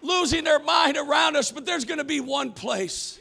losing 0.00 0.44
their 0.44 0.58
mind 0.58 0.96
around 0.96 1.36
us, 1.36 1.52
but 1.52 1.66
there's 1.66 1.84
going 1.84 1.98
to 1.98 2.04
be 2.04 2.20
one 2.20 2.52
place. 2.52 3.18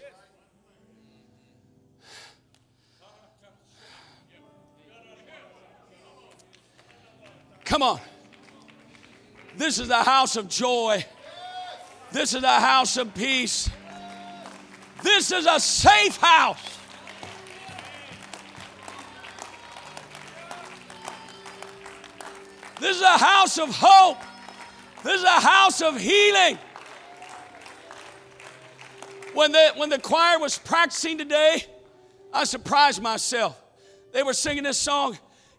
Come 7.65 7.83
on. 7.83 7.99
This 9.57 9.79
is 9.79 9.89
a 9.89 10.03
house 10.03 10.35
of 10.35 10.47
joy. 10.47 11.05
This 12.11 12.33
is 12.33 12.43
a 12.43 12.59
house 12.59 12.97
of 12.97 13.13
peace. 13.13 13.69
This 15.03 15.31
is 15.31 15.45
a 15.45 15.59
safe 15.59 16.17
house. 16.17 16.77
This 22.79 22.97
is 22.97 23.03
a 23.03 23.17
house 23.17 23.57
of 23.57 23.69
hope. 23.71 24.17
This 25.03 25.15
is 25.15 25.23
a 25.23 25.39
house 25.39 25.81
of 25.81 25.99
healing. 25.99 26.57
When 29.33 29.51
the, 29.51 29.73
when 29.77 29.89
the 29.89 29.99
choir 29.99 30.39
was 30.39 30.57
practicing 30.57 31.17
today, 31.17 31.63
I 32.33 32.43
surprised 32.43 33.01
myself. 33.01 33.61
They 34.13 34.23
were 34.23 34.33
singing 34.33 34.63
this 34.63 34.77
song, 34.77 35.17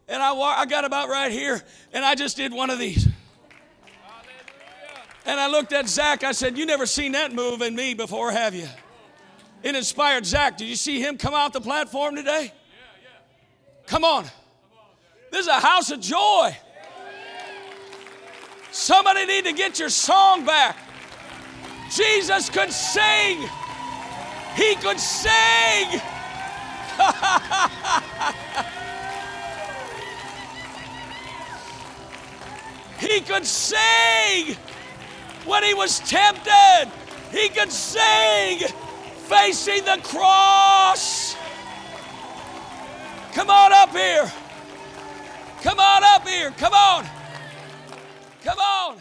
and 0.09 0.22
I, 0.22 0.34
I 0.34 0.66
got 0.66 0.84
about 0.84 1.09
right 1.09 1.32
here, 1.32 1.62
and 1.93 2.05
I 2.05 2.14
just 2.14 2.36
did 2.36 2.53
one 2.53 2.70
of 2.70 2.78
these. 2.78 3.09
And 5.25 5.39
I 5.39 5.49
looked 5.49 5.73
at 5.73 5.89
Zach. 5.89 6.25
I 6.25 6.33
said, 6.33 6.59
You 6.59 6.66
never 6.66 6.87
seen 6.87 7.12
that 7.12 7.33
move 7.33 7.62
in 7.62 7.75
me 7.75 7.95
before, 7.95 8.33
have 8.33 8.55
you? 8.55 8.68
It 9.62 9.77
inspired 9.77 10.27
Zach. 10.27 10.57
Did 10.57 10.68
you 10.68 10.77
see 10.77 11.01
him 11.01 11.16
come 11.16 11.35
out 11.35 11.53
the 11.53 11.61
platform 11.61 12.16
today? 12.16 12.53
Come 13.87 14.05
on. 14.05 14.25
This 15.31 15.43
is 15.43 15.49
a 15.49 15.61
house 15.61 15.91
of 15.91 16.01
joy. 16.01 16.57
Somebody 18.73 19.27
need 19.27 19.45
to 19.45 19.53
get 19.53 19.79
your 19.79 19.91
song 19.91 20.45
back. 20.45 20.77
Jesus 21.91 22.51
could 22.51 22.73
sing. 22.73 23.49
He 24.57 24.75
could 24.77 24.99
sing. 24.99 26.01
he 32.99 33.20
could 33.20 33.47
sing 33.47 34.57
when 35.45 35.62
he 35.64 35.74
was 35.74 36.01
tempted, 36.01 36.90
he 37.30 37.49
could 37.49 37.72
sing 37.72 38.61
facing 39.28 39.84
the 39.84 39.99
cross. 40.03 41.36
Come 43.32 43.49
on 43.49 43.72
up 43.72 43.90
here. 43.90 44.30
Come 45.62 45.78
on 45.78 46.03
up 46.05 46.28
here. 46.28 46.51
Come 46.53 46.74
on. 46.74 47.07
Come 48.45 48.59
on. 48.59 48.99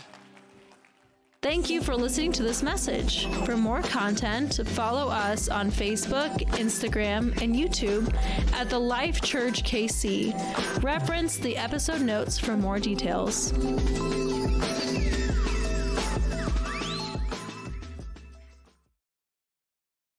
Thank 1.42 1.72
you 1.72 1.82
for 1.82 1.96
listening 1.96 2.32
to 2.34 2.44
this 2.44 2.62
message. 2.62 3.26
For 3.46 3.58
more 3.58 3.82
content, 3.82 4.62
follow 4.68 5.10
us 5.10 5.50
on 5.50 5.72
Facebook, 5.72 6.38
Instagram, 6.52 7.42
and 7.42 7.56
YouTube 7.56 8.14
at 8.54 8.70
the 8.70 8.78
Life 8.78 9.22
Church 9.22 9.64
KC. 9.64 10.34
Reference 10.84 11.38
the 11.38 11.58
episode 11.58 12.02
notes 12.02 12.38
for 12.38 12.56
more 12.56 12.78
details. 12.78 13.52